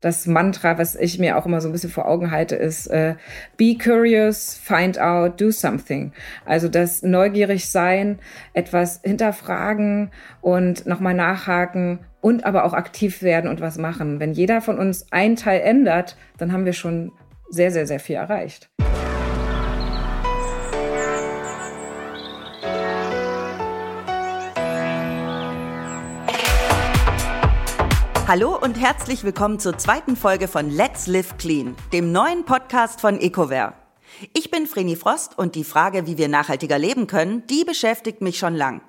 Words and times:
das 0.00 0.26
Mantra, 0.26 0.78
was 0.78 0.96
ich 0.96 1.18
mir 1.18 1.36
auch 1.36 1.46
immer 1.46 1.60
so 1.60 1.68
ein 1.68 1.72
bisschen 1.72 1.90
vor 1.90 2.08
Augen 2.08 2.30
halte, 2.30 2.56
ist 2.56 2.86
äh, 2.86 3.16
Be 3.56 3.76
curious, 3.76 4.54
find 4.54 4.98
out, 4.98 5.40
do 5.40 5.50
something. 5.50 6.12
Also 6.46 6.68
das 6.68 7.02
neugierig 7.02 7.68
sein, 7.68 8.18
etwas 8.54 9.00
hinterfragen 9.04 10.10
und 10.40 10.86
nochmal 10.86 11.14
nachhaken 11.14 12.00
und 12.20 12.44
aber 12.44 12.64
auch 12.64 12.72
aktiv 12.72 13.22
werden 13.22 13.48
und 13.50 13.60
was 13.60 13.78
machen. 13.78 14.20
Wenn 14.20 14.32
jeder 14.32 14.60
von 14.60 14.78
uns 14.78 15.12
einen 15.12 15.36
Teil 15.36 15.60
ändert, 15.60 16.16
dann 16.38 16.52
haben 16.52 16.64
wir 16.64 16.72
schon 16.72 17.12
sehr, 17.50 17.70
sehr, 17.70 17.86
sehr 17.86 18.00
viel 18.00 18.16
erreicht. 18.16 18.70
Hallo 28.30 28.56
und 28.56 28.78
herzlich 28.80 29.24
willkommen 29.24 29.58
zur 29.58 29.76
zweiten 29.76 30.14
Folge 30.14 30.46
von 30.46 30.70
Let's 30.70 31.08
Live 31.08 31.36
Clean, 31.36 31.74
dem 31.92 32.12
neuen 32.12 32.44
Podcast 32.44 33.00
von 33.00 33.18
EcoWare. 33.18 33.72
Ich 34.34 34.52
bin 34.52 34.68
Vreni 34.68 34.94
Frost 34.94 35.36
und 35.36 35.56
die 35.56 35.64
Frage, 35.64 36.06
wie 36.06 36.16
wir 36.16 36.28
nachhaltiger 36.28 36.78
leben 36.78 37.08
können, 37.08 37.44
die 37.48 37.64
beschäftigt 37.64 38.20
mich 38.20 38.38
schon 38.38 38.54
lang. 38.54 38.82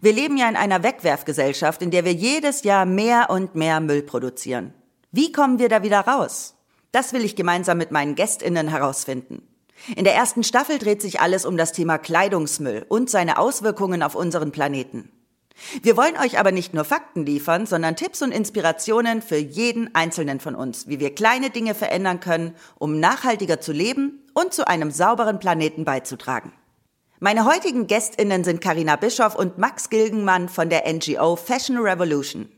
Wir 0.00 0.12
leben 0.12 0.36
ja 0.36 0.48
in 0.48 0.56
einer 0.56 0.82
Wegwerfgesellschaft, 0.82 1.82
in 1.82 1.92
der 1.92 2.04
wir 2.04 2.14
jedes 2.14 2.64
Jahr 2.64 2.84
mehr 2.84 3.30
und 3.30 3.54
mehr 3.54 3.78
Müll 3.78 4.02
produzieren. 4.02 4.74
Wie 5.12 5.30
kommen 5.30 5.60
wir 5.60 5.68
da 5.68 5.84
wieder 5.84 6.00
raus? 6.00 6.56
Das 6.90 7.12
will 7.12 7.24
ich 7.24 7.36
gemeinsam 7.36 7.78
mit 7.78 7.92
meinen 7.92 8.16
Gästinnen 8.16 8.66
herausfinden. 8.66 9.46
In 9.94 10.02
der 10.02 10.16
ersten 10.16 10.42
Staffel 10.42 10.80
dreht 10.80 11.00
sich 11.00 11.20
alles 11.20 11.46
um 11.46 11.56
das 11.56 11.70
Thema 11.70 11.96
Kleidungsmüll 11.98 12.86
und 12.88 13.08
seine 13.08 13.38
Auswirkungen 13.38 14.02
auf 14.02 14.16
unseren 14.16 14.50
Planeten. 14.50 15.12
Wir 15.82 15.96
wollen 15.96 16.16
euch 16.16 16.38
aber 16.38 16.52
nicht 16.52 16.74
nur 16.74 16.84
Fakten 16.84 17.24
liefern, 17.24 17.66
sondern 17.66 17.96
Tipps 17.96 18.22
und 18.22 18.32
Inspirationen 18.32 19.22
für 19.22 19.36
jeden 19.36 19.94
Einzelnen 19.94 20.40
von 20.40 20.54
uns, 20.54 20.88
wie 20.88 21.00
wir 21.00 21.14
kleine 21.14 21.50
Dinge 21.50 21.74
verändern 21.74 22.20
können, 22.20 22.54
um 22.78 22.98
nachhaltiger 22.98 23.60
zu 23.60 23.72
leben 23.72 24.24
und 24.34 24.54
zu 24.54 24.66
einem 24.66 24.90
sauberen 24.90 25.38
Planeten 25.38 25.84
beizutragen. 25.84 26.52
Meine 27.18 27.44
heutigen 27.44 27.86
Gästinnen 27.86 28.44
sind 28.44 28.62
Karina 28.62 28.96
Bischoff 28.96 29.34
und 29.34 29.58
Max 29.58 29.90
Gilgenmann 29.90 30.48
von 30.48 30.70
der 30.70 30.90
NGO 30.90 31.36
Fashion 31.36 31.76
Revolution. 31.76 32.48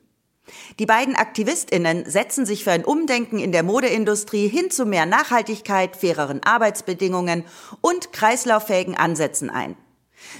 Die 0.78 0.86
beiden 0.86 1.16
Aktivistinnen 1.16 2.08
setzen 2.08 2.46
sich 2.46 2.64
für 2.64 2.72
ein 2.72 2.84
Umdenken 2.84 3.38
in 3.38 3.52
der 3.52 3.62
Modeindustrie 3.62 4.48
hin 4.48 4.70
zu 4.70 4.86
mehr 4.86 5.06
Nachhaltigkeit, 5.06 5.96
faireren 5.96 6.42
Arbeitsbedingungen 6.44 7.44
und 7.80 8.12
kreislauffähigen 8.12 8.96
Ansätzen 8.96 9.50
ein. 9.50 9.76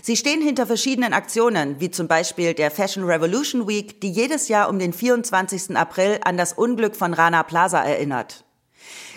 Sie 0.01 0.17
stehen 0.17 0.41
hinter 0.41 0.67
verschiedenen 0.67 1.13
Aktionen, 1.13 1.81
wie 1.81 1.91
zum 1.91 2.09
Beispiel 2.09 2.55
der 2.55 2.71
Fashion 2.71 3.05
Revolution 3.05 3.69
Week, 3.69 4.01
die 4.01 4.11
jedes 4.11 4.49
Jahr 4.49 4.69
um 4.69 4.79
den 4.79 4.93
24. 4.93 5.77
April 5.77 6.19
an 6.25 6.37
das 6.37 6.55
Unglück 6.55 6.97
von 6.97 7.13
Rana 7.13 7.43
Plaza 7.43 7.83
erinnert. 7.83 8.45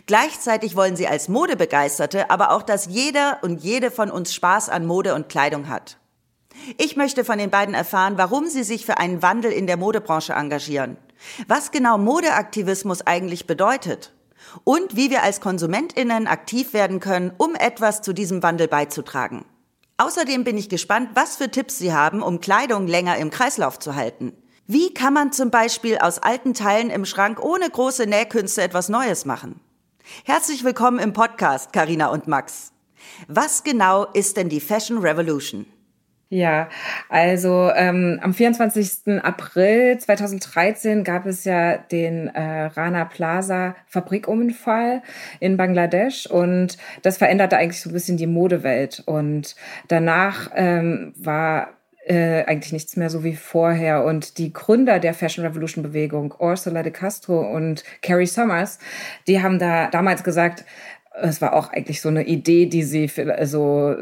Gleichzeitig 0.06 0.76
wollen 0.76 0.96
sie 0.96 1.08
als 1.08 1.30
Modebegeisterte 1.30 2.30
aber 2.30 2.52
auch, 2.52 2.62
dass 2.62 2.86
jeder 2.86 3.40
und 3.42 3.64
jede 3.64 3.90
von 3.90 4.12
uns 4.12 4.34
Spaß 4.34 4.70
an 4.70 4.86
Mode 4.86 5.16
und 5.16 5.30
Kleidung 5.30 5.68
hat. 5.70 5.98
Ich 6.78 6.96
möchte 6.96 7.26
von 7.26 7.38
den 7.38 7.50
beiden 7.50 7.74
erfahren, 7.74 8.18
warum 8.18 8.48
sie 8.48 8.64
sich 8.64 8.86
für 8.86 8.98
einen 8.98 9.22
Wandel 9.22 9.52
in 9.52 9.68
der 9.68 9.78
Modebranche 9.78 10.34
engagieren, 10.34 10.98
was 11.48 11.72
genau 11.72 11.98
Modeaktivismus 11.98 13.02
eigentlich 13.06 13.48
bedeutet 13.48 14.14
und 14.64 14.96
wie 14.96 15.10
wir 15.10 15.24
als 15.24 15.42
Konsumentinnen 15.42 16.28
aktiv 16.28 16.74
werden 16.74 17.00
können, 17.00 17.34
um 17.38 17.56
etwas 17.56 18.02
zu 18.02 18.14
diesem 18.14 18.44
Wandel 18.44 18.68
beizutragen. 18.68 19.46
Außerdem 19.98 20.44
bin 20.44 20.58
ich 20.58 20.68
gespannt, 20.68 21.12
was 21.14 21.38
für 21.38 21.50
Tipps 21.50 21.78
Sie 21.78 21.94
haben, 21.94 22.22
um 22.22 22.42
Kleidung 22.42 22.86
länger 22.86 23.16
im 23.16 23.30
Kreislauf 23.30 23.80
zu 23.80 23.96
halten. 23.96 24.34
Wie 24.68 24.94
kann 24.94 25.14
man 25.14 25.32
zum 25.32 25.52
Beispiel 25.52 26.00
aus 26.00 26.20
alten 26.20 26.54
Teilen 26.54 26.90
im 26.90 27.06
Schrank 27.06 27.42
ohne 27.42 27.70
große 27.70 28.06
Nähkünste 28.06 28.62
etwas 28.62 28.90
Neues 28.90 29.24
machen? 29.24 29.62
Herzlich 30.26 30.66
willkommen 30.66 31.00
im 31.00 31.14
Podcast, 31.14 31.72
Karina 31.72 32.08
und 32.08 32.28
Max. 32.28 32.74
Was 33.30 33.64
genau 33.64 34.06
ist 34.12 34.36
denn 34.36 34.50
die 34.50 34.60
Fashion 34.60 34.98
Revolution? 34.98 35.66
Ja, 36.30 36.70
also 37.08 37.70
ähm, 37.76 38.20
am 38.22 38.34
24. 38.34 39.24
April 39.24 40.00
2013 40.00 41.04
gab 41.04 41.28
es 41.28 41.46
ja 41.46 41.78
den 41.78 42.28
äh, 42.30 42.66
Rana 42.66 43.06
Plaza 43.06 43.76
Fabrikunfall 43.86 45.04
in 45.40 45.56
Bangladesch 45.56 46.26
und 46.26 46.78
das 47.04 47.18
veränderte 47.18 47.58
eigentlich 47.58 47.80
so 47.80 47.92
ein 47.92 47.94
bisschen 47.94 48.18
die 48.18 48.26
Modewelt. 48.26 49.04
Und 49.06 49.56
danach 49.88 50.50
ähm, 50.56 51.14
war 51.16 51.70
äh, 52.06 52.44
eigentlich 52.46 52.74
nichts 52.74 52.98
mehr 52.98 53.12
so 53.12 53.24
wie 53.24 53.36
vorher. 53.36 54.04
Und 54.04 54.40
die 54.40 54.52
Gründer 54.52 55.00
der 55.00 55.14
Fashion 55.14 55.46
Revolution 55.46 55.84
Bewegung, 55.84 56.34
Ursula 56.40 56.82
de 56.82 56.92
Castro 56.92 57.42
und 57.42 57.84
Carrie 58.02 58.26
Summers, 58.26 58.80
die 59.28 59.44
haben 59.44 59.60
da 59.60 59.90
damals 59.90 60.24
gesagt, 60.24 60.66
es 61.22 61.42
war 61.42 61.54
auch 61.54 61.72
eigentlich 61.72 62.02
so 62.02 62.10
eine 62.10 62.26
Idee, 62.26 62.66
die 62.66 62.84
sie 62.84 63.10
also 63.30 63.96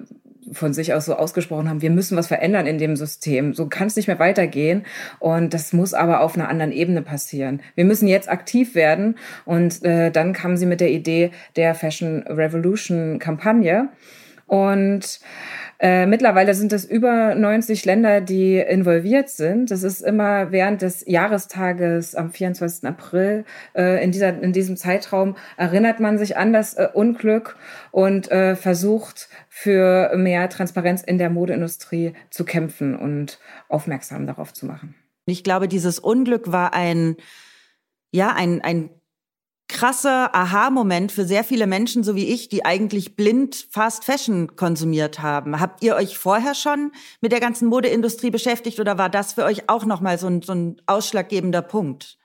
von 0.51 0.73
sich 0.73 0.93
aus 0.93 1.05
so 1.05 1.15
ausgesprochen 1.15 1.69
haben, 1.69 1.81
wir 1.81 1.89
müssen 1.89 2.17
was 2.17 2.27
verändern 2.27 2.67
in 2.67 2.77
dem 2.77 2.95
System. 2.95 3.53
So 3.53 3.67
kann 3.67 3.87
es 3.87 3.95
nicht 3.95 4.07
mehr 4.07 4.19
weitergehen. 4.19 4.85
Und 5.19 5.53
das 5.53 5.73
muss 5.73 5.93
aber 5.93 6.21
auf 6.21 6.35
einer 6.35 6.49
anderen 6.49 6.71
Ebene 6.71 7.01
passieren. 7.01 7.61
Wir 7.75 7.85
müssen 7.85 8.07
jetzt 8.07 8.29
aktiv 8.29 8.75
werden. 8.75 9.15
Und 9.45 9.83
äh, 9.83 10.11
dann 10.11 10.33
kamen 10.33 10.57
sie 10.57 10.65
mit 10.65 10.81
der 10.81 10.91
Idee 10.91 11.31
der 11.55 11.75
Fashion 11.75 12.23
Revolution 12.23 13.19
Kampagne. 13.19 13.89
Und 14.47 15.19
äh, 15.83 16.05
mittlerweile 16.05 16.55
sind 16.55 16.71
es 16.71 16.85
über 16.85 17.35
90 17.35 17.83
Länder, 17.83 18.21
die 18.21 18.57
involviert 18.57 19.27
sind. 19.27 19.69
Das 19.69 19.83
ist 19.83 19.99
immer 19.99 20.53
während 20.53 20.81
des 20.81 21.03
Jahrestages 21.05 22.15
am 22.15 22.31
24. 22.31 22.87
April. 22.87 23.43
Äh, 23.75 24.01
in, 24.01 24.13
dieser, 24.13 24.41
in 24.41 24.53
diesem 24.53 24.77
Zeitraum 24.77 25.35
erinnert 25.57 25.99
man 25.99 26.17
sich 26.17 26.37
an 26.37 26.53
das 26.53 26.75
äh, 26.75 26.87
Unglück 26.93 27.57
und 27.91 28.31
äh, 28.31 28.55
versucht 28.55 29.27
für 29.49 30.15
mehr 30.15 30.47
Transparenz 30.47 31.01
in 31.01 31.17
der 31.17 31.29
Modeindustrie 31.29 32.13
zu 32.29 32.45
kämpfen 32.45 32.95
und 32.95 33.39
aufmerksam 33.67 34.25
darauf 34.25 34.53
zu 34.53 34.65
machen. 34.65 34.95
Ich 35.25 35.43
glaube, 35.43 35.67
dieses 35.67 35.99
Unglück 35.99 36.49
war 36.49 36.73
ein, 36.73 37.17
ja, 38.09 38.33
ein, 38.33 38.61
ein 38.61 38.89
krasser 39.73 40.33
Aha-Moment 40.33 41.11
für 41.11 41.25
sehr 41.25 41.43
viele 41.43 41.67
Menschen, 41.67 42.03
so 42.03 42.15
wie 42.15 42.27
ich, 42.27 42.47
die 42.47 42.63
eigentlich 42.63 43.17
blind 43.17 43.67
Fast 43.69 44.05
Fashion 44.05 44.55
konsumiert 44.55 45.21
haben. 45.21 45.59
Habt 45.59 45.83
ihr 45.83 45.95
euch 45.95 46.17
vorher 46.17 46.55
schon 46.55 46.93
mit 47.19 47.33
der 47.33 47.41
ganzen 47.41 47.67
Modeindustrie 47.67 48.29
beschäftigt 48.29 48.79
oder 48.79 48.97
war 48.97 49.09
das 49.09 49.33
für 49.33 49.43
euch 49.43 49.69
auch 49.69 49.83
nochmal 49.85 50.17
so 50.17 50.27
ein, 50.27 50.41
so 50.41 50.53
ein 50.53 50.81
ausschlaggebender 50.85 51.61
Punkt? 51.61 52.17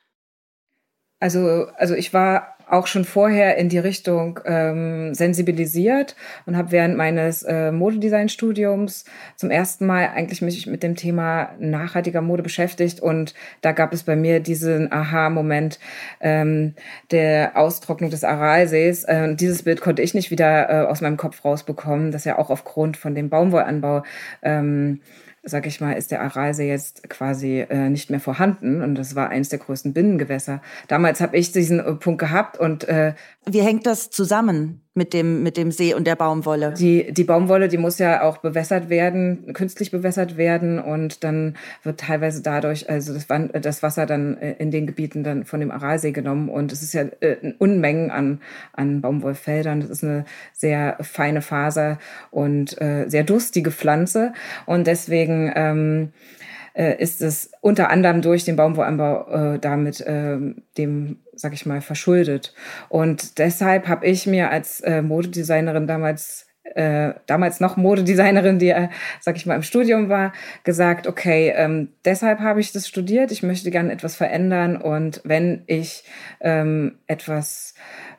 Also, 1.18 1.66
also 1.76 1.94
ich 1.94 2.14
war 2.14 2.57
auch 2.70 2.86
schon 2.86 3.04
vorher 3.04 3.56
in 3.56 3.68
die 3.68 3.78
Richtung 3.78 4.40
ähm, 4.44 5.14
sensibilisiert 5.14 6.16
und 6.46 6.56
habe 6.56 6.72
während 6.72 6.96
meines 6.96 7.42
äh, 7.42 7.72
Modedesign-Studiums 7.72 9.04
zum 9.36 9.50
ersten 9.50 9.86
Mal 9.86 10.08
eigentlich 10.14 10.42
mich 10.42 10.66
mit 10.66 10.82
dem 10.82 10.96
Thema 10.96 11.50
nachhaltiger 11.58 12.20
Mode 12.20 12.42
beschäftigt 12.42 13.00
und 13.00 13.34
da 13.60 13.72
gab 13.72 13.92
es 13.92 14.02
bei 14.02 14.16
mir 14.16 14.40
diesen 14.40 14.92
Aha-Moment 14.92 15.78
ähm, 16.20 16.74
der 17.10 17.52
Austrocknung 17.56 18.10
des 18.10 18.24
Aralsees. 18.24 19.04
Äh, 19.04 19.34
dieses 19.34 19.62
Bild 19.62 19.80
konnte 19.80 20.02
ich 20.02 20.14
nicht 20.14 20.30
wieder 20.30 20.68
äh, 20.68 20.86
aus 20.86 21.00
meinem 21.00 21.16
Kopf 21.16 21.44
rausbekommen, 21.44 22.12
das 22.12 22.24
ja 22.24 22.38
auch 22.38 22.50
aufgrund 22.50 22.96
von 22.96 23.14
dem 23.14 23.28
Baumwollanbau 23.28 24.02
ähm, 24.42 25.00
sag 25.48 25.66
ich 25.66 25.80
mal, 25.80 25.92
ist 25.92 26.10
der 26.10 26.22
Aralsee 26.22 26.68
jetzt 26.68 27.08
quasi 27.08 27.60
äh, 27.60 27.88
nicht 27.88 28.10
mehr 28.10 28.20
vorhanden 28.20 28.82
und 28.82 28.94
das 28.94 29.14
war 29.14 29.30
eines 29.30 29.48
der 29.48 29.58
größten 29.58 29.92
Binnengewässer. 29.92 30.62
Damals 30.86 31.20
habe 31.20 31.36
ich 31.36 31.52
diesen 31.52 31.80
äh, 31.80 31.94
Punkt 31.94 32.20
gehabt 32.20 32.58
und 32.58 32.88
äh, 32.88 33.14
wie 33.46 33.60
hängt 33.60 33.86
das 33.86 34.10
zusammen 34.10 34.82
mit 34.98 35.14
dem 35.14 35.42
mit 35.42 35.56
dem 35.56 35.70
See 35.70 35.94
und 35.94 36.06
der 36.06 36.16
Baumwolle? 36.16 36.74
Die 36.74 37.10
die 37.12 37.24
Baumwolle, 37.24 37.68
die 37.68 37.78
muss 37.78 37.98
ja 37.98 38.22
auch 38.22 38.36
bewässert 38.38 38.90
werden, 38.90 39.54
künstlich 39.54 39.90
bewässert 39.90 40.36
werden 40.36 40.78
und 40.78 41.24
dann 41.24 41.56
wird 41.82 42.00
teilweise 42.00 42.42
dadurch 42.42 42.90
also 42.90 43.14
das, 43.14 43.26
das 43.62 43.82
Wasser 43.82 44.04
dann 44.04 44.36
äh, 44.36 44.56
in 44.58 44.70
den 44.70 44.86
Gebieten 44.86 45.24
dann 45.24 45.44
von 45.44 45.60
dem 45.60 45.70
Aralsee 45.70 46.12
genommen 46.12 46.50
und 46.50 46.72
es 46.72 46.82
ist 46.82 46.92
ja 46.92 47.04
äh, 47.20 47.54
Unmengen 47.58 48.10
an 48.10 48.40
an 48.72 49.00
Baumwollfeldern. 49.00 49.80
Das 49.80 49.88
ist 49.88 50.04
eine 50.04 50.26
sehr 50.52 50.98
feine 51.00 51.40
Faser 51.40 51.98
und 52.30 52.78
äh, 52.82 53.06
sehr 53.08 53.24
durstige 53.24 53.70
Pflanze 53.70 54.34
und 54.66 54.86
deswegen 54.86 55.50
ähm, 55.54 56.08
äh, 56.08 56.37
ist 56.78 57.22
es 57.22 57.50
unter 57.60 57.90
anderem 57.90 58.22
durch 58.22 58.44
den 58.44 58.56
Baumwollanbau 58.56 59.54
äh, 59.54 59.58
damit 59.58 60.00
äh, 60.00 60.38
dem, 60.76 61.18
sag 61.34 61.52
ich 61.52 61.66
mal, 61.66 61.80
verschuldet. 61.80 62.54
Und 62.88 63.38
deshalb 63.38 63.88
habe 63.88 64.06
ich 64.06 64.26
mir 64.26 64.50
als 64.50 64.80
äh, 64.80 65.02
Modedesignerin 65.02 65.86
damals 65.86 66.48
äh, 66.74 67.14
damals 67.26 67.60
noch 67.60 67.76
Modedesignerin, 67.76 68.58
die, 68.58 68.70
äh, 68.70 68.88
sag 69.20 69.36
ich 69.36 69.46
mal, 69.46 69.54
im 69.54 69.62
Studium 69.62 70.08
war, 70.08 70.32
gesagt, 70.64 71.06
okay, 71.06 71.52
ähm, 71.56 71.88
deshalb 72.04 72.40
habe 72.40 72.60
ich 72.60 72.72
das 72.72 72.86
studiert, 72.86 73.32
ich 73.32 73.42
möchte 73.42 73.70
gerne 73.70 73.92
etwas 73.92 74.16
verändern 74.16 74.76
und 74.76 75.20
wenn 75.24 75.62
ich 75.66 76.04
ähm, 76.40 76.98
etwas 77.06 77.74
äh, 77.74 78.17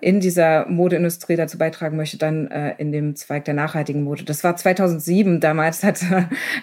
in 0.00 0.20
dieser 0.20 0.66
Modeindustrie 0.68 1.34
dazu 1.34 1.58
beitragen 1.58 1.96
möchte, 1.96 2.18
dann 2.18 2.50
äh, 2.50 2.74
in 2.78 2.92
dem 2.92 3.16
Zweig 3.16 3.46
der 3.46 3.54
nachhaltigen 3.54 4.02
Mode. 4.02 4.22
Das 4.24 4.44
war 4.44 4.54
2007. 4.54 5.40
Damals 5.40 5.82
hat, 5.84 6.04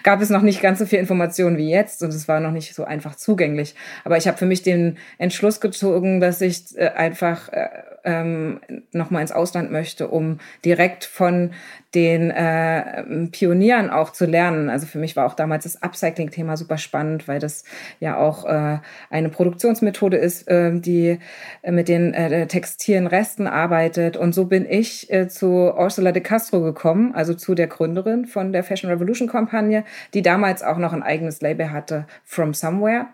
gab 0.02 0.20
es 0.20 0.30
noch 0.30 0.42
nicht 0.42 0.62
ganz 0.62 0.78
so 0.78 0.86
viel 0.86 1.00
Informationen 1.00 1.56
wie 1.56 1.70
jetzt 1.70 2.02
und 2.02 2.10
es 2.10 2.28
war 2.28 2.40
noch 2.40 2.52
nicht 2.52 2.74
so 2.74 2.84
einfach 2.84 3.16
zugänglich. 3.16 3.74
Aber 4.04 4.16
ich 4.16 4.26
habe 4.26 4.38
für 4.38 4.46
mich 4.46 4.62
den 4.62 4.96
Entschluss 5.18 5.60
gezogen, 5.60 6.20
dass 6.20 6.40
ich 6.40 6.76
äh, 6.76 6.88
einfach 6.88 7.48
äh, 7.48 7.68
ähm, 8.04 8.60
nochmal 8.92 9.22
ins 9.22 9.32
Ausland 9.32 9.70
möchte, 9.70 10.08
um 10.08 10.38
direkt 10.64 11.04
von 11.04 11.50
den 11.94 12.30
äh, 12.30 13.28
Pionieren 13.30 13.90
auch 13.90 14.10
zu 14.10 14.26
lernen. 14.26 14.68
Also 14.68 14.86
für 14.86 14.98
mich 14.98 15.16
war 15.16 15.26
auch 15.26 15.34
damals 15.34 15.64
das 15.64 15.82
Upcycling-Thema 15.82 16.56
super 16.56 16.76
spannend, 16.76 17.28
weil 17.28 17.38
das 17.38 17.64
ja 18.00 18.16
auch 18.18 18.44
äh, 18.44 18.78
eine 19.10 19.28
Produktionsmethode 19.28 20.16
ist, 20.16 20.48
äh, 20.48 20.72
die 20.80 21.18
mit 21.64 21.88
den 21.88 22.12
äh, 22.12 22.46
textilen 22.46 23.06
Resten 23.06 23.46
arbeitet. 23.46 24.16
Und 24.16 24.34
so 24.34 24.46
bin 24.46 24.66
ich 24.68 25.12
äh, 25.12 25.28
zu 25.28 25.72
Ursula 25.76 26.12
de 26.12 26.22
Castro 26.22 26.60
gekommen, 26.62 27.14
also 27.14 27.34
zu 27.34 27.54
der 27.54 27.68
Gründerin 27.68 28.26
von 28.26 28.52
der 28.52 28.64
Fashion 28.64 28.90
Revolution-Kampagne, 28.90 29.84
die 30.14 30.22
damals 30.22 30.62
auch 30.62 30.78
noch 30.78 30.92
ein 30.92 31.02
eigenes 31.02 31.40
Label 31.40 31.70
hatte, 31.70 32.06
From 32.24 32.54
Somewhere 32.54 33.06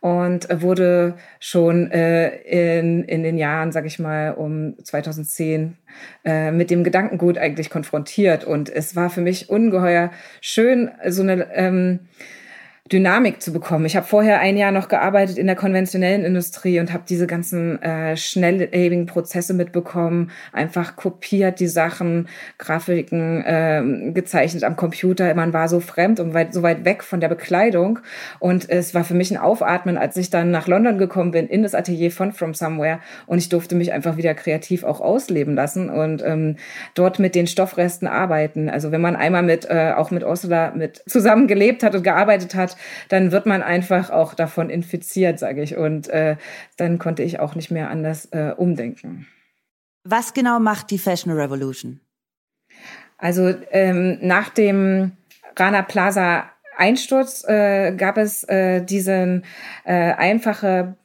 und 0.00 0.48
wurde 0.62 1.14
schon 1.40 1.90
äh, 1.90 2.36
in, 2.78 3.04
in 3.04 3.22
den 3.22 3.38
Jahren, 3.38 3.72
sag 3.72 3.86
ich 3.86 3.98
mal, 3.98 4.32
um 4.32 4.74
2010 4.82 5.76
äh, 6.24 6.50
mit 6.50 6.70
dem 6.70 6.84
Gedankengut 6.84 7.38
eigentlich 7.38 7.70
konfrontiert. 7.70 8.44
Und 8.44 8.68
es 8.70 8.96
war 8.96 9.10
für 9.10 9.20
mich 9.20 9.48
ungeheuer 9.48 10.10
schön, 10.40 10.90
so 11.06 11.22
eine 11.22 11.48
ähm, 11.54 12.00
Dynamik 12.92 13.42
zu 13.42 13.52
bekommen. 13.52 13.84
Ich 13.84 13.96
habe 13.96 14.06
vorher 14.06 14.40
ein 14.40 14.56
Jahr 14.56 14.70
noch 14.70 14.88
gearbeitet 14.88 15.38
in 15.38 15.46
der 15.46 15.56
konventionellen 15.56 16.24
Industrie 16.24 16.78
und 16.78 16.92
habe 16.92 17.02
diese 17.08 17.26
ganzen 17.26 17.82
äh, 17.82 18.16
schnelllebigen 18.16 19.06
Prozesse 19.06 19.54
mitbekommen, 19.54 20.30
einfach 20.52 20.94
kopiert 20.94 21.58
die 21.58 21.66
Sachen, 21.66 22.28
Grafiken 22.58 23.44
äh, 23.44 24.12
gezeichnet 24.12 24.62
am 24.62 24.76
Computer. 24.76 25.34
Man 25.34 25.52
war 25.52 25.68
so 25.68 25.80
fremd 25.80 26.20
und 26.20 26.32
weit, 26.32 26.54
so 26.54 26.62
weit 26.62 26.84
weg 26.84 27.02
von 27.02 27.20
der 27.20 27.28
Bekleidung 27.28 27.98
und 28.38 28.70
es 28.70 28.94
war 28.94 29.02
für 29.02 29.14
mich 29.14 29.32
ein 29.32 29.36
Aufatmen, 29.36 29.98
als 29.98 30.16
ich 30.16 30.30
dann 30.30 30.52
nach 30.52 30.68
London 30.68 30.96
gekommen 30.96 31.32
bin 31.32 31.48
in 31.48 31.64
das 31.64 31.74
Atelier 31.74 32.12
von 32.12 32.32
From 32.32 32.54
Somewhere 32.54 33.00
und 33.26 33.38
ich 33.38 33.48
durfte 33.48 33.74
mich 33.74 33.92
einfach 33.92 34.16
wieder 34.16 34.34
kreativ 34.34 34.84
auch 34.84 35.00
ausleben 35.00 35.56
lassen 35.56 35.90
und 35.90 36.22
ähm, 36.24 36.56
dort 36.94 37.18
mit 37.18 37.34
den 37.34 37.48
Stoffresten 37.48 38.06
arbeiten. 38.06 38.70
Also 38.70 38.92
wenn 38.92 39.00
man 39.00 39.16
einmal 39.16 39.42
mit 39.42 39.68
äh, 39.68 39.92
auch 39.96 40.12
mit 40.12 40.24
Ursula 40.24 40.70
mit 40.70 41.02
zusammen 41.08 41.48
gelebt 41.48 41.82
hat 41.82 41.96
und 41.96 42.04
gearbeitet 42.04 42.54
hat, 42.54 42.75
dann 43.08 43.32
wird 43.32 43.46
man 43.46 43.62
einfach 43.62 44.10
auch 44.10 44.34
davon 44.34 44.70
infiziert, 44.70 45.38
sage 45.38 45.62
ich. 45.62 45.76
Und 45.76 46.08
äh, 46.08 46.36
dann 46.76 46.98
konnte 46.98 47.22
ich 47.22 47.40
auch 47.40 47.54
nicht 47.54 47.70
mehr 47.70 47.90
anders 47.90 48.26
äh, 48.26 48.52
umdenken. 48.56 49.26
Was 50.04 50.34
genau 50.34 50.60
macht 50.60 50.90
die 50.90 50.98
Fashion 50.98 51.32
Revolution? 51.32 52.00
Also 53.18 53.54
ähm, 53.70 54.18
nach 54.20 54.50
dem 54.50 55.12
Rana 55.56 55.82
Plaza 55.82 56.50
Einsturz 56.76 57.44
äh, 57.48 57.92
gab 57.96 58.18
es 58.18 58.44
äh, 58.44 58.82
diesen 58.82 59.44
äh, 59.84 60.12
einfache 60.12 60.96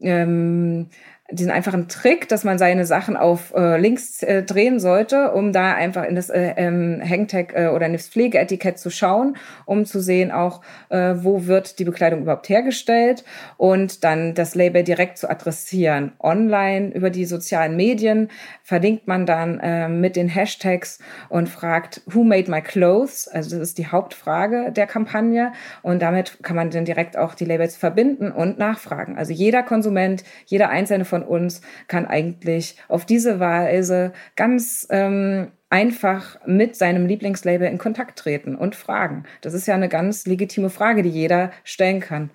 ähm, 0.00 0.88
diesen 1.30 1.50
einfachen 1.50 1.88
Trick, 1.88 2.26
dass 2.28 2.42
man 2.42 2.56
seine 2.56 2.86
Sachen 2.86 3.14
auf 3.14 3.52
äh, 3.54 3.76
links 3.76 4.22
äh, 4.22 4.42
drehen 4.42 4.80
sollte, 4.80 5.32
um 5.32 5.52
da 5.52 5.74
einfach 5.74 6.04
in 6.04 6.14
das 6.14 6.30
äh, 6.30 6.54
ähm, 6.56 7.02
Hangtag 7.06 7.52
äh, 7.54 7.68
oder 7.68 7.84
in 7.84 7.92
das 7.92 8.08
Pflegeetikett 8.08 8.78
zu 8.78 8.88
schauen, 8.88 9.36
um 9.66 9.84
zu 9.84 10.00
sehen 10.00 10.32
auch, 10.32 10.62
äh, 10.88 11.16
wo 11.16 11.44
wird 11.44 11.78
die 11.78 11.84
Bekleidung 11.84 12.22
überhaupt 12.22 12.48
hergestellt 12.48 13.24
und 13.58 14.04
dann 14.04 14.32
das 14.32 14.54
Label 14.54 14.82
direkt 14.82 15.18
zu 15.18 15.28
adressieren. 15.28 16.12
Online 16.18 16.94
über 16.94 17.10
die 17.10 17.26
sozialen 17.26 17.76
Medien 17.76 18.28
verlinkt 18.62 19.06
man 19.06 19.26
dann 19.26 19.60
äh, 19.60 19.88
mit 19.88 20.16
den 20.16 20.28
Hashtags 20.28 20.98
und 21.28 21.50
fragt, 21.50 22.00
who 22.06 22.24
made 22.24 22.50
my 22.50 22.62
clothes? 22.62 23.28
Also 23.28 23.58
das 23.58 23.68
ist 23.68 23.78
die 23.78 23.88
Hauptfrage 23.88 24.72
der 24.72 24.86
Kampagne 24.86 25.52
und 25.82 26.00
damit 26.00 26.42
kann 26.42 26.56
man 26.56 26.70
dann 26.70 26.86
direkt 26.86 27.18
auch 27.18 27.34
die 27.34 27.44
Labels 27.44 27.76
verbinden 27.76 28.32
und 28.32 28.58
nachfragen. 28.58 29.18
Also 29.18 29.34
jeder 29.34 29.62
Konsument, 29.62 30.24
jeder 30.46 30.70
einzelne 30.70 31.04
von 31.04 31.17
von 31.18 31.28
uns 31.28 31.60
kann 31.86 32.06
eigentlich 32.06 32.76
auf 32.88 33.04
diese 33.04 33.40
Weise 33.40 34.12
ganz 34.36 34.86
ähm, 34.90 35.48
einfach 35.70 36.38
mit 36.46 36.76
seinem 36.76 37.06
Lieblingslabel 37.06 37.68
in 37.68 37.78
Kontakt 37.78 38.18
treten 38.18 38.54
und 38.54 38.74
fragen. 38.74 39.24
Das 39.40 39.54
ist 39.54 39.66
ja 39.66 39.74
eine 39.74 39.88
ganz 39.88 40.26
legitime 40.26 40.70
Frage, 40.70 41.02
die 41.02 41.10
jeder 41.10 41.50
stellen 41.64 42.00
kann. 42.00 42.30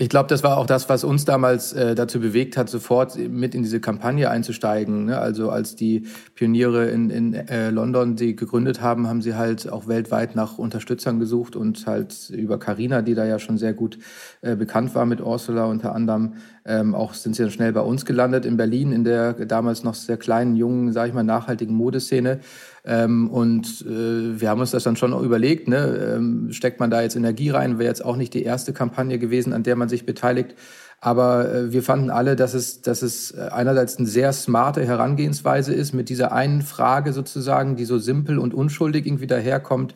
Ich 0.00 0.08
glaube, 0.08 0.28
das 0.28 0.44
war 0.44 0.58
auch 0.58 0.66
das, 0.66 0.88
was 0.88 1.02
uns 1.02 1.24
damals 1.24 1.72
äh, 1.72 1.96
dazu 1.96 2.20
bewegt 2.20 2.56
hat, 2.56 2.70
sofort 2.70 3.18
mit 3.18 3.56
in 3.56 3.64
diese 3.64 3.80
Kampagne 3.80 4.30
einzusteigen. 4.30 5.06
Ne? 5.06 5.18
Also 5.18 5.50
als 5.50 5.74
die 5.74 6.06
Pioniere 6.36 6.88
in, 6.88 7.10
in 7.10 7.34
äh, 7.34 7.70
London 7.70 8.16
sie 8.16 8.36
gegründet 8.36 8.80
haben, 8.80 9.08
haben 9.08 9.22
sie 9.22 9.34
halt 9.34 9.68
auch 9.68 9.88
weltweit 9.88 10.36
nach 10.36 10.56
Unterstützern 10.56 11.18
gesucht 11.18 11.56
und 11.56 11.84
halt 11.88 12.30
über 12.30 12.60
Carina, 12.60 13.02
die 13.02 13.16
da 13.16 13.24
ja 13.24 13.40
schon 13.40 13.58
sehr 13.58 13.74
gut 13.74 13.98
äh, 14.40 14.54
bekannt 14.54 14.94
war 14.94 15.04
mit 15.04 15.20
Ursula 15.20 15.64
unter 15.64 15.96
anderem, 15.96 16.34
ähm, 16.64 16.94
auch 16.94 17.14
sind 17.14 17.34
sie 17.34 17.42
dann 17.42 17.50
schnell 17.50 17.72
bei 17.72 17.80
uns 17.80 18.04
gelandet 18.04 18.44
in 18.44 18.56
Berlin 18.56 18.92
in 18.92 19.02
der 19.02 19.32
damals 19.32 19.82
noch 19.82 19.94
sehr 19.94 20.16
kleinen, 20.16 20.54
jungen, 20.54 20.92
sage 20.92 21.08
ich 21.08 21.14
mal, 21.14 21.24
nachhaltigen 21.24 21.74
Modeszene. 21.74 22.38
Ähm, 22.84 23.28
und 23.28 23.84
äh, 23.86 24.40
wir 24.40 24.48
haben 24.48 24.60
uns 24.60 24.70
das 24.70 24.84
dann 24.84 24.96
schon 24.96 25.12
überlegt, 25.24 25.68
ne? 25.68 26.14
ähm, 26.16 26.52
steckt 26.52 26.80
man 26.80 26.90
da 26.90 27.02
jetzt 27.02 27.16
Energie 27.16 27.50
rein, 27.50 27.78
wäre 27.78 27.88
jetzt 27.88 28.04
auch 28.04 28.16
nicht 28.16 28.34
die 28.34 28.42
erste 28.42 28.72
Kampagne 28.72 29.18
gewesen, 29.18 29.52
an 29.52 29.62
der 29.62 29.76
man 29.76 29.88
sich 29.88 30.06
beteiligt. 30.06 30.54
Aber 31.00 31.52
äh, 31.52 31.72
wir 31.72 31.82
fanden 31.82 32.10
alle, 32.10 32.34
dass 32.34 32.54
es, 32.54 32.82
dass 32.82 33.02
es 33.02 33.30
äh, 33.30 33.48
einerseits 33.52 33.98
eine 33.98 34.08
sehr 34.08 34.32
smarte 34.32 34.84
Herangehensweise 34.84 35.72
ist, 35.72 35.92
mit 35.92 36.08
dieser 36.08 36.32
einen 36.32 36.62
Frage 36.62 37.12
sozusagen, 37.12 37.76
die 37.76 37.84
so 37.84 37.98
simpel 37.98 38.38
und 38.38 38.52
unschuldig 38.52 39.06
irgendwie 39.06 39.28
daherkommt, 39.28 39.94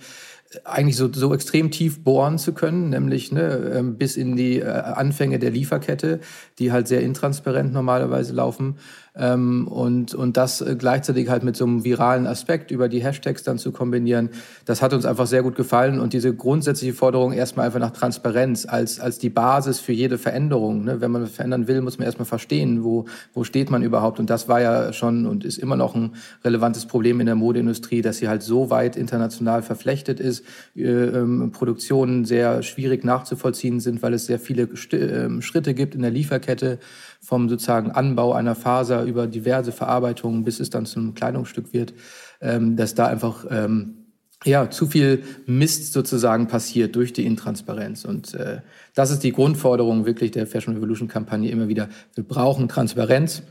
eigentlich 0.64 0.96
so, 0.96 1.12
so 1.12 1.34
extrem 1.34 1.70
tief 1.70 2.04
bohren 2.04 2.38
zu 2.38 2.52
können, 2.52 2.90
nämlich 2.90 3.32
ne, 3.32 3.72
ähm, 3.74 3.96
bis 3.96 4.16
in 4.16 4.36
die 4.36 4.60
äh, 4.60 4.68
Anfänge 4.68 5.38
der 5.38 5.50
Lieferkette, 5.50 6.20
die 6.58 6.72
halt 6.72 6.88
sehr 6.88 7.00
intransparent 7.00 7.72
normalerweise 7.72 8.32
laufen. 8.34 8.76
Ähm, 9.14 9.68
und, 9.68 10.14
und 10.14 10.38
das 10.38 10.62
äh, 10.62 10.74
gleichzeitig 10.78 11.28
halt 11.28 11.42
mit 11.42 11.54
so 11.54 11.66
einem 11.66 11.84
viralen 11.84 12.26
Aspekt 12.26 12.70
über 12.70 12.88
die 12.88 13.02
Hashtags 13.02 13.42
dann 13.42 13.58
zu 13.58 13.70
kombinieren, 13.70 14.30
das 14.64 14.80
hat 14.80 14.94
uns 14.94 15.04
einfach 15.04 15.26
sehr 15.26 15.42
gut 15.42 15.54
gefallen. 15.54 16.00
Und 16.00 16.14
diese 16.14 16.34
grundsätzliche 16.34 16.94
Forderung 16.94 17.32
erstmal 17.32 17.66
einfach 17.66 17.78
nach 17.78 17.90
Transparenz 17.90 18.66
als, 18.66 19.00
als 19.00 19.18
die 19.18 19.28
Basis 19.28 19.80
für 19.80 19.92
jede 19.92 20.16
Veränderung. 20.16 20.84
Ne? 20.84 21.02
Wenn 21.02 21.10
man 21.10 21.26
verändern 21.26 21.68
will, 21.68 21.82
muss 21.82 21.98
man 21.98 22.06
erstmal 22.06 22.24
verstehen, 22.24 22.84
wo, 22.84 23.04
wo 23.34 23.44
steht 23.44 23.70
man 23.70 23.82
überhaupt. 23.82 24.18
Und 24.18 24.30
das 24.30 24.48
war 24.48 24.62
ja 24.62 24.94
schon 24.94 25.26
und 25.26 25.44
ist 25.44 25.58
immer 25.58 25.76
noch 25.76 25.94
ein 25.94 26.14
relevantes 26.42 26.86
Problem 26.86 27.20
in 27.20 27.26
der 27.26 27.34
Modeindustrie, 27.34 28.00
dass 28.00 28.16
sie 28.16 28.28
halt 28.28 28.42
so 28.42 28.70
weit 28.70 28.96
international 28.96 29.62
verflechtet 29.62 30.20
ist, 30.20 30.42
äh, 30.74 30.84
ähm, 30.84 31.52
Produktionen 31.52 32.24
sehr 32.24 32.62
schwierig 32.62 33.04
nachzuvollziehen 33.04 33.80
sind, 33.80 34.02
weil 34.02 34.14
es 34.14 34.24
sehr 34.24 34.38
viele 34.38 34.62
äh, 34.62 35.42
Schritte 35.42 35.74
gibt 35.74 35.94
in 35.94 36.00
der 36.00 36.10
Lieferkette 36.10 36.78
vom 37.22 37.48
sozusagen 37.48 37.92
Anbau 37.92 38.32
einer 38.32 38.54
Faser 38.54 39.04
über 39.04 39.26
diverse 39.26 39.72
Verarbeitungen, 39.72 40.44
bis 40.44 40.60
es 40.60 40.70
dann 40.70 40.86
zu 40.86 40.98
einem 40.98 41.14
Kleidungsstück 41.14 41.72
wird, 41.72 41.94
ähm, 42.40 42.76
dass 42.76 42.94
da 42.94 43.06
einfach 43.06 43.46
ähm, 43.48 44.02
ja, 44.44 44.70
zu 44.70 44.86
viel 44.86 45.22
Mist 45.46 45.92
sozusagen 45.92 46.48
passiert 46.48 46.96
durch 46.96 47.12
die 47.12 47.24
Intransparenz. 47.24 48.04
Und 48.04 48.34
äh, 48.34 48.60
das 48.94 49.10
ist 49.10 49.20
die 49.20 49.32
Grundforderung 49.32 50.04
wirklich 50.04 50.32
der 50.32 50.48
Fashion 50.48 50.74
Revolution 50.74 51.06
Kampagne 51.08 51.50
immer 51.50 51.68
wieder. 51.68 51.88
Wir 52.14 52.24
brauchen 52.24 52.68
Transparenz, 52.68 53.42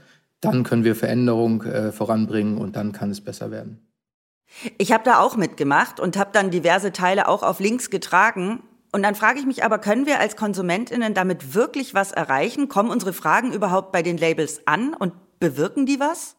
dann 0.42 0.64
können 0.64 0.84
wir 0.84 0.96
Veränderung 0.96 1.64
äh, 1.64 1.92
voranbringen 1.92 2.58
und 2.58 2.76
dann 2.76 2.92
kann 2.92 3.10
es 3.10 3.22
besser 3.22 3.52
werden. 3.52 3.80
Ich 4.78 4.92
habe 4.92 5.04
da 5.06 5.20
auch 5.20 5.38
mitgemacht 5.38 6.00
und 6.00 6.18
habe 6.18 6.32
dann 6.34 6.52
diverse 6.52 6.92
Teile 6.92 7.30
auch 7.30 7.42
auf 7.42 7.62
Links 7.62 7.90
getragen. 7.90 8.64
Und 8.92 9.04
dann 9.04 9.16
frage 9.16 9.40
ich 9.40 9.46
mich 9.46 9.64
aber, 9.64 9.80
können 9.80 10.06
wir 10.06 10.20
als 10.20 10.36
Konsumentinnen 10.36 11.14
damit 11.14 11.56
wirklich 11.56 11.94
was 11.94 12.12
erreichen? 12.12 12.68
Kommen 12.68 12.90
unsere 12.90 13.14
Fragen 13.14 13.54
überhaupt 13.54 13.92
bei 13.92 14.02
den 14.02 14.18
Labels 14.18 14.62
an 14.66 14.94
und 14.94 15.14
bewirken 15.40 15.86
die 15.86 16.00
was? 16.00 16.36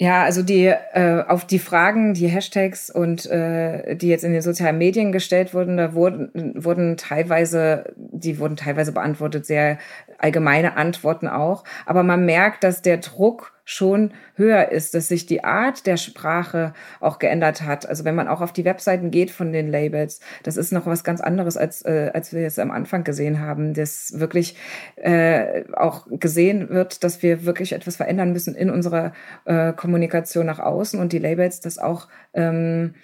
Ja, 0.00 0.22
also 0.22 0.42
die 0.42 0.66
äh, 0.66 1.24
auf 1.26 1.44
die 1.44 1.58
Fragen, 1.58 2.14
die 2.14 2.28
Hashtags 2.28 2.88
und 2.88 3.26
äh, 3.26 3.96
die 3.96 4.06
jetzt 4.06 4.22
in 4.22 4.32
den 4.32 4.42
sozialen 4.42 4.78
Medien 4.78 5.10
gestellt 5.10 5.54
wurden, 5.54 5.76
da 5.76 5.92
wurden 5.92 6.54
wurden 6.54 6.96
teilweise, 6.96 7.92
die 7.96 8.38
wurden 8.38 8.54
teilweise 8.54 8.92
beantwortet, 8.92 9.44
sehr 9.44 9.78
allgemeine 10.18 10.76
Antworten 10.76 11.26
auch. 11.26 11.64
Aber 11.84 12.04
man 12.04 12.24
merkt, 12.24 12.62
dass 12.62 12.80
der 12.80 12.98
Druck 12.98 13.57
schon 13.70 14.12
höher 14.34 14.72
ist, 14.72 14.94
dass 14.94 15.08
sich 15.08 15.26
die 15.26 15.44
Art 15.44 15.86
der 15.86 15.98
Sprache 15.98 16.72
auch 17.00 17.18
geändert 17.18 17.60
hat. 17.60 17.86
Also 17.86 18.06
wenn 18.06 18.14
man 18.14 18.26
auch 18.26 18.40
auf 18.40 18.54
die 18.54 18.64
Webseiten 18.64 19.10
geht 19.10 19.30
von 19.30 19.52
den 19.52 19.70
Labels, 19.70 20.20
das 20.42 20.56
ist 20.56 20.72
noch 20.72 20.86
was 20.86 21.04
ganz 21.04 21.20
anderes, 21.20 21.58
als, 21.58 21.82
äh, 21.84 22.10
als 22.14 22.32
wir 22.32 22.46
es 22.46 22.58
am 22.58 22.70
Anfang 22.70 23.04
gesehen 23.04 23.40
haben, 23.40 23.74
dass 23.74 24.18
wirklich 24.18 24.56
äh, 24.96 25.64
auch 25.74 26.06
gesehen 26.08 26.70
wird, 26.70 27.04
dass 27.04 27.22
wir 27.22 27.44
wirklich 27.44 27.74
etwas 27.74 27.96
verändern 27.96 28.32
müssen 28.32 28.54
in 28.54 28.70
unserer 28.70 29.12
äh, 29.44 29.74
Kommunikation 29.74 30.46
nach 30.46 30.60
außen 30.60 30.98
und 30.98 31.12
die 31.12 31.18
Labels 31.18 31.60
das 31.60 31.78
auch 31.78 32.08
ähm, 32.32 32.94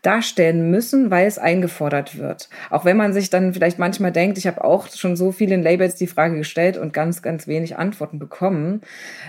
darstellen 0.00 0.70
müssen, 0.70 1.10
weil 1.10 1.26
es 1.26 1.38
eingefordert 1.38 2.16
wird. 2.16 2.48
Auch 2.70 2.86
wenn 2.86 2.96
man 2.96 3.12
sich 3.12 3.28
dann 3.28 3.52
vielleicht 3.52 3.78
manchmal 3.78 4.12
denkt, 4.12 4.38
ich 4.38 4.46
habe 4.46 4.64
auch 4.64 4.88
schon 4.88 5.16
so 5.16 5.32
vielen 5.32 5.62
Labels 5.62 5.96
die 5.96 6.06
Frage 6.06 6.38
gestellt 6.38 6.78
und 6.78 6.94
ganz, 6.94 7.20
ganz 7.20 7.46
wenig 7.46 7.76
Antworten 7.76 8.18
bekommen, 8.18 8.80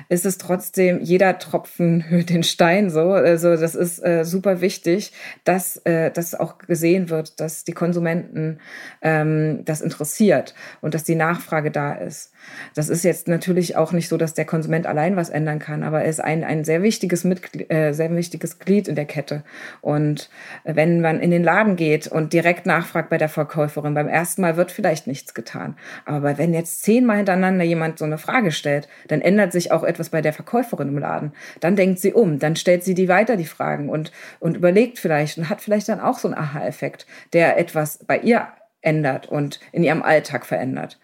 ist 0.08 0.26
es 0.26 0.38
trotzdem 0.38 0.85
trotzdem 0.86 1.02
jeder 1.02 1.38
Tropfen 1.40 2.06
hört 2.10 2.30
den 2.30 2.44
Stein 2.44 2.90
so. 2.90 3.12
Also 3.12 3.56
das 3.56 3.76
ist 3.76 4.00
äh, 4.00 4.24
super 4.24 4.62
wichtig, 4.62 5.12
dass 5.44 5.78
äh, 5.86 6.12
das 6.12 6.36
auch 6.36 6.58
gesehen 6.58 7.10
wird, 7.10 7.40
dass 7.40 7.64
die 7.64 7.74
Konsumenten 7.74 8.60
ähm, 9.02 9.64
das 9.66 9.82
interessiert 9.82 10.54
und 10.82 10.94
dass 10.94 11.04
die 11.04 11.16
Nachfrage 11.16 11.72
da 11.72 11.94
ist. 11.94 12.32
Das 12.76 12.90
ist 12.90 13.04
jetzt 13.04 13.28
natürlich 13.28 13.76
auch 13.76 13.92
nicht 13.92 14.08
so, 14.08 14.18
dass 14.18 14.34
der 14.34 14.46
Konsument 14.46 14.86
allein 14.86 15.16
was 15.16 15.30
ändern 15.30 15.60
kann, 15.60 15.84
aber 15.84 16.02
er 16.02 16.10
ist 16.10 16.20
ein, 16.20 16.44
ein 16.44 16.64
sehr 16.64 16.84
wichtiges 16.84 17.24
Mitglied, 17.24 17.72
äh, 17.72 17.94
sehr 17.94 18.16
wichtiges 18.16 18.60
Glied 18.60 18.88
in 18.88 18.96
der 18.96 19.06
Kette. 19.06 19.44
Und 19.82 20.30
wenn 20.64 21.02
man 21.02 21.20
in 21.20 21.32
den 21.32 21.44
Laden 21.44 21.76
geht 21.76 22.08
und 22.08 22.34
direkt 22.34 22.66
nachfragt 22.66 23.10
bei 23.10 23.18
der 23.18 23.30
Verkäuferin, 23.30 23.94
beim 23.94 24.08
ersten 24.08 24.42
Mal 24.42 24.58
wird 24.58 24.72
vielleicht 24.72 25.08
nichts 25.08 25.34
getan. 25.34 25.76
Aber 26.06 26.38
wenn 26.38 26.54
jetzt 26.54 26.84
zehnmal 26.84 27.18
hintereinander 27.18 27.64
jemand 27.64 27.98
so 27.98 28.06
eine 28.06 28.18
Frage 28.18 28.52
stellt, 28.52 28.88
dann 29.08 29.22
ändert 29.22 29.52
sich 29.52 29.72
auch 29.72 29.84
etwas 29.84 30.10
bei 30.10 30.22
der 30.22 30.34
Verkäuferin 30.34 30.75
im 30.80 30.98
Laden. 30.98 31.34
Dann 31.60 31.76
denkt 31.76 32.00
sie 32.00 32.14
um, 32.14 32.40
dann 32.40 32.56
stellt 32.56 32.84
sie 32.84 32.94
die 32.94 33.08
weiter 33.08 33.38
die 33.38 33.46
Fragen 33.46 33.90
und, 33.90 34.12
und 34.40 34.58
überlegt 34.58 35.00
vielleicht 35.00 35.38
und 35.38 35.50
hat 35.50 35.62
vielleicht 35.62 35.90
dann 35.90 36.00
auch 36.00 36.20
so 36.20 36.28
einen 36.28 36.38
Aha-Effekt, 36.38 37.06
der 37.34 37.58
etwas 37.58 38.00
bei 38.06 38.20
ihr 38.20 38.48
ändert 38.82 39.28
und 39.28 39.60
in 39.72 39.84
ihrem 39.84 40.04
Alltag 40.04 40.46
verändert. 40.46 41.00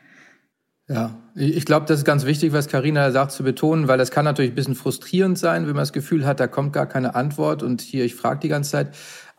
Ja, 0.88 1.18
ich 1.36 1.66
glaube, 1.66 1.86
das 1.86 2.00
ist 2.00 2.06
ganz 2.06 2.25
wichtig, 2.25 2.51
was 2.51 2.68
Karina 2.68 3.12
sagt, 3.12 3.32
zu 3.32 3.44
betonen, 3.44 3.88
weil 3.88 3.98
das 3.98 4.12
kann 4.12 4.25
natürlich 4.25 4.51
ein 4.51 4.56
bisschen 4.56 4.75
frustrierend 4.75 5.38
sein, 5.38 5.62
wenn 5.62 5.74
man 5.74 5.84
das 5.84 5.94
Gefühl 5.94 6.25
hat, 6.25 6.42
da 6.42 6.48
kommt 6.48 6.74
gar 6.74 6.86
keine 6.86 7.16
Antwort 7.16 7.63
und 7.63 7.80
hier, 7.80 8.04
ich 8.04 8.16
frage 8.16 8.42
die 8.42 8.50
ganze 8.50 8.72
Zeit. 8.72 8.90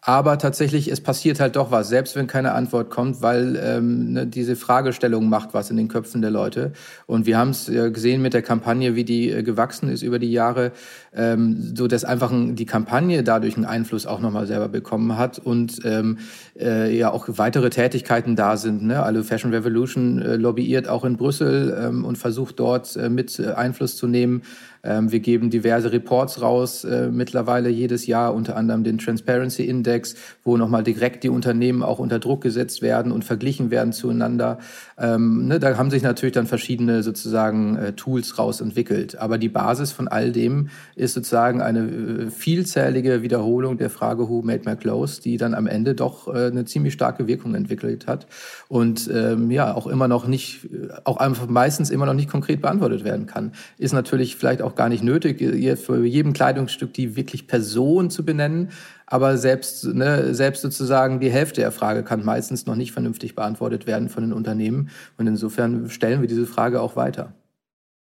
Aber 0.05 0.37
tatsächlich, 0.37 0.89
es 0.89 1.01
passiert 1.01 1.39
halt 1.39 1.55
doch 1.55 1.71
was, 1.71 1.89
selbst 1.89 2.17
wenn 2.17 2.27
keine 2.27 2.53
Antwort 2.55 2.91
kommt, 2.91 3.23
weil 3.23 3.55
ähm, 3.63 4.13
ne, 4.15 4.27
diese 4.27 4.57
Fragestellung 4.57 5.29
macht 5.29 5.55
was 5.55 5.71
in 5.71 5.77
den 5.77 5.87
Köpfen 5.87 6.23
der 6.23 6.33
Leute. 6.33 6.73
Und 7.07 7.25
wir 7.25 7.39
haben 7.39 7.51
es 7.51 7.69
äh, 7.69 7.89
gesehen 7.93 8.21
mit 8.21 8.35
der 8.35 8.43
Kampagne, 8.43 8.97
wie 8.97 9.05
die 9.05 9.31
äh, 9.31 9.45
gewachsen 9.45 9.89
ist 9.89 10.03
über 10.03 10.19
die 10.19 10.33
Jahre, 10.33 10.73
ähm, 11.15 11.75
so 11.75 11.89
dass 11.89 12.05
einfach 12.05 12.31
ein, 12.31 12.57
die 12.57 12.67
Kampagne 12.67 13.23
dadurch 13.23 13.57
einen 13.57 13.65
Einfluss 13.65 14.07
auch 14.07 14.21
nochmal 14.21 14.47
selber 14.47 14.69
bekommen 14.69 15.17
hat 15.17 15.39
und 15.39 15.81
ähm, 15.85 16.19
äh, 16.59 16.97
ja 16.97 17.11
auch 17.11 17.27
weitere 17.29 17.71
Tätigkeiten 17.71 18.37
da 18.37 18.57
sind. 18.57 18.83
Ne? 18.83 19.03
Also 19.03 19.23
Fashion 19.23 19.53
Revolution 19.53 20.21
äh, 20.21 20.37
lobbyiert 20.37 20.89
auch 20.89 21.05
in 21.05 21.17
Brüssel 21.17 21.77
ähm, 21.79 22.05
und 22.05 22.17
versucht 22.17 22.59
dort 22.59 22.97
äh, 22.97 23.09
mit 23.09 23.39
äh, 23.39 23.53
Einfluss 23.53 23.97
zu 23.97 24.07
nehmen 24.07 24.43
ähm, 24.85 25.13
wir 25.13 25.21
geben 25.21 25.51
diverse 25.51 25.93
Reports 25.93 26.43
raus, 26.43 26.85
äh, 26.85 27.09
mittlerweile 27.09 27.69
jedes 27.69 28.07
Jahr, 28.07 28.35
unter 28.35 28.57
anderem 28.57 28.83
den 28.83 28.99
Transparency 28.99 29.65
Index, 29.65 30.17
wo 30.43 30.57
nochmal 30.57 30.83
direkt 30.83 31.23
die 31.25 31.29
Unternehmen 31.29 31.83
auch 31.83 31.99
unter 31.99 32.19
Druck 32.19 32.41
gesetzt 32.41 32.83
werden 32.83 33.13
und 33.13 33.25
verglichen 33.25 33.71
werden 33.71 33.93
zueinander. 33.93 34.59
Ähm, 34.99 35.47
ne, 35.47 35.61
da 35.61 35.77
haben 35.77 35.91
sich 35.91 36.03
natürlich 36.03 36.35
dann 36.35 36.47
verschiedene 36.47 37.03
sozusagen 37.03 37.77
äh, 37.77 37.93
Tools 37.93 38.39
raus 38.39 38.61
entwickelt. 38.61 39.19
Aber 39.19 39.39
die 39.39 39.49
Basis 39.49 39.93
von 39.93 40.09
all 40.09 40.33
dem 40.33 40.69
ist 41.03 41.15
sozusagen 41.15 41.63
eine 41.63 41.81
äh, 41.81 42.31
vielzählige 42.31 43.23
Wiederholung 43.23 43.79
der 43.79 43.91
Frage 43.91 44.29
Who 44.29 44.43
made 44.43 44.63
my 44.65 44.75
clothes, 44.75 45.21
die 45.21 45.37
dann 45.37 45.55
am 45.55 45.69
Ende 45.69 45.95
doch 45.95 46.27
äh, 46.27 46.47
eine 46.47 46.65
ziemlich 46.65 46.95
starke 46.95 47.29
Wirkung 47.29 47.55
entwickelt 47.55 48.09
hat 48.09 48.27
und 48.69 49.09
ähm, 49.13 49.51
ja 49.53 49.75
auch 49.75 49.87
immer 49.87 50.09
noch 50.09 50.27
nicht, 50.27 50.69
auch 51.05 51.19
einfach 51.19 51.47
meistens 51.47 51.91
immer 51.91 52.07
noch 52.07 52.15
nicht 52.15 52.29
konkret 52.29 52.61
beantwortet 52.61 53.05
werden 53.05 53.27
kann. 53.27 53.53
Ist 53.79 53.93
natürlich 53.93 54.37
vielleicht 54.37 54.61
auch 54.61 54.73
auch 54.73 54.77
gar 54.77 54.89
nicht 54.89 55.05
nötig, 55.05 55.39
für 55.79 56.05
jedem 56.05 56.33
Kleidungsstück 56.33 56.95
die 56.95 57.15
wirklich 57.15 57.47
Person 57.47 58.11
zu 58.11 58.25
benennen. 58.25 58.71
Aber 59.07 59.37
selbst, 59.37 59.85
ne, 59.85 60.35
selbst 60.35 60.63
sozusagen 60.63 61.21
die 61.21 61.31
Hälfte 61.31 61.61
der 61.61 61.73
Frage 61.73 62.03
kann 62.03 62.25
meistens 62.25 62.65
noch 62.65 62.77
nicht 62.77 62.93
vernünftig 62.93 63.35
beantwortet 63.35 63.87
werden 63.87 64.09
von 64.09 64.23
den 64.23 64.33
Unternehmen. 64.33 64.89
Und 65.19 65.27
insofern 65.27 65.91
stellen 65.91 66.23
wir 66.23 66.29
diese 66.29 66.47
Frage 66.47 66.81
auch 66.81 66.97
weiter. 66.97 67.35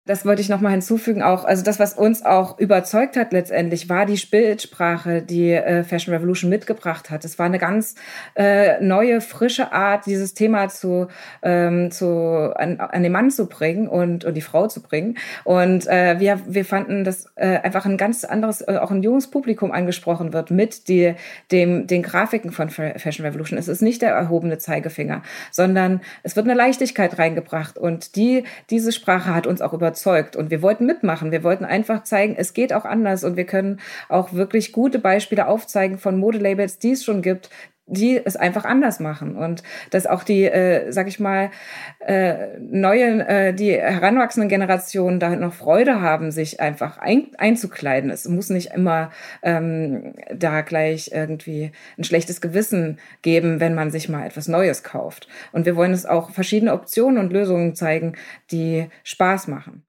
Das 0.07 0.25
wollte 0.25 0.41
ich 0.41 0.47
nochmal 0.47 0.71
hinzufügen 0.71 1.21
auch. 1.21 1.43
Also 1.43 1.63
das, 1.63 1.79
was 1.79 1.93
uns 1.93 2.23
auch 2.23 2.57
überzeugt 2.59 3.17
hat 3.17 3.33
letztendlich, 3.33 3.89
war 3.89 4.05
die 4.05 4.17
Bildsprache, 4.17 5.21
die 5.21 5.51
äh, 5.51 5.83
Fashion 5.83 6.13
Revolution 6.13 6.49
mitgebracht 6.49 7.09
hat. 7.09 7.25
Es 7.25 7.37
war 7.37 7.45
eine 7.45 7.59
ganz 7.59 7.95
äh, 8.35 8.79
neue, 8.79 9.19
frische 9.19 9.73
Art, 9.73 10.05
dieses 10.05 10.33
Thema 10.33 10.69
zu, 10.69 11.07
ähm, 11.43 11.91
zu 11.91 12.07
an, 12.55 12.79
an 12.79 13.03
den 13.03 13.11
Mann 13.11 13.31
zu 13.31 13.47
bringen 13.47 13.89
und, 13.89 14.23
und 14.23 14.35
die 14.35 14.41
Frau 14.41 14.67
zu 14.67 14.81
bringen. 14.81 15.17
Und 15.43 15.87
äh, 15.87 16.17
wir, 16.19 16.39
wir 16.47 16.63
fanden, 16.63 17.03
dass 17.03 17.25
äh, 17.35 17.57
einfach 17.57 17.85
ein 17.85 17.97
ganz 17.97 18.23
anderes, 18.23 18.61
äh, 18.61 18.77
auch 18.77 18.91
ein 18.91 19.03
junges 19.03 19.29
Publikum 19.29 19.73
angesprochen 19.73 20.31
wird 20.31 20.51
mit 20.51 20.87
die, 20.87 21.15
dem, 21.51 21.85
den 21.85 22.01
Grafiken 22.01 22.53
von 22.53 22.69
Fashion 22.69 23.25
Revolution. 23.25 23.59
Es 23.59 23.67
ist 23.67 23.81
nicht 23.81 24.01
der 24.01 24.11
erhobene 24.11 24.57
Zeigefinger, 24.57 25.21
sondern 25.51 25.99
es 26.23 26.37
wird 26.37 26.45
eine 26.45 26.55
Leichtigkeit 26.55 27.19
reingebracht. 27.19 27.77
Und 27.77 28.15
die, 28.15 28.45
diese 28.69 28.93
Sprache 28.93 29.35
hat 29.35 29.47
uns 29.47 29.61
auch 29.61 29.73
überzeugt 29.73 29.96
überzeugt 29.97 30.35
und 30.35 30.51
wir 30.51 30.61
wollten 30.61 30.85
mitmachen. 30.85 31.31
Wir 31.31 31.43
wollten 31.43 31.65
einfach 31.65 32.03
zeigen, 32.03 32.35
es 32.37 32.53
geht 32.53 32.73
auch 32.73 32.85
anders 32.85 33.23
und 33.23 33.35
wir 33.35 33.45
können 33.45 33.79
auch 34.09 34.33
wirklich 34.33 34.71
gute 34.71 34.99
Beispiele 34.99 35.47
aufzeigen 35.47 35.97
von 35.97 36.17
Modelabels, 36.17 36.79
die 36.79 36.91
es 36.91 37.03
schon 37.03 37.21
gibt, 37.21 37.49
die 37.87 38.19
es 38.23 38.35
einfach 38.35 38.65
anders 38.65 38.99
machen 38.99 39.37
und 39.37 39.63
dass 39.91 40.07
auch 40.07 40.23
die, 40.23 40.43
äh, 40.43 40.91
sag 40.91 41.07
ich 41.07 41.21
mal, 41.21 41.51
äh, 41.99 42.59
neuen, 42.59 43.21
äh, 43.21 43.53
die 43.53 43.71
heranwachsenden 43.71 44.49
Generationen 44.49 45.21
da 45.21 45.29
noch 45.35 45.53
Freude 45.53 46.01
haben, 46.01 46.31
sich 46.31 46.59
einfach 46.59 46.97
ein, 46.97 47.27
einzukleiden. 47.37 48.09
Es 48.11 48.27
muss 48.27 48.49
nicht 48.49 48.71
immer 48.73 49.11
ähm, 49.41 50.15
da 50.33 50.61
gleich 50.61 51.11
irgendwie 51.13 51.71
ein 51.97 52.03
schlechtes 52.03 52.41
Gewissen 52.41 52.99
geben, 53.21 53.61
wenn 53.61 53.73
man 53.73 53.89
sich 53.89 54.09
mal 54.09 54.25
etwas 54.25 54.49
Neues 54.49 54.83
kauft. 54.83 55.29
Und 55.53 55.65
wir 55.65 55.77
wollen 55.77 55.93
es 55.93 56.05
auch 56.05 56.31
verschiedene 56.31 56.73
Optionen 56.73 57.17
und 57.17 57.31
Lösungen 57.31 57.73
zeigen, 57.73 58.17
die 58.51 58.89
Spaß 59.03 59.47
machen. 59.47 59.86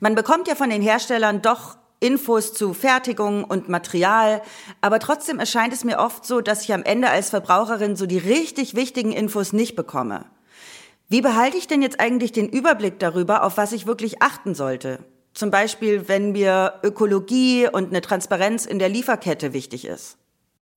Man 0.00 0.14
bekommt 0.14 0.48
ja 0.48 0.54
von 0.54 0.70
den 0.70 0.82
Herstellern 0.82 1.42
doch 1.42 1.76
Infos 2.00 2.52
zu 2.52 2.74
Fertigung 2.74 3.44
und 3.44 3.68
Material, 3.68 4.42
aber 4.80 4.98
trotzdem 4.98 5.38
erscheint 5.38 5.72
es 5.72 5.84
mir 5.84 5.98
oft 5.98 6.26
so, 6.26 6.40
dass 6.40 6.64
ich 6.64 6.72
am 6.72 6.82
Ende 6.82 7.08
als 7.08 7.30
Verbraucherin 7.30 7.94
so 7.94 8.06
die 8.06 8.18
richtig 8.18 8.74
wichtigen 8.74 9.12
Infos 9.12 9.52
nicht 9.52 9.76
bekomme. 9.76 10.26
Wie 11.08 11.20
behalte 11.20 11.58
ich 11.58 11.68
denn 11.68 11.82
jetzt 11.82 12.00
eigentlich 12.00 12.32
den 12.32 12.48
Überblick 12.48 12.98
darüber, 12.98 13.44
auf 13.44 13.56
was 13.56 13.72
ich 13.72 13.86
wirklich 13.86 14.20
achten 14.20 14.54
sollte? 14.54 14.98
Zum 15.34 15.50
Beispiel, 15.50 16.08
wenn 16.08 16.32
mir 16.32 16.80
Ökologie 16.82 17.68
und 17.70 17.90
eine 17.90 18.00
Transparenz 18.00 18.66
in 18.66 18.78
der 18.78 18.88
Lieferkette 18.88 19.52
wichtig 19.52 19.84
ist. 19.84 20.18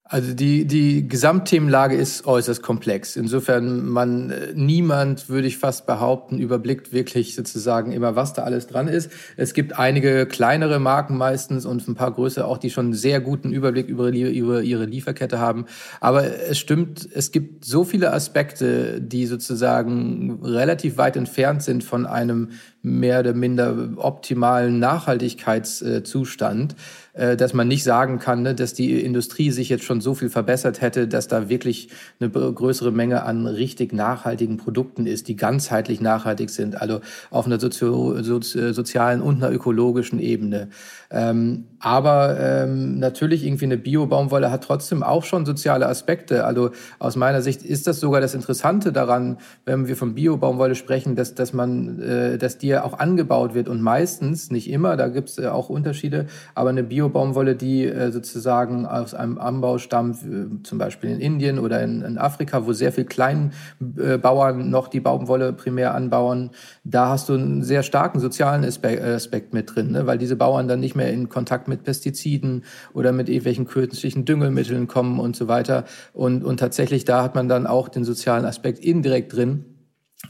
Also 0.08 0.36
die, 0.36 0.66
die 0.66 1.08
Gesamtthemenlage 1.08 1.96
ist 1.96 2.28
äußerst 2.28 2.62
komplex. 2.62 3.16
Insofern 3.16 3.88
man, 3.90 4.30
äh, 4.30 4.54
niemand, 4.54 5.30
würde 5.30 5.48
ich 5.48 5.58
fast 5.58 5.88
behaupten, 5.88 6.38
überblickt 6.38 6.94
wirklich 6.94 7.34
sozusagen 7.34 7.92
immer, 7.92 8.16
was 8.16 8.34
da 8.34 8.44
alles 8.44 8.68
dran 8.68 8.88
ist. 8.88 9.10
Es 9.36 9.56
gibt 9.56 9.80
einige 9.80 10.28
kleinere 10.28 10.78
Marken 10.78 11.18
meistens 11.18 11.66
und 11.66 11.88
ein 11.88 11.96
paar 11.96 12.12
größere 12.12 12.46
auch, 12.46 12.60
die 12.60 12.70
schon 12.70 12.86
einen 12.86 12.94
sehr 12.94 13.20
guten 13.20 13.52
Überblick 13.52 13.88
über, 13.88 14.10
über 14.10 14.62
ihre 14.62 14.86
Lieferkette 14.86 15.40
haben. 15.40 15.66
Aber 16.02 16.24
es 16.24 16.60
stimmt, 16.60 17.10
es 17.12 17.32
gibt 17.32 17.66
so 17.66 17.84
viele 17.84 18.14
Aspekte, 18.14 19.02
die 19.02 19.26
sozusagen 19.26 20.40
relativ 20.44 20.98
weit 20.98 21.16
entfernt 21.16 21.64
sind 21.64 21.84
von 21.84 22.06
einem 22.06 22.50
mehr 22.86 23.22
oder 23.22 23.34
minder 23.34 23.90
optimalen 23.98 24.78
Nachhaltigkeitszustand, 24.80 26.76
äh, 27.14 27.36
dass 27.36 27.54
man 27.54 27.68
nicht 27.68 27.84
sagen 27.84 28.20
kann, 28.20 28.44
ne, 28.44 28.54
dass 28.54 28.74
die 28.74 29.02
Industrie 29.02 29.50
sich 29.50 29.70
jetzt 29.70 29.84
schon 29.84 30.02
so 30.02 30.14
viel 30.14 30.30
verbessert 30.30 30.82
hätte, 30.82 31.08
dass 31.08 31.28
da 31.28 31.50
wirklich 31.50 31.90
eine 32.20 32.30
größere 32.30 32.92
Menge 32.92 33.24
an 33.24 33.48
richtig 33.48 33.92
nachhaltigen 33.92 34.58
Produkten 34.58 35.08
ist, 35.08 35.28
die 35.28 35.36
ganzheitlich 35.36 36.00
nachhaltig 36.00 36.52
sind, 36.52 36.80
also 36.80 37.02
auf 37.32 37.48
einer 37.48 37.60
sozio 37.60 38.22
sozialen 38.22 39.22
und 39.22 39.44
einer 39.44 39.52
ökologischen 39.52 40.20
Ebene. 40.20 40.70
Ähm, 41.12 41.66
aber 41.86 42.40
ähm, 42.40 42.98
natürlich 42.98 43.46
irgendwie 43.46 43.66
eine 43.66 43.78
Bio-Baumwolle 43.78 44.50
hat 44.50 44.64
trotzdem 44.64 45.04
auch 45.04 45.24
schon 45.24 45.46
soziale 45.46 45.88
Aspekte. 45.88 46.44
Also 46.44 46.72
aus 46.98 47.16
meiner 47.16 47.44
Sicht 47.44 47.62
ist 47.62 47.86
das 47.86 48.00
sogar 48.00 48.22
das 48.22 48.34
Interessante 48.34 48.92
daran, 48.92 49.38
wenn 49.66 49.88
wir 49.88 49.96
von 49.96 50.16
Bio-Baumwolle 50.16 50.74
sprechen, 50.74 51.16
dass, 51.16 51.36
dass 51.36 51.54
man, 51.54 52.02
äh, 52.02 52.38
dass 52.40 52.58
die 52.58 52.76
auch 52.76 52.98
angebaut 52.98 53.54
wird 53.54 53.70
und 53.70 53.84
meistens, 53.84 54.50
nicht 54.50 54.68
immer, 54.68 54.98
da 54.98 55.10
gibt 55.10 55.30
es 55.30 55.38
äh, 55.38 55.46
auch 55.46 55.70
Unterschiede, 55.70 56.26
aber 56.56 56.72
eine 56.72 56.82
Bio-Baumwolle, 56.82 57.56
die 57.56 57.86
äh, 57.86 58.12
sozusagen 58.12 58.88
aus 58.88 59.14
einem 59.14 59.38
Anbau 59.38 59.78
stammt, 59.78 60.24
äh, 60.24 60.64
zum 60.64 60.80
Beispiel 60.80 61.12
in 61.12 61.20
Indien 61.20 61.60
oder 61.60 61.84
in, 61.84 62.02
in 62.02 62.18
Afrika, 62.18 62.66
wo 62.66 62.74
sehr 62.74 62.94
viel 62.94 63.06
Kleinbauern 63.06 64.60
äh, 64.60 64.64
noch 64.64 64.88
die 64.88 65.02
Baumwolle 65.02 65.54
primär 65.54 65.94
anbauen, 65.94 66.50
da 66.84 67.10
hast 67.10 67.30
du 67.30 67.34
einen 67.34 67.62
sehr 67.62 67.84
starken 67.84 68.20
sozialen 68.20 68.66
Aspekt, 68.66 69.04
Aspekt 69.04 69.54
mit 69.54 69.76
drin, 69.76 69.92
ne? 69.92 70.08
weil 70.08 70.18
diese 70.18 70.36
Bauern 70.36 70.68
dann 70.68 70.80
nicht 70.80 70.95
mehr 70.96 71.12
in 71.12 71.30
Kontakt 71.30 71.68
mit 71.68 71.84
Pestiziden 71.84 72.64
oder 72.94 73.12
mit 73.12 73.30
irgendwelchen 73.30 73.66
künstlichen 73.66 74.26
Düngemitteln 74.26 74.88
kommen 74.88 75.20
und 75.20 75.36
so 75.36 75.48
weiter. 75.48 75.86
Und, 76.14 76.44
und 76.44 76.60
tatsächlich 76.60 77.06
da 77.06 77.24
hat 77.24 77.36
man 77.36 77.48
dann 77.48 77.68
auch 77.68 77.90
den 77.90 78.04
sozialen 78.04 78.46
Aspekt 78.46 78.80
indirekt 78.80 79.36
drin. 79.36 79.66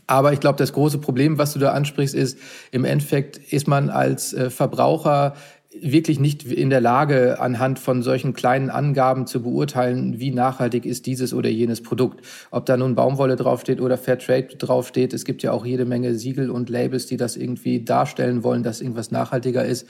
Aber 0.07 0.33
ich 0.33 0.39
glaube, 0.39 0.57
das 0.57 0.73
große 0.73 0.97
Problem, 0.97 1.37
was 1.37 1.53
du 1.53 1.59
da 1.59 1.71
ansprichst, 1.71 2.15
ist, 2.15 2.37
im 2.71 2.85
Endeffekt 2.85 3.37
ist 3.37 3.67
man 3.67 3.89
als 3.89 4.33
äh, 4.33 4.49
Verbraucher 4.49 5.35
wirklich 5.81 6.19
nicht 6.19 6.43
in 6.43 6.69
der 6.69 6.81
Lage, 6.81 7.39
anhand 7.39 7.79
von 7.79 8.01
solchen 8.01 8.33
kleinen 8.33 8.69
Angaben 8.69 9.27
zu 9.27 9.41
beurteilen, 9.41 10.19
wie 10.19 10.31
nachhaltig 10.31 10.85
ist 10.85 11.05
dieses 11.05 11.33
oder 11.33 11.49
jenes 11.49 11.83
Produkt. 11.83 12.25
Ob 12.51 12.65
da 12.65 12.77
nun 12.77 12.95
Baumwolle 12.95 13.35
draufsteht 13.35 13.81
oder 13.81 13.97
Fairtrade 13.97 14.55
draufsteht. 14.57 15.13
Es 15.13 15.25
gibt 15.25 15.43
ja 15.43 15.51
auch 15.51 15.65
jede 15.65 15.85
Menge 15.85 16.15
Siegel 16.15 16.49
und 16.49 16.69
Labels, 16.69 17.07
die 17.07 17.17
das 17.17 17.35
irgendwie 17.35 17.83
darstellen 17.83 18.43
wollen, 18.43 18.63
dass 18.63 18.81
irgendwas 18.81 19.11
nachhaltiger 19.11 19.65
ist. 19.65 19.87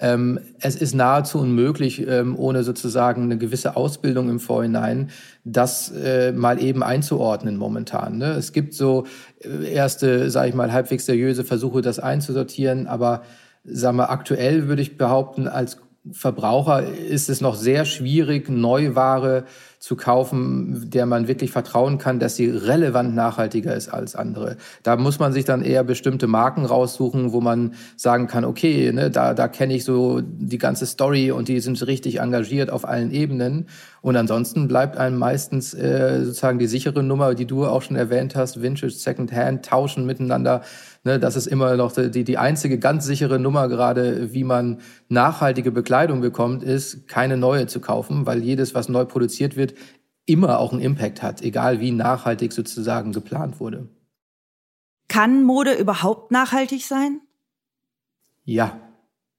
Ähm, 0.00 0.40
es 0.60 0.76
ist 0.76 0.94
nahezu 0.94 1.38
unmöglich, 1.38 2.06
ähm, 2.08 2.38
ohne 2.38 2.64
sozusagen 2.64 3.24
eine 3.24 3.36
gewisse 3.36 3.76
Ausbildung 3.76 4.30
im 4.30 4.40
Vorhinein, 4.40 5.10
das 5.44 5.92
äh, 5.92 6.32
mal 6.32 6.62
eben 6.62 6.82
einzuordnen 6.82 7.56
momentan. 7.56 8.16
Ne? 8.18 8.30
Es 8.30 8.52
gibt 8.52 8.72
so 8.72 9.04
äh, 9.40 9.70
erste, 9.70 10.30
sage 10.30 10.48
ich 10.48 10.54
mal, 10.54 10.72
halbwegs 10.72 11.04
seriöse 11.04 11.44
Versuche, 11.44 11.82
das 11.82 11.98
einzusortieren, 11.98 12.86
aber 12.86 13.22
sagen 13.64 13.98
wir, 13.98 14.10
aktuell 14.10 14.68
würde 14.68 14.80
ich 14.80 14.96
behaupten, 14.96 15.48
als 15.48 15.78
Verbraucher 16.12 16.82
ist 16.82 17.28
es 17.28 17.42
noch 17.42 17.54
sehr 17.54 17.84
schwierig, 17.84 18.48
Neuware 18.48 19.44
zu 19.80 19.96
kaufen, 19.96 20.90
der 20.90 21.06
man 21.06 21.26
wirklich 21.26 21.52
vertrauen 21.52 21.96
kann, 21.96 22.18
dass 22.18 22.36
sie 22.36 22.50
relevant 22.50 23.14
nachhaltiger 23.14 23.74
ist 23.74 23.88
als 23.88 24.14
andere. 24.14 24.58
Da 24.82 24.96
muss 24.96 25.18
man 25.18 25.32
sich 25.32 25.46
dann 25.46 25.62
eher 25.62 25.84
bestimmte 25.84 26.26
Marken 26.26 26.66
raussuchen, 26.66 27.32
wo 27.32 27.40
man 27.40 27.72
sagen 27.96 28.26
kann, 28.26 28.44
okay, 28.44 28.92
ne, 28.92 29.10
da, 29.10 29.32
da 29.32 29.48
kenne 29.48 29.74
ich 29.74 29.84
so 29.84 30.20
die 30.22 30.58
ganze 30.58 30.84
Story 30.84 31.32
und 31.32 31.48
die 31.48 31.60
sind 31.60 31.84
richtig 31.86 32.20
engagiert 32.20 32.68
auf 32.68 32.86
allen 32.86 33.10
Ebenen. 33.10 33.68
Und 34.02 34.16
ansonsten 34.16 34.68
bleibt 34.68 34.98
einem 34.98 35.16
meistens 35.16 35.72
äh, 35.72 36.24
sozusagen 36.24 36.58
die 36.58 36.66
sichere 36.66 37.02
Nummer, 37.02 37.34
die 37.34 37.46
du 37.46 37.64
auch 37.64 37.80
schon 37.80 37.96
erwähnt 37.96 38.36
hast, 38.36 38.60
Vintage, 38.60 38.92
Secondhand, 38.92 39.64
tauschen 39.64 40.04
miteinander. 40.04 40.60
Ne, 41.02 41.18
das 41.18 41.34
ist 41.34 41.46
immer 41.46 41.76
noch 41.76 41.92
die, 41.92 42.24
die 42.24 42.36
einzige 42.36 42.78
ganz 42.78 43.06
sichere 43.06 43.38
Nummer 43.38 43.68
gerade, 43.68 44.34
wie 44.34 44.44
man 44.44 44.80
nachhaltige 45.08 45.70
Bekleidung 45.70 46.20
bekommt, 46.20 46.62
ist 46.62 47.08
keine 47.08 47.38
neue 47.38 47.66
zu 47.66 47.80
kaufen, 47.80 48.26
weil 48.26 48.42
jedes, 48.42 48.74
was 48.74 48.90
neu 48.90 49.06
produziert 49.06 49.56
wird, 49.56 49.74
immer 50.26 50.58
auch 50.58 50.72
einen 50.72 50.82
Impact 50.82 51.22
hat, 51.22 51.40
egal 51.40 51.80
wie 51.80 51.90
nachhaltig 51.90 52.52
sozusagen 52.52 53.12
geplant 53.12 53.60
wurde. 53.60 53.88
Kann 55.08 55.42
Mode 55.42 55.72
überhaupt 55.72 56.30
nachhaltig 56.30 56.84
sein? 56.84 57.22
Ja. 58.44 58.78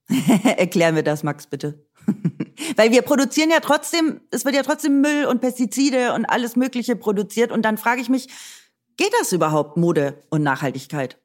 Erklären 0.58 0.96
wir 0.96 1.04
das, 1.04 1.22
Max, 1.24 1.46
bitte. 1.46 1.86
Weil 2.76 2.92
wir 2.92 3.04
produzieren 3.04 3.52
ja 3.52 3.60
trotzdem, 3.60 4.22
es 4.32 4.46
wird 4.46 4.56
ja 4.56 4.64
trotzdem 4.64 5.00
Müll 5.00 5.26
und 5.26 5.42
Pestizide 5.42 6.14
und 6.14 6.26
alles 6.26 6.56
Mögliche 6.56 6.96
produziert. 6.96 7.52
Und 7.52 7.62
dann 7.62 7.78
frage 7.78 8.02
ich 8.02 8.10
mich, 8.10 8.28
geht 8.98 9.14
das 9.20 9.32
überhaupt, 9.32 9.78
Mode 9.78 10.24
und 10.30 10.42
Nachhaltigkeit? 10.42 11.21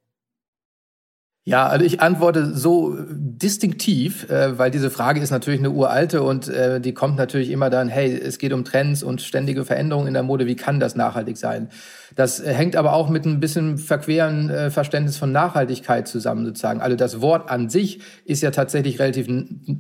Ja, 1.49 1.69
also 1.69 1.85
ich 1.85 2.01
antworte 2.01 2.57
so 2.57 2.97
distinktiv, 3.09 4.29
äh, 4.29 4.59
weil 4.59 4.73
diese 4.73 4.91
Frage 4.91 5.21
ist 5.21 5.31
natürlich 5.31 5.61
eine 5.61 5.71
uralte 5.71 6.25
und 6.25 6.49
äh, 6.49 6.81
die 6.81 6.93
kommt 6.93 7.17
natürlich 7.17 7.51
immer 7.51 7.71
dann, 7.71 7.89
hey, 7.89 8.13
es 8.21 8.39
geht 8.39 8.53
um 8.53 8.65
Trends 8.65 9.05
und 9.05 9.23
ständige 9.23 9.65
Veränderungen 9.65 10.09
in 10.09 10.15
der 10.15 10.25
Mode, 10.25 10.47
wie 10.47 10.57
kann 10.57 10.81
das 10.81 10.97
nachhaltig 10.97 11.37
sein? 11.37 11.69
Das 12.17 12.41
äh, 12.41 12.53
hängt 12.53 12.75
aber 12.75 12.95
auch 12.95 13.09
mit 13.09 13.27
ein 13.27 13.39
bisschen 13.39 13.79
verqueren 13.79 14.51
äh, 14.51 14.71
Verständnis 14.73 15.19
von 15.19 15.31
Nachhaltigkeit 15.31 16.09
zusammen 16.09 16.45
sozusagen. 16.47 16.81
Also 16.81 16.97
das 16.97 17.21
Wort 17.21 17.49
an 17.49 17.69
sich 17.69 18.01
ist 18.25 18.43
ja 18.43 18.51
tatsächlich 18.51 18.99
relativ 18.99 19.29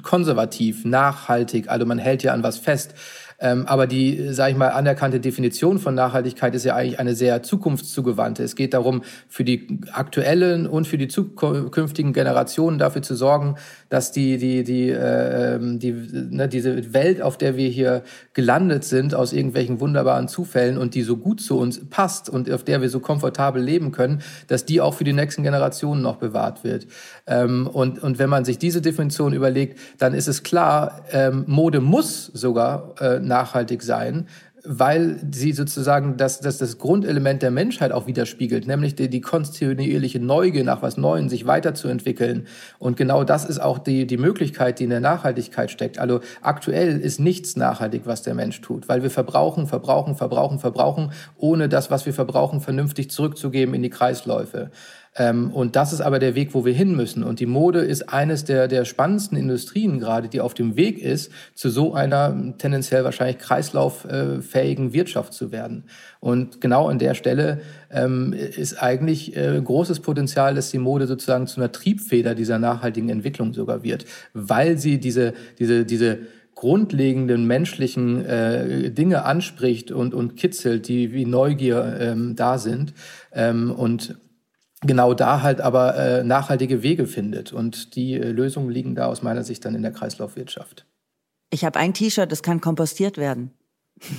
konservativ, 0.05 0.85
nachhaltig, 0.85 1.69
also 1.69 1.85
man 1.85 1.99
hält 1.99 2.23
ja 2.23 2.33
an 2.33 2.45
was 2.45 2.59
fest. 2.59 2.95
Ähm, 3.39 3.67
aber 3.67 3.87
die, 3.87 4.33
sage 4.33 4.53
ich 4.53 4.59
mal, 4.59 4.69
anerkannte 4.69 5.21
Definition 5.21 5.79
von 5.79 5.95
Nachhaltigkeit 5.95 6.55
ist 6.55 6.65
ja 6.65 6.75
eigentlich 6.75 6.99
eine 6.99 7.15
sehr 7.15 7.43
zukunftszugewandte. 7.43 8.43
Es 8.43 8.57
geht 8.57 8.75
darum, 8.75 9.03
für 9.29 9.45
die 9.45 9.81
aktuellen 9.93 10.67
und 10.67 10.87
für 10.87 10.99
die 10.99 11.09
zukünftigen 11.09 12.13
Generationen 12.13 12.79
dafür 12.79 13.03
zu 13.03 13.15
sorgen, 13.15 13.57
dass 13.89 14.13
die, 14.13 14.39
die, 14.39 14.65
die, 14.65 14.91
äh, 14.91 15.59
die, 15.61 15.93
ne, 16.31 16.49
diese 16.49 16.93
Welt, 16.93 17.23
auf 17.23 17.39
der 17.39 17.57
wir 17.57 17.69
hier 17.69 18.03
gelandet 18.35 18.85
sind, 18.85 19.15
aus 19.15 19.33
irgendwelchen 19.33 19.81
wunderbaren 19.81 20.29
Zufällen 20.29 20.79
und 20.79 20.95
die 20.95 21.03
so 21.03 21.17
gut 21.17 21.41
zu 21.41 21.59
uns 21.59 21.81
passt 21.89 22.29
und 22.29 22.51
auf 22.51 22.65
der 22.65 22.83
wir 22.83 22.91
so 22.91 23.01
komfortabel 23.01 23.63
leben 23.63 23.93
können, 23.93 24.23
dass 24.49 24.65
die 24.65 24.81
auch 24.81 24.95
für 24.95 25.05
die 25.05 25.13
nächsten 25.13 25.43
Generationen 25.43 26.03
noch 26.03 26.17
bewahrt 26.17 26.65
wird. 26.65 26.87
Ähm, 27.27 27.67
und, 27.67 28.03
und 28.03 28.19
wenn 28.19 28.31
man 28.31 28.45
sich 28.45 28.59
diese 28.59 28.81
Definition 28.81 29.33
überlegt, 29.33 29.79
dann 29.99 30.15
ist 30.15 30.29
es 30.29 30.43
klar, 30.43 31.05
ähm, 31.13 31.45
Mode 31.47 31.81
muss 31.81 32.27
sogar 32.27 32.95
äh, 33.01 33.21
nachhaltig 33.21 33.83
sein, 33.83 34.27
weil 34.67 35.19
sie 35.33 35.53
sozusagen 35.53 36.17
das, 36.17 36.41
das, 36.41 36.59
das 36.59 36.79
Grundelement 36.79 37.43
der 37.43 37.51
Menschheit 37.51 37.93
auch 37.93 38.07
widerspiegelt, 38.07 38.67
nämlich 38.67 38.95
die, 38.95 39.09
die 39.09 39.21
kontinuierliche 39.21 40.21
Neugier 40.21 40.65
nach 40.65 40.83
was 40.83 40.97
Neuem, 40.97 41.29
sich 41.29 41.47
weiterzuentwickeln. 41.47 42.47
Und 42.79 42.97
genau 42.97 43.25
das 43.25 43.45
ist 43.45 43.61
auch 43.61 43.79
die, 43.79 44.07
die 44.07 44.17
Möglichkeit, 44.17 44.79
die 44.79 44.85
in 44.85 44.91
der 44.91 45.01
Nachhaltigkeit 45.01 45.71
steckt. 45.71 45.99
Also 45.99 46.21
aktuell 46.43 46.99
ist 47.01 47.21
nichts 47.21 47.57
nachhaltig, 47.57 48.03
was 48.05 48.23
der 48.23 48.35
Mensch 48.35 48.61
tut, 48.61 48.89
weil 48.89 49.03
wir 49.03 49.11
verbrauchen, 49.11 49.67
verbrauchen, 49.67 50.17
verbrauchen, 50.17 50.59
verbrauchen, 50.59 51.13
ohne 51.39 51.69
das, 51.69 51.91
was 51.91 52.07
wir 52.07 52.15
verbrauchen, 52.15 52.61
vernünftig 52.61 53.11
zurückzugeben 53.11 53.75
in 53.75 53.83
die 53.83 53.91
Kreisläufe. 53.91 54.71
Ähm, 55.19 55.51
und 55.51 55.77
das 55.77 55.93
ist 55.93 56.01
aber 56.01 56.19
der 56.19 56.35
Weg, 56.35 56.55
wo 56.55 56.65
wir 56.65 56.73
hin 56.73 56.95
müssen. 56.95 57.23
Und 57.23 57.41
die 57.41 57.47
Mode 57.47 57.81
ist 57.81 58.13
eines 58.13 58.45
der, 58.45 58.69
der 58.69 58.85
spannendsten 58.85 59.39
Industrien 59.39 59.99
gerade, 59.99 60.29
die 60.29 60.41
auf 60.41 60.55
dem 60.55 60.77
Weg 60.77 60.99
ist, 60.99 61.33
zu 61.55 61.71
so 61.71 61.95
einer 61.95 62.55
tendenziell 62.59 63.05
wahrscheinlich 63.05 63.39
kreislauffähigen 63.39 64.93
Wirtschaft 64.93 65.33
zu 65.33 65.53
werden. 65.53 65.85
Und 66.21 66.61
genau 66.61 66.89
an 66.89 66.99
der 66.99 67.15
Stelle 67.15 67.61
ähm, 67.91 68.33
ist 68.33 68.83
eigentlich 68.83 69.37
äh, 69.37 69.61
großes 69.63 70.01
Potenzial, 70.01 70.55
dass 70.55 70.71
die 70.71 70.79
Mode 70.79 71.07
sozusagen 71.07 71.47
zu 71.47 71.61
einer 71.61 71.73
Triebfeder 71.73 72.35
dieser 72.35 72.59
nachhaltigen 72.59 73.09
Entwicklung 73.09 73.55
sogar 73.55 73.83
wird, 73.83 74.05
weil 74.35 74.77
sie 74.79 74.99
diese, 74.99 75.33
diese, 75.59 75.85
diese 75.85 76.19
grundlegenden 76.55 77.47
menschlichen 77.47 78.25
äh, 78.25 78.91
Dinge 78.91 79.25
anspricht 79.25 79.93
und, 79.93 80.15
und 80.15 80.37
kitzelt, 80.37 80.89
die 80.89 81.13
wie 81.13 81.27
Neugier 81.27 81.99
ähm, 82.01 82.35
da 82.35 82.59
sind. 82.59 82.95
Ähm, 83.33 83.71
und 83.71 84.17
genau 84.83 85.15
da 85.15 85.43
halt 85.43 85.61
aber 85.61 85.97
äh, 85.97 86.25
nachhaltige 86.25 86.83
Wege 86.83 87.07
findet. 87.07 87.53
Und 87.53 87.95
die 87.97 88.15
äh, 88.15 88.31
Lösungen 88.31 88.71
liegen 88.71 88.95
da 88.95 89.07
aus 89.07 89.23
meiner 89.23 89.45
Sicht 89.45 89.65
dann 89.65 89.75
in 89.75 89.83
der 89.83 89.93
Kreislaufwirtschaft. 89.93 90.87
Ich 91.51 91.65
habe 91.65 91.79
ein 91.79 91.95
T-Shirt, 91.95 92.31
das 92.31 92.43
kann 92.43 92.61
kompostiert 92.61 93.19
werden. 93.19 93.53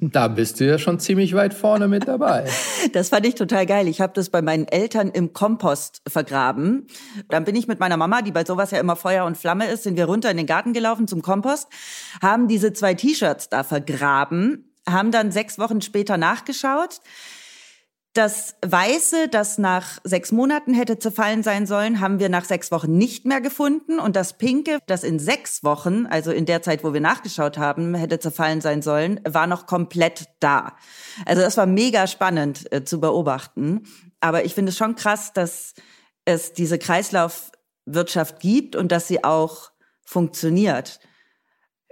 Da 0.00 0.28
bist 0.28 0.60
du 0.60 0.66
ja 0.66 0.78
schon 0.78 1.00
ziemlich 1.00 1.34
weit 1.34 1.52
vorne 1.52 1.88
mit 1.88 2.06
dabei. 2.06 2.48
Das 2.92 3.08
fand 3.08 3.26
ich 3.26 3.34
total 3.34 3.66
geil. 3.66 3.88
Ich 3.88 4.00
habe 4.00 4.12
das 4.14 4.30
bei 4.30 4.40
meinen 4.40 4.68
Eltern 4.68 5.10
im 5.10 5.32
Kompost 5.32 6.00
vergraben. 6.06 6.86
Dann 7.28 7.44
bin 7.44 7.56
ich 7.56 7.66
mit 7.66 7.80
meiner 7.80 7.96
Mama, 7.96 8.22
die 8.22 8.30
bei 8.30 8.44
sowas 8.44 8.70
ja 8.70 8.78
immer 8.78 8.94
Feuer 8.94 9.24
und 9.24 9.36
Flamme 9.36 9.66
ist, 9.66 9.82
sind 9.82 9.96
wir 9.96 10.04
runter 10.04 10.30
in 10.30 10.36
den 10.36 10.46
Garten 10.46 10.72
gelaufen 10.72 11.08
zum 11.08 11.22
Kompost, 11.22 11.66
haben 12.22 12.46
diese 12.46 12.72
zwei 12.72 12.94
T-Shirts 12.94 13.48
da 13.48 13.64
vergraben, 13.64 14.72
haben 14.88 15.10
dann 15.10 15.32
sechs 15.32 15.58
Wochen 15.58 15.80
später 15.80 16.16
nachgeschaut 16.16 17.00
das 18.16 18.56
Weiße, 18.64 19.28
das 19.28 19.58
nach 19.58 19.98
sechs 20.04 20.32
Monaten 20.32 20.74
hätte 20.74 20.98
zerfallen 20.98 21.42
sein 21.42 21.66
sollen, 21.66 22.00
haben 22.00 22.18
wir 22.18 22.28
nach 22.28 22.44
sechs 22.44 22.70
Wochen 22.70 22.96
nicht 22.96 23.24
mehr 23.24 23.40
gefunden. 23.40 23.98
Und 23.98 24.16
das 24.16 24.38
Pinke, 24.38 24.78
das 24.86 25.04
in 25.04 25.18
sechs 25.18 25.62
Wochen, 25.64 26.06
also 26.06 26.30
in 26.32 26.46
der 26.46 26.62
Zeit, 26.62 26.84
wo 26.84 26.92
wir 26.92 27.00
nachgeschaut 27.00 27.58
haben, 27.58 27.94
hätte 27.94 28.18
zerfallen 28.18 28.60
sein 28.60 28.82
sollen, 28.82 29.20
war 29.26 29.46
noch 29.46 29.66
komplett 29.66 30.26
da. 30.40 30.76
Also 31.24 31.42
das 31.42 31.56
war 31.56 31.66
mega 31.66 32.06
spannend 32.06 32.72
äh, 32.72 32.84
zu 32.84 33.00
beobachten. 33.00 33.84
Aber 34.20 34.44
ich 34.44 34.54
finde 34.54 34.70
es 34.70 34.78
schon 34.78 34.96
krass, 34.96 35.32
dass 35.32 35.74
es 36.24 36.52
diese 36.52 36.78
Kreislaufwirtschaft 36.78 38.40
gibt 38.40 38.76
und 38.76 38.92
dass 38.92 39.08
sie 39.08 39.24
auch 39.24 39.70
funktioniert. 40.04 41.00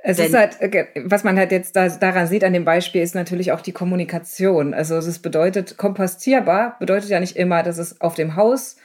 Es 0.06 0.18
Denn 0.18 0.26
ist 0.26 0.34
halt, 0.34 0.60
äh, 0.60 0.86
was 1.06 1.24
man 1.24 1.38
halt 1.38 1.50
jetzt 1.50 1.76
da, 1.76 1.88
daran 1.88 2.26
sieht 2.26 2.44
an 2.44 2.52
dem 2.52 2.66
Beispiel, 2.66 3.00
ist 3.00 3.14
natürlich 3.14 3.52
auch 3.52 3.62
die 3.62 3.72
Kommunikation. 3.72 4.74
Also 4.74 4.96
es 4.96 5.18
bedeutet, 5.18 5.78
kompostierbar 5.78 6.76
bedeutet 6.78 7.08
ja 7.08 7.20
nicht 7.20 7.36
immer, 7.36 7.62
dass 7.62 7.78
es 7.78 8.02
auf 8.02 8.14
dem 8.14 8.36
Haus 8.36 8.76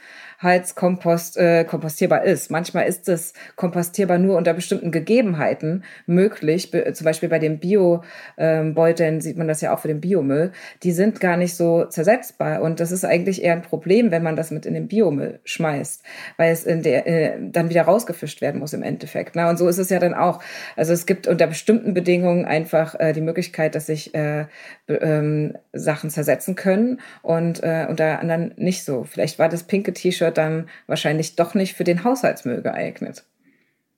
Heizkompost 0.42 1.36
äh, 1.36 1.64
kompostierbar 1.64 2.24
ist. 2.24 2.50
Manchmal 2.50 2.86
ist 2.86 3.08
es 3.08 3.34
kompostierbar 3.56 4.18
nur 4.18 4.36
unter 4.36 4.54
bestimmten 4.54 4.90
Gegebenheiten 4.90 5.84
möglich. 6.06 6.70
Be 6.70 6.92
zum 6.94 7.04
Beispiel 7.04 7.28
bei 7.28 7.38
den 7.38 7.58
Bio-Beuteln 7.58 9.14
ähm, 9.14 9.20
sieht 9.20 9.36
man 9.36 9.48
das 9.48 9.60
ja 9.60 9.74
auch 9.74 9.80
für 9.80 9.88
den 9.88 10.00
Biomüll. 10.00 10.52
Die 10.82 10.92
sind 10.92 11.20
gar 11.20 11.36
nicht 11.36 11.56
so 11.56 11.84
zersetzbar 11.84 12.62
und 12.62 12.80
das 12.80 12.90
ist 12.90 13.04
eigentlich 13.04 13.42
eher 13.42 13.52
ein 13.52 13.62
Problem, 13.62 14.10
wenn 14.10 14.22
man 14.22 14.36
das 14.36 14.50
mit 14.50 14.64
in 14.64 14.74
den 14.74 14.88
Biomüll 14.88 15.40
schmeißt, 15.44 16.02
weil 16.38 16.52
es 16.52 16.64
in 16.64 16.82
der 16.82 17.06
äh, 17.06 17.38
dann 17.40 17.68
wieder 17.68 17.82
rausgefischt 17.82 18.40
werden 18.40 18.60
muss 18.60 18.72
im 18.72 18.82
Endeffekt. 18.82 19.36
Na, 19.36 19.50
und 19.50 19.58
so 19.58 19.68
ist 19.68 19.78
es 19.78 19.90
ja 19.90 19.98
dann 19.98 20.14
auch. 20.14 20.42
Also 20.74 20.94
es 20.94 21.04
gibt 21.04 21.26
unter 21.26 21.46
bestimmten 21.48 21.92
Bedingungen 21.92 22.46
einfach 22.46 22.98
äh, 22.98 23.12
die 23.12 23.20
Möglichkeit, 23.20 23.74
dass 23.74 23.86
sich 23.86 24.14
äh, 24.14 24.46
ähm, 24.88 25.58
Sachen 25.74 26.08
zersetzen 26.08 26.54
können 26.54 27.00
und 27.22 27.62
äh, 27.62 27.86
unter 27.88 28.20
anderem 28.20 28.52
nicht 28.56 28.84
so. 28.84 29.04
Vielleicht 29.04 29.38
war 29.38 29.50
das 29.50 29.64
pinke 29.64 29.92
T-Shirt 29.92 30.29
T-Shirt 30.30 30.38
dann 30.38 30.68
wahrscheinlich 30.86 31.36
doch 31.36 31.54
nicht 31.54 31.74
für 31.74 31.84
den 31.84 32.04
Haushaltsmüll 32.04 32.62
geeignet. 32.62 33.24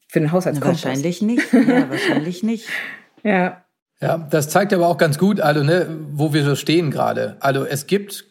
Für 0.08 0.20
den 0.20 0.32
Haushaltskompost. 0.32 0.84
Wahrscheinlich 0.84 1.22
nicht. 1.22 1.52
Ja, 1.52 1.90
wahrscheinlich 1.90 2.42
nicht. 2.42 2.68
ja. 3.22 3.62
Ja, 4.00 4.18
das 4.18 4.48
zeigt 4.48 4.72
aber 4.72 4.88
auch 4.88 4.98
ganz 4.98 5.16
gut, 5.16 5.40
also, 5.40 5.62
ne, 5.62 5.86
wo 6.10 6.34
wir 6.34 6.44
so 6.44 6.56
stehen 6.56 6.90
gerade. 6.90 7.36
Also 7.38 7.64
es 7.64 7.86
gibt 7.86 8.24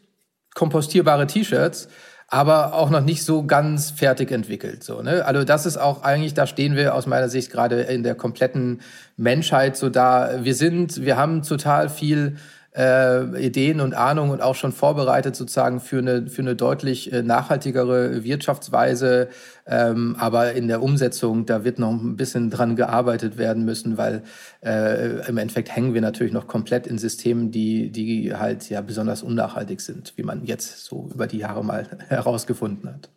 kompostierbare 0.54 1.28
T-Shirts, 1.28 1.88
aber 2.28 2.74
auch 2.74 2.90
noch 2.90 3.00
nicht 3.00 3.24
so 3.24 3.46
ganz 3.46 3.90
fertig 3.90 4.32
entwickelt. 4.32 4.84
So, 4.84 5.02
ne? 5.02 5.24
Also 5.26 5.46
das 5.46 5.66
ist 5.66 5.78
auch 5.78 6.04
eigentlich, 6.04 6.34
da 6.34 6.46
stehen 6.46 6.76
wir 6.76 6.94
aus 6.94 7.08
meiner 7.08 7.30
Sicht 7.30 7.54
gerade 7.54 7.84
in 7.84 8.04
der 8.04 8.16
kompletten 8.16 8.82
Menschheit 9.16 9.78
so 9.78 9.90
da. 9.90 10.44
Wir 10.44 10.56
sind, 10.56 11.06
wir 11.06 11.16
haben 11.16 11.42
total 11.42 11.88
viel 11.88 12.36
äh, 12.76 13.46
Ideen 13.46 13.82
und 13.82 13.94
Ahnungen 13.94 14.32
und 14.32 14.42
auch 14.42 14.56
schon 14.56 14.72
vorbereitet 14.72 15.36
sozusagen 15.36 15.80
für 15.80 16.00
eine, 16.00 16.28
für 16.28 16.42
eine 16.42 16.56
deutlich 16.56 17.12
äh, 17.12 17.22
nachhaltigere 17.22 18.24
Wirtschaftsweise. 18.24 19.30
Ähm, 19.66 20.16
aber 20.18 20.54
in 20.54 20.68
der 20.68 20.82
Umsetzung, 20.82 21.46
da 21.46 21.64
wird 21.64 21.80
noch 21.80 21.92
ein 21.92 22.16
bisschen 22.16 22.50
dran 22.50 22.76
gearbeitet 22.76 23.38
werden 23.38 23.66
müssen, 23.66 23.98
weil 23.98 24.24
äh, 24.64 25.28
im 25.28 25.38
Endeffekt 25.38 25.76
hängen 25.76 25.94
wir 25.94 26.02
natürlich 26.02 26.34
noch 26.34 26.48
komplett 26.48 26.88
in 26.88 26.98
Systemen, 26.98 27.52
die, 27.52 27.92
die 27.92 28.34
halt 28.36 28.70
ja 28.70 28.82
besonders 28.82 29.22
unnachhaltig 29.24 29.82
sind, 29.82 30.14
wie 30.16 30.24
man 30.24 30.46
jetzt 30.46 30.86
so 30.86 31.10
über 31.14 31.28
die 31.28 31.40
Jahre 31.40 31.64
mal 31.64 31.88
herausgefunden 32.08 32.90
hat. 32.90 33.10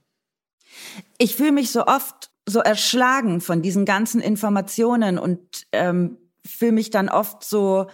Ich 1.19 1.37
fühle 1.37 1.53
mich 1.53 1.71
so 1.71 1.87
oft 1.87 2.31
so 2.47 2.61
erschlagen 2.61 3.41
von 3.41 3.63
diesen 3.63 3.85
ganzen 3.85 4.21
Informationen 4.21 5.19
und 5.19 5.41
ähm, 5.73 6.19
fühle 6.45 6.73
mich 6.73 6.91
dann 6.91 7.09
oft 7.09 7.43
so 7.45 7.87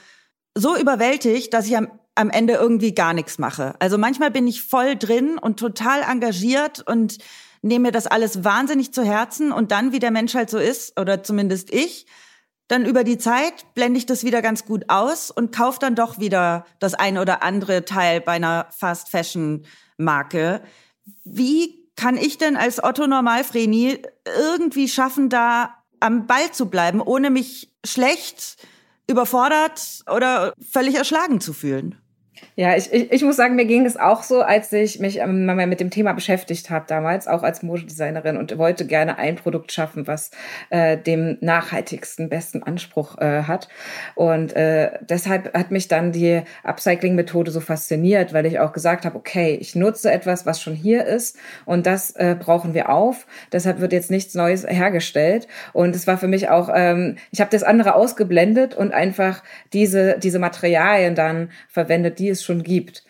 so 0.54 0.76
überwältigt, 0.76 1.54
dass 1.54 1.66
ich 1.66 1.76
am, 1.76 1.88
am 2.14 2.30
Ende 2.30 2.54
irgendwie 2.54 2.94
gar 2.94 3.14
nichts 3.14 3.38
mache. 3.38 3.74
Also 3.78 3.98
manchmal 3.98 4.30
bin 4.30 4.46
ich 4.46 4.62
voll 4.62 4.96
drin 4.96 5.38
und 5.38 5.58
total 5.58 6.02
engagiert 6.02 6.86
und 6.86 7.18
nehme 7.62 7.88
mir 7.88 7.92
das 7.92 8.06
alles 8.06 8.44
wahnsinnig 8.44 8.92
zu 8.92 9.04
Herzen 9.04 9.52
und 9.52 9.70
dann, 9.70 9.92
wie 9.92 9.98
der 9.98 10.10
Mensch 10.10 10.34
halt 10.34 10.50
so 10.50 10.58
ist, 10.58 10.98
oder 10.98 11.22
zumindest 11.22 11.72
ich, 11.72 12.06
dann 12.68 12.86
über 12.86 13.02
die 13.04 13.18
Zeit 13.18 13.74
blende 13.74 13.98
ich 13.98 14.06
das 14.06 14.22
wieder 14.24 14.42
ganz 14.42 14.64
gut 14.64 14.84
aus 14.88 15.30
und 15.30 15.54
kaufe 15.54 15.80
dann 15.80 15.96
doch 15.96 16.20
wieder 16.20 16.64
das 16.78 16.94
ein 16.94 17.18
oder 17.18 17.42
andere 17.42 17.84
Teil 17.84 18.20
bei 18.20 18.32
einer 18.32 18.68
Fast 18.70 19.08
Fashion 19.08 19.66
Marke. 19.98 20.62
Wie 21.24 21.90
kann 21.96 22.16
ich 22.16 22.38
denn 22.38 22.56
als 22.56 22.82
Otto 22.82 23.06
Normalvreni 23.06 23.98
irgendwie 24.24 24.88
schaffen, 24.88 25.28
da 25.28 25.74
am 25.98 26.26
Ball 26.26 26.52
zu 26.52 26.70
bleiben, 26.70 27.00
ohne 27.00 27.30
mich 27.30 27.72
schlecht 27.84 28.56
überfordert 29.10 30.02
oder 30.10 30.54
völlig 30.70 30.94
erschlagen 30.94 31.40
zu 31.40 31.52
fühlen. 31.52 31.99
Ja, 32.56 32.76
ich, 32.76 32.92
ich, 32.92 33.10
ich 33.12 33.22
muss 33.22 33.36
sagen, 33.36 33.56
mir 33.56 33.64
ging 33.64 33.86
es 33.86 33.96
auch 33.96 34.22
so, 34.22 34.42
als 34.42 34.72
ich 34.72 35.00
mich 35.00 35.18
ähm, 35.18 35.46
mal 35.46 35.66
mit 35.66 35.80
dem 35.80 35.90
Thema 35.90 36.12
beschäftigt 36.12 36.70
habe 36.70 36.84
damals, 36.88 37.28
auch 37.28 37.42
als 37.42 37.62
Modedesignerin 37.62 38.36
und 38.36 38.58
wollte 38.58 38.86
gerne 38.86 39.18
ein 39.18 39.36
Produkt 39.36 39.72
schaffen, 39.72 40.06
was 40.06 40.30
äh, 40.70 40.98
dem 40.98 41.38
nachhaltigsten, 41.40 42.28
besten 42.28 42.62
Anspruch 42.62 43.18
äh, 43.18 43.44
hat. 43.44 43.68
Und 44.14 44.54
äh, 44.56 44.90
deshalb 45.00 45.54
hat 45.56 45.70
mich 45.70 45.88
dann 45.88 46.12
die 46.12 46.42
Upcycling-Methode 46.64 47.50
so 47.50 47.60
fasziniert, 47.60 48.32
weil 48.32 48.46
ich 48.46 48.58
auch 48.58 48.72
gesagt 48.72 49.04
habe, 49.04 49.16
okay, 49.16 49.56
ich 49.60 49.74
nutze 49.74 50.10
etwas, 50.10 50.44
was 50.44 50.60
schon 50.60 50.74
hier 50.74 51.06
ist 51.06 51.36
und 51.64 51.86
das 51.86 52.10
äh, 52.12 52.36
brauchen 52.38 52.74
wir 52.74 52.90
auf. 52.90 53.26
Deshalb 53.52 53.80
wird 53.80 53.92
jetzt 53.92 54.10
nichts 54.10 54.34
Neues 54.34 54.66
hergestellt. 54.66 55.46
Und 55.72 55.94
es 55.94 56.06
war 56.06 56.18
für 56.18 56.28
mich 56.28 56.48
auch, 56.48 56.70
ähm, 56.74 57.16
ich 57.30 57.40
habe 57.40 57.50
das 57.50 57.62
andere 57.62 57.94
ausgeblendet 57.94 58.74
und 58.74 58.92
einfach 58.92 59.42
diese, 59.72 60.18
diese 60.18 60.38
Materialien 60.38 61.14
dann 61.14 61.50
verwendet, 61.68 62.18
die 62.18 62.29
es 62.30 62.44
schon 62.44 62.62
gibt. 62.62 63.04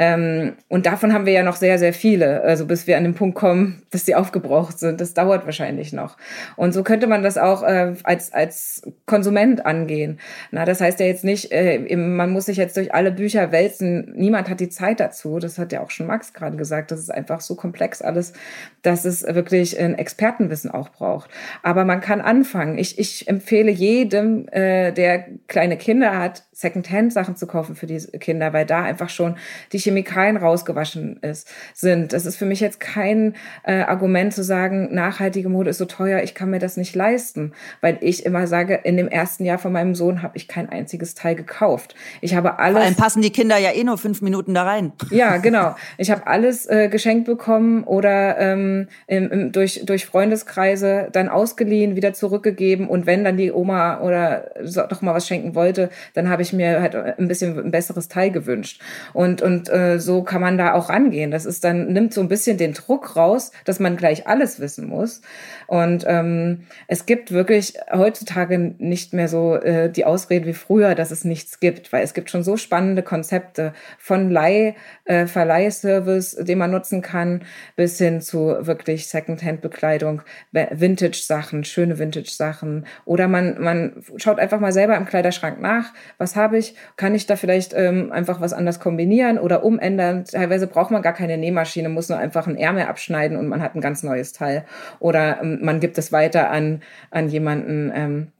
Ähm, 0.00 0.54
und 0.68 0.86
davon 0.86 1.12
haben 1.12 1.26
wir 1.26 1.32
ja 1.32 1.42
noch 1.42 1.56
sehr, 1.56 1.76
sehr 1.78 1.92
viele. 1.92 2.42
Also 2.42 2.66
bis 2.66 2.86
wir 2.86 2.96
an 2.96 3.02
den 3.02 3.14
Punkt 3.14 3.34
kommen, 3.36 3.82
dass 3.90 4.06
sie 4.06 4.14
aufgebraucht 4.14 4.78
sind. 4.78 5.00
Das 5.00 5.12
dauert 5.12 5.44
wahrscheinlich 5.44 5.92
noch. 5.92 6.16
Und 6.54 6.72
so 6.72 6.84
könnte 6.84 7.08
man 7.08 7.24
das 7.24 7.36
auch 7.36 7.64
äh, 7.64 7.94
als, 8.04 8.32
als 8.32 8.82
Konsument 9.06 9.66
angehen. 9.66 10.20
Na, 10.52 10.64
das 10.64 10.80
heißt 10.80 11.00
ja 11.00 11.06
jetzt 11.06 11.24
nicht, 11.24 11.50
äh, 11.50 11.96
man 11.96 12.30
muss 12.30 12.46
sich 12.46 12.58
jetzt 12.58 12.76
durch 12.76 12.94
alle 12.94 13.10
Bücher 13.10 13.50
wälzen. 13.50 14.12
Niemand 14.14 14.48
hat 14.48 14.60
die 14.60 14.68
Zeit 14.68 15.00
dazu. 15.00 15.40
Das 15.40 15.58
hat 15.58 15.72
ja 15.72 15.80
auch 15.82 15.90
schon 15.90 16.06
Max 16.06 16.32
gerade 16.32 16.56
gesagt. 16.56 16.92
Das 16.92 17.00
ist 17.00 17.10
einfach 17.10 17.40
so 17.40 17.56
komplex 17.56 18.00
alles, 18.00 18.34
dass 18.82 19.04
es 19.04 19.24
wirklich 19.24 19.80
ein 19.80 19.98
Expertenwissen 19.98 20.70
auch 20.70 20.90
braucht. 20.90 21.28
Aber 21.64 21.84
man 21.84 22.00
kann 22.00 22.20
anfangen. 22.20 22.78
Ich, 22.78 23.00
ich 23.00 23.26
empfehle 23.26 23.72
jedem, 23.72 24.46
äh, 24.52 24.92
der 24.92 25.26
kleine 25.48 25.76
Kinder 25.76 26.16
hat, 26.16 26.44
Secondhand-Sachen 26.52 27.36
zu 27.36 27.46
kaufen 27.46 27.74
für 27.74 27.86
die 27.86 27.98
Kinder, 28.18 28.52
weil 28.52 28.66
da 28.66 28.82
einfach 28.82 29.08
schon 29.08 29.36
die 29.72 29.78
Chemikalien 29.88 30.36
rausgewaschen 30.36 31.18
ist, 31.22 31.48
sind. 31.74 32.12
Das 32.12 32.26
ist 32.26 32.36
für 32.36 32.44
mich 32.44 32.60
jetzt 32.60 32.80
kein 32.80 33.34
äh, 33.64 33.82
Argument 33.82 34.32
zu 34.34 34.42
sagen, 34.42 34.94
nachhaltige 34.94 35.48
Mode 35.48 35.70
ist 35.70 35.78
so 35.78 35.84
teuer, 35.84 36.22
ich 36.22 36.34
kann 36.34 36.50
mir 36.50 36.58
das 36.58 36.76
nicht 36.76 36.94
leisten, 36.94 37.52
weil 37.80 37.98
ich 38.00 38.26
immer 38.26 38.46
sage, 38.46 38.80
in 38.84 38.96
dem 38.96 39.08
ersten 39.08 39.44
Jahr 39.44 39.58
von 39.58 39.72
meinem 39.72 39.94
Sohn 39.94 40.22
habe 40.22 40.36
ich 40.36 40.48
kein 40.48 40.68
einziges 40.68 41.14
Teil 41.14 41.34
gekauft. 41.34 41.94
Ich 42.20 42.34
habe 42.34 42.58
alles. 42.58 42.76
Vor 42.76 42.86
allem 42.86 42.96
passen 42.96 43.22
die 43.22 43.30
Kinder 43.30 43.58
ja 43.58 43.72
eh 43.72 43.84
nur 43.84 43.98
fünf 43.98 44.22
Minuten 44.22 44.54
da 44.54 44.64
rein. 44.64 44.92
Ja, 45.10 45.36
genau. 45.38 45.74
Ich 45.96 46.10
habe 46.10 46.26
alles 46.26 46.66
äh, 46.66 46.88
geschenkt 46.88 47.26
bekommen 47.26 47.84
oder 47.84 48.38
ähm, 48.38 48.88
im, 49.06 49.30
im, 49.30 49.52
durch 49.52 49.84
durch 49.84 50.06
Freundeskreise 50.06 51.08
dann 51.12 51.28
ausgeliehen, 51.28 51.96
wieder 51.96 52.12
zurückgegeben 52.12 52.88
und 52.88 53.06
wenn 53.06 53.24
dann 53.24 53.36
die 53.36 53.52
Oma 53.52 54.00
oder 54.00 54.50
so, 54.62 54.82
doch 54.88 55.02
mal 55.02 55.14
was 55.14 55.26
schenken 55.26 55.54
wollte, 55.54 55.90
dann 56.14 56.28
habe 56.28 56.42
ich 56.42 56.52
mir 56.52 56.80
halt 56.80 56.94
ein 56.94 57.28
bisschen 57.28 57.58
ein 57.58 57.70
besseres 57.70 58.08
Teil 58.08 58.30
gewünscht. 58.30 58.80
Und, 59.12 59.42
und 59.42 59.68
äh, 59.78 59.98
so 59.98 60.22
kann 60.22 60.40
man 60.40 60.58
da 60.58 60.74
auch 60.74 60.88
rangehen. 60.88 61.30
Das 61.30 61.44
ist 61.44 61.64
dann, 61.64 61.92
nimmt 61.92 62.12
so 62.12 62.20
ein 62.20 62.28
bisschen 62.28 62.58
den 62.58 62.72
Druck 62.72 63.16
raus, 63.16 63.52
dass 63.64 63.80
man 63.80 63.96
gleich 63.96 64.26
alles 64.26 64.60
wissen 64.60 64.88
muss. 64.88 65.20
Und 65.66 66.04
ähm, 66.08 66.64
es 66.86 67.06
gibt 67.06 67.32
wirklich 67.32 67.74
heutzutage 67.92 68.58
nicht 68.78 69.12
mehr 69.12 69.28
so 69.28 69.56
äh, 69.56 69.90
die 69.90 70.04
Ausrede 70.04 70.46
wie 70.46 70.54
früher, 70.54 70.94
dass 70.94 71.10
es 71.10 71.24
nichts 71.24 71.60
gibt, 71.60 71.92
weil 71.92 72.02
es 72.02 72.14
gibt 72.14 72.30
schon 72.30 72.42
so 72.42 72.56
spannende 72.56 73.02
Konzepte 73.02 73.72
von 73.98 74.30
Leih, 74.30 74.74
äh, 75.04 75.26
Verleihservice, 75.26 76.36
den 76.36 76.58
man 76.58 76.70
nutzen 76.70 77.02
kann, 77.02 77.42
bis 77.76 77.98
hin 77.98 78.20
zu 78.20 78.56
wirklich 78.60 79.08
Secondhand-Bekleidung, 79.08 80.22
Vintage-Sachen, 80.52 81.64
schöne 81.64 81.98
Vintage-Sachen. 81.98 82.86
Oder 83.04 83.28
man, 83.28 83.60
man 83.60 84.04
schaut 84.16 84.38
einfach 84.38 84.60
mal 84.60 84.72
selber 84.72 84.96
im 84.96 85.06
Kleiderschrank 85.06 85.60
nach, 85.60 85.92
was 86.16 86.34
habe 86.34 86.58
ich, 86.58 86.74
kann 86.96 87.14
ich 87.14 87.26
da 87.26 87.36
vielleicht 87.36 87.74
ähm, 87.74 88.10
einfach 88.12 88.40
was 88.40 88.52
anders 88.52 88.80
kombinieren 88.80 89.38
oder 89.38 89.57
umändern. 89.64 90.24
Teilweise 90.24 90.66
braucht 90.66 90.90
man 90.90 91.02
gar 91.02 91.12
keine 91.12 91.36
Nähmaschine, 91.38 91.88
muss 91.88 92.08
nur 92.08 92.18
einfach 92.18 92.46
einen 92.46 92.56
Ärmel 92.56 92.84
abschneiden 92.84 93.36
und 93.36 93.48
man 93.48 93.62
hat 93.62 93.74
ein 93.74 93.80
ganz 93.80 94.02
neues 94.02 94.32
Teil. 94.32 94.64
Oder 95.00 95.40
ähm, 95.42 95.58
man 95.62 95.80
gibt 95.80 95.98
es 95.98 96.12
weiter 96.12 96.50
an, 96.50 96.82
an 97.10 97.28
jemanden, 97.28 97.92
ähm, 97.94 98.32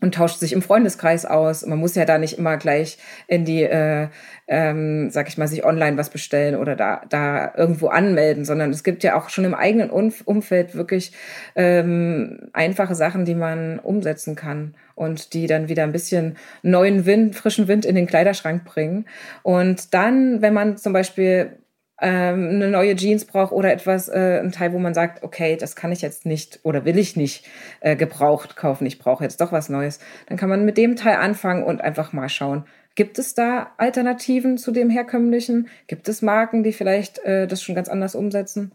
und 0.00 0.14
tauscht 0.14 0.38
sich 0.38 0.52
im 0.52 0.62
Freundeskreis 0.62 1.26
aus. 1.26 1.66
Man 1.66 1.78
muss 1.78 1.94
ja 1.94 2.04
da 2.04 2.18
nicht 2.18 2.38
immer 2.38 2.56
gleich 2.56 2.98
in 3.26 3.44
die, 3.44 3.64
äh, 3.64 4.08
ähm, 4.46 5.10
sag 5.10 5.28
ich 5.28 5.38
mal, 5.38 5.48
sich 5.48 5.64
online 5.64 5.96
was 5.96 6.10
bestellen 6.10 6.54
oder 6.54 6.76
da, 6.76 7.02
da 7.08 7.52
irgendwo 7.56 7.88
anmelden, 7.88 8.44
sondern 8.44 8.70
es 8.70 8.84
gibt 8.84 9.02
ja 9.02 9.16
auch 9.16 9.28
schon 9.28 9.44
im 9.44 9.54
eigenen 9.54 9.90
Umfeld 9.90 10.74
wirklich 10.74 11.12
ähm, 11.56 12.48
einfache 12.52 12.94
Sachen, 12.94 13.24
die 13.24 13.34
man 13.34 13.78
umsetzen 13.80 14.36
kann 14.36 14.74
und 14.98 15.32
die 15.32 15.46
dann 15.46 15.68
wieder 15.68 15.84
ein 15.84 15.92
bisschen 15.92 16.36
neuen 16.62 17.06
Wind, 17.06 17.36
frischen 17.36 17.68
Wind 17.68 17.84
in 17.84 17.94
den 17.94 18.06
Kleiderschrank 18.06 18.64
bringen. 18.64 19.06
Und 19.42 19.94
dann, 19.94 20.42
wenn 20.42 20.52
man 20.52 20.76
zum 20.76 20.92
Beispiel 20.92 21.58
ähm, 22.00 22.50
eine 22.50 22.68
neue 22.68 22.94
Jeans 22.96 23.24
braucht 23.24 23.52
oder 23.52 23.72
etwas, 23.72 24.08
äh, 24.08 24.40
ein 24.42 24.52
Teil, 24.52 24.72
wo 24.72 24.78
man 24.78 24.94
sagt, 24.94 25.22
okay, 25.22 25.56
das 25.56 25.76
kann 25.76 25.92
ich 25.92 26.02
jetzt 26.02 26.26
nicht 26.26 26.60
oder 26.62 26.84
will 26.84 26.98
ich 26.98 27.16
nicht 27.16 27.46
äh, 27.80 27.96
gebraucht 27.96 28.56
kaufen, 28.56 28.86
ich 28.86 28.98
brauche 28.98 29.24
jetzt 29.24 29.40
doch 29.40 29.52
was 29.52 29.68
Neues, 29.68 29.98
dann 30.26 30.36
kann 30.36 30.48
man 30.48 30.64
mit 30.64 30.76
dem 30.76 30.96
Teil 30.96 31.16
anfangen 31.16 31.64
und 31.64 31.80
einfach 31.80 32.12
mal 32.12 32.28
schauen, 32.28 32.64
gibt 32.94 33.18
es 33.18 33.34
da 33.34 33.72
Alternativen 33.78 34.58
zu 34.58 34.72
dem 34.72 34.90
herkömmlichen? 34.90 35.68
Gibt 35.86 36.08
es 36.08 36.20
Marken, 36.20 36.64
die 36.64 36.72
vielleicht 36.72 37.20
äh, 37.20 37.46
das 37.46 37.62
schon 37.62 37.76
ganz 37.76 37.88
anders 37.88 38.14
umsetzen? 38.16 38.72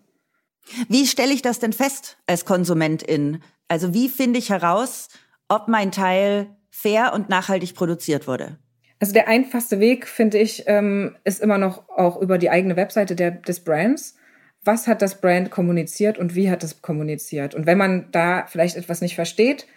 Wie 0.87 1.05
stelle 1.05 1.33
ich 1.33 1.41
das 1.41 1.59
denn 1.59 1.73
fest 1.73 2.17
als 2.25 2.45
Konsumentin? 2.45 3.43
Also 3.67 3.93
wie 3.93 4.07
finde 4.07 4.39
ich 4.39 4.49
heraus, 4.49 5.09
ob 5.53 5.67
mein 5.67 5.91
Teil 5.91 6.47
fair 6.71 7.13
und 7.13 7.29
nachhaltig 7.29 7.75
produziert 7.75 8.27
wurde? 8.27 8.57
Also 8.99 9.13
der 9.13 9.27
einfachste 9.27 9.79
Weg, 9.79 10.07
finde 10.07 10.37
ich, 10.37 10.63
ähm, 10.65 11.15
ist 11.23 11.41
immer 11.41 11.57
noch 11.57 11.89
auch 11.89 12.19
über 12.21 12.37
die 12.37 12.49
eigene 12.49 12.75
Webseite 12.75 13.15
der, 13.15 13.31
des 13.31 13.63
Brands. 13.63 14.15
Was 14.63 14.87
hat 14.87 15.01
das 15.01 15.19
Brand 15.19 15.51
kommuniziert 15.51 16.17
und 16.17 16.35
wie 16.35 16.49
hat 16.49 16.63
es 16.63 16.81
kommuniziert? 16.81 17.53
Und 17.53 17.65
wenn 17.65 17.77
man 17.77 18.07
da 18.11 18.45
vielleicht 18.47 18.77
etwas 18.77 19.01
nicht 19.01 19.15
versteht, 19.15 19.67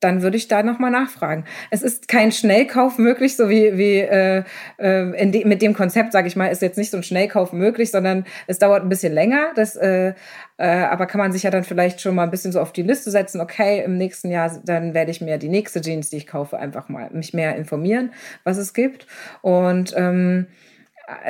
dann 0.00 0.22
würde 0.22 0.36
ich 0.36 0.48
da 0.48 0.62
nochmal 0.62 0.90
nachfragen. 0.90 1.44
Es 1.70 1.82
ist 1.82 2.08
kein 2.08 2.30
Schnellkauf 2.30 2.98
möglich, 2.98 3.36
so 3.36 3.48
wie, 3.48 3.78
wie 3.78 3.98
äh, 4.00 4.44
äh, 4.76 5.26
de 5.30 5.44
mit 5.46 5.62
dem 5.62 5.74
Konzept, 5.74 6.12
sage 6.12 6.28
ich 6.28 6.36
mal, 6.36 6.48
ist 6.48 6.62
jetzt 6.62 6.76
nicht 6.76 6.90
so 6.90 6.98
ein 6.98 7.02
Schnellkauf 7.02 7.52
möglich, 7.52 7.90
sondern 7.90 8.26
es 8.46 8.58
dauert 8.58 8.82
ein 8.82 8.88
bisschen 8.88 9.14
länger. 9.14 9.52
Das, 9.54 9.76
äh, 9.76 10.14
äh, 10.58 10.66
aber 10.66 11.06
kann 11.06 11.20
man 11.20 11.32
sich 11.32 11.44
ja 11.44 11.50
dann 11.50 11.64
vielleicht 11.64 12.00
schon 12.00 12.14
mal 12.14 12.24
ein 12.24 12.30
bisschen 12.30 12.52
so 12.52 12.60
auf 12.60 12.72
die 12.72 12.82
Liste 12.82 13.10
setzen, 13.10 13.40
okay, 13.40 13.82
im 13.82 13.96
nächsten 13.96 14.30
Jahr, 14.30 14.50
dann 14.64 14.94
werde 14.94 15.10
ich 15.10 15.20
mir 15.20 15.38
die 15.38 15.48
nächste 15.48 15.80
Jeans, 15.80 16.10
die 16.10 16.18
ich 16.18 16.26
kaufe, 16.26 16.58
einfach 16.58 16.88
mal 16.88 17.10
mich 17.10 17.32
mehr 17.32 17.56
informieren, 17.56 18.12
was 18.44 18.58
es 18.58 18.74
gibt. 18.74 19.06
Und 19.40 19.94
ähm, 19.96 20.46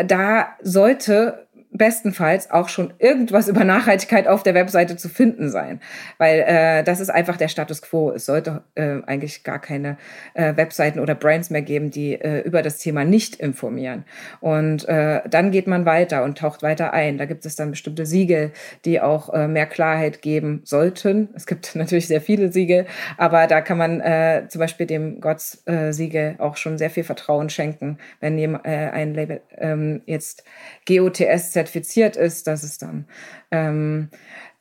da 0.06 0.56
sollte 0.62 1.46
bestenfalls 1.74 2.52
auch 2.52 2.68
schon 2.68 2.94
irgendwas 3.00 3.48
über 3.48 3.64
Nachhaltigkeit 3.64 4.28
auf 4.28 4.44
der 4.44 4.54
Webseite 4.54 4.96
zu 4.96 5.08
finden 5.08 5.50
sein, 5.50 5.80
weil 6.18 6.44
äh, 6.46 6.84
das 6.84 7.00
ist 7.00 7.10
einfach 7.10 7.36
der 7.36 7.48
Status 7.48 7.82
quo. 7.82 8.12
Es 8.12 8.26
sollte 8.26 8.62
äh, 8.76 8.98
eigentlich 9.06 9.42
gar 9.42 9.58
keine 9.58 9.98
äh, 10.34 10.56
Webseiten 10.56 11.00
oder 11.00 11.16
Brands 11.16 11.50
mehr 11.50 11.62
geben, 11.62 11.90
die 11.90 12.14
äh, 12.14 12.40
über 12.42 12.62
das 12.62 12.78
Thema 12.78 13.04
nicht 13.04 13.36
informieren. 13.36 14.04
Und 14.40 14.88
äh, 14.88 15.22
dann 15.28 15.50
geht 15.50 15.66
man 15.66 15.84
weiter 15.84 16.22
und 16.22 16.38
taucht 16.38 16.62
weiter 16.62 16.92
ein. 16.92 17.18
Da 17.18 17.24
gibt 17.24 17.44
es 17.44 17.56
dann 17.56 17.72
bestimmte 17.72 18.06
Siegel, 18.06 18.52
die 18.84 19.00
auch 19.00 19.34
äh, 19.34 19.48
mehr 19.48 19.66
Klarheit 19.66 20.22
geben 20.22 20.60
sollten. 20.64 21.28
Es 21.34 21.44
gibt 21.44 21.74
natürlich 21.74 22.06
sehr 22.06 22.20
viele 22.20 22.52
Siegel, 22.52 22.86
aber 23.16 23.48
da 23.48 23.60
kann 23.60 23.78
man 23.78 24.00
äh, 24.00 24.44
zum 24.48 24.60
Beispiel 24.60 24.86
dem 24.86 25.20
Gotts-Siegel 25.20 26.36
auch 26.38 26.56
schon 26.56 26.78
sehr 26.78 26.90
viel 26.90 27.04
Vertrauen 27.04 27.50
schenken, 27.50 27.98
wenn 28.20 28.38
jemand, 28.38 28.64
äh, 28.64 28.90
ein 28.92 29.12
Label 29.12 29.40
ähm, 29.58 30.02
jetzt 30.06 30.44
GOTS 30.86 31.63
zertifiziert 31.64 32.16
ist, 32.16 32.46
dass 32.46 32.62
es 32.62 32.78
dann 32.78 33.06
ähm, 33.50 34.10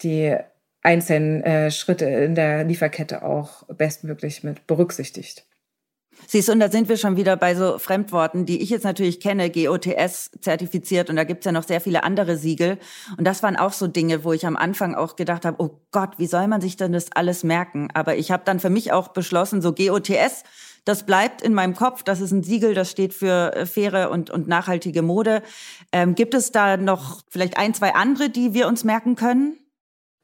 die 0.01 0.35
einzelnen 0.81 1.43
äh, 1.43 1.71
Schritte 1.71 2.05
in 2.05 2.35
der 2.35 2.63
Lieferkette 2.63 3.23
auch 3.23 3.63
bestmöglich 3.63 4.43
mit 4.43 4.67
berücksichtigt. 4.67 5.45
Siehst 6.27 6.47
du, 6.47 6.51
und 6.51 6.59
da 6.59 6.69
sind 6.69 6.89
wir 6.89 6.97
schon 6.97 7.17
wieder 7.17 7.35
bei 7.35 7.55
so 7.55 7.79
Fremdworten, 7.79 8.45
die 8.45 8.61
ich 8.61 8.69
jetzt 8.69 8.83
natürlich 8.83 9.19
kenne, 9.19 9.49
GOTS 9.49 10.31
zertifiziert 10.41 11.09
und 11.09 11.15
da 11.15 11.23
gibt's 11.23 11.45
ja 11.45 11.51
noch 11.51 11.63
sehr 11.63 11.81
viele 11.81 12.03
andere 12.03 12.37
Siegel. 12.37 12.77
Und 13.17 13.25
das 13.25 13.41
waren 13.41 13.55
auch 13.55 13.73
so 13.73 13.87
Dinge, 13.87 14.23
wo 14.23 14.31
ich 14.31 14.45
am 14.45 14.55
Anfang 14.55 14.93
auch 14.93 15.15
gedacht 15.15 15.43
habe, 15.43 15.61
oh 15.61 15.81
Gott, 15.91 16.19
wie 16.19 16.27
soll 16.27 16.47
man 16.47 16.61
sich 16.61 16.77
denn 16.77 16.93
das 16.93 17.11
alles 17.13 17.43
merken? 17.43 17.89
Aber 17.93 18.15
ich 18.15 18.31
habe 18.31 18.43
dann 18.45 18.59
für 18.59 18.69
mich 18.69 18.91
auch 18.91 19.09
beschlossen, 19.09 19.61
so 19.61 19.73
GOTS 19.73 20.43
das 20.85 21.05
bleibt 21.05 21.41
in 21.41 21.53
meinem 21.53 21.75
Kopf. 21.75 22.03
Das 22.03 22.21
ist 22.21 22.31
ein 22.31 22.43
Siegel, 22.43 22.73
das 22.73 22.91
steht 22.91 23.13
für 23.13 23.55
äh, 23.55 23.65
faire 23.65 24.11
und, 24.11 24.29
und 24.29 24.47
nachhaltige 24.47 25.01
Mode. 25.01 25.41
Ähm, 25.91 26.15
gibt 26.15 26.33
es 26.33 26.51
da 26.51 26.77
noch 26.77 27.21
vielleicht 27.29 27.57
ein, 27.57 27.73
zwei 27.73 27.95
andere, 27.95 28.29
die 28.29 28.53
wir 28.53 28.67
uns 28.67 28.83
merken 28.83 29.15
können? 29.15 29.57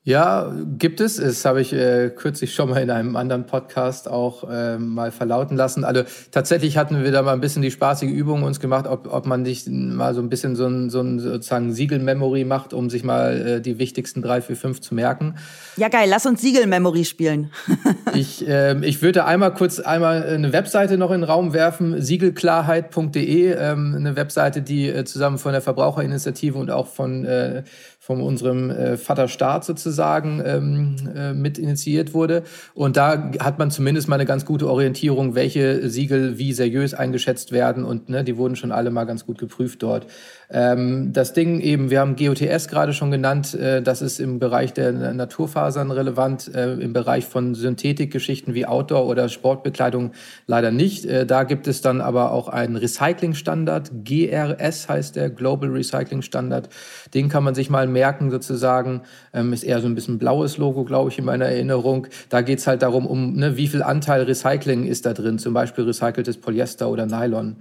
Ja, 0.10 0.52
gibt 0.80 1.02
es. 1.02 1.18
Das 1.18 1.46
habe 1.46 1.62
ich 1.62 1.72
äh, 1.72 2.10
kürzlich 2.10 2.56
schon 2.56 2.72
mal 2.72 2.82
in 2.82 2.90
einem 2.90 3.16
anderen 3.16 3.46
Podcast 3.46 4.10
auch 4.10 4.44
äh, 4.50 4.80
mal 4.80 5.12
verlauten 5.12 5.56
lassen. 5.56 5.84
Also 5.84 6.02
tatsächlich 6.32 6.78
hatten 6.78 7.04
wir 7.04 7.12
da 7.12 7.22
mal 7.22 7.34
ein 7.34 7.42
bisschen 7.42 7.62
die 7.62 7.70
spaßige 7.70 8.10
Übung 8.10 8.42
uns 8.42 8.60
gemacht, 8.60 8.88
ob, 8.88 9.14
ob 9.14 9.28
man 9.28 9.44
nicht 9.44 9.70
mal 9.70 10.16
so 10.16 10.22
ein 10.22 10.30
bisschen 10.30 10.56
so 10.56 10.66
ein, 10.66 10.90
so 10.90 11.02
ein 11.02 11.20
sozusagen 11.20 11.74
Siegel-Memory 11.74 12.44
macht, 12.44 12.74
um 12.74 12.90
sich 12.90 13.04
mal 13.04 13.40
äh, 13.40 13.62
die 13.62 13.78
wichtigsten 13.78 14.24
drei, 14.24 14.42
vier, 14.42 14.56
fünf 14.56 14.82
zu 14.82 14.96
merken. 14.96 15.36
Ja, 15.78 15.90
geil. 15.90 16.08
Lass 16.10 16.26
uns 16.26 16.42
Siegel-Memory 16.42 17.06
spielen. 17.06 17.52
ich, 18.16 18.48
äh, 18.48 18.84
ich 18.84 19.04
würde 19.04 19.26
einmal 19.26 19.54
kurz 19.54 19.80
einmal 19.80 20.24
eine 20.24 20.52
Webseite 20.54 20.98
noch 20.98 21.12
in 21.12 21.22
den 21.22 21.30
Raum 21.30 21.54
werfen, 21.54 22.02
siegelklarheit.de, 22.02 23.52
ähm, 23.52 23.94
eine 23.96 24.16
Webseite, 24.16 24.64
die 24.64 24.90
äh, 24.90 25.06
zusammen 25.06 25.38
von 25.38 25.52
der 25.52 25.62
Verbraucherinitiative 25.62 26.58
und 26.58 26.72
auch 26.72 26.88
von 26.88 27.26
äh, 27.26 27.62
von 28.10 28.22
unserem 28.22 28.72
äh, 28.72 28.98
Vaterstaat 28.98 29.64
sozusagen 29.64 30.42
ähm, 30.44 30.96
äh, 31.16 31.32
mit 31.32 31.60
initiiert 31.60 32.16
wurde. 32.16 32.42
Und 32.74 32.98
da 32.98 33.32
hat 33.40 33.60
man 33.60 33.70
zumindest 33.70 34.08
mal 34.08 34.16
eine 34.16 34.26
ganz 34.26 34.46
gute 34.46 34.68
Orientierung, 34.68 35.36
welche 35.36 35.88
Siegel 35.92 36.40
wie 36.40 36.52
seriös 36.54 36.96
eingeschätzt 36.96 37.52
werden. 37.52 37.86
Und 37.86 38.10
ne, 38.10 38.24
die 38.24 38.36
wurden 38.36 38.56
schon 38.56 38.72
alle 38.72 38.90
mal 38.90 39.04
ganz 39.04 39.28
gut 39.28 39.38
geprüft 39.38 39.84
dort. 39.84 40.08
Ähm, 40.52 41.14
das 41.14 41.34
Ding 41.34 41.60
eben, 41.60 41.92
wir 41.92 42.00
haben 42.00 42.16
GOTS 42.16 42.70
gerade 42.70 42.94
schon 42.94 43.12
genannt, 43.12 43.54
äh, 43.54 43.84
das 43.84 44.02
ist 44.02 44.20
im 44.20 44.40
Bereich 44.40 44.74
der 44.74 44.92
Naturfasern 45.14 45.92
relevant, 45.92 46.54
äh, 46.56 46.74
im 46.74 46.92
Bereich 46.92 47.26
von 47.26 47.54
Synthetikgeschichten 47.54 48.56
wie 48.56 48.66
Outdoor- 48.66 49.06
oder 49.06 49.30
Sportbekleidung 49.30 50.12
leider 50.48 50.72
nicht. 50.72 51.06
Äh, 51.06 51.28
da 51.28 51.44
gibt 51.44 51.68
es 51.68 51.82
dann 51.82 52.02
aber 52.02 52.32
auch 52.32 52.48
einen 52.48 52.78
Recyclingstandard, 52.78 53.92
GRS 54.04 54.90
heißt 54.90 55.16
der, 55.18 55.30
Global 55.30 55.70
Recycling 55.70 56.24
Standard. 56.24 56.70
Den 57.14 57.30
kann 57.30 57.44
man 57.44 57.54
sich 57.54 57.70
mal 57.70 57.86
merken 57.86 58.32
sozusagen, 58.32 59.02
ähm, 59.34 59.54
ist 59.54 59.64
eher 59.64 59.82
so 59.82 59.88
ein 59.88 59.94
bisschen 59.94 60.18
blaues 60.18 60.58
Logo, 60.58 60.84
glaube 60.84 61.12
ich, 61.12 61.20
in 61.20 61.26
meiner 61.26 61.46
Erinnerung. 61.46 62.08
Da 62.30 62.42
geht's 62.42 62.66
halt 62.66 62.82
darum, 62.82 63.06
um 63.06 63.34
ne, 63.36 63.56
wie 63.56 63.68
viel 63.68 63.84
Anteil 63.84 64.24
Recycling 64.24 64.88
ist 64.88 65.06
da 65.06 65.14
drin, 65.14 65.38
zum 65.38 65.54
Beispiel 65.54 65.84
recyceltes 65.84 66.38
Polyester 66.38 66.90
oder 66.90 67.06
Nylon. 67.06 67.58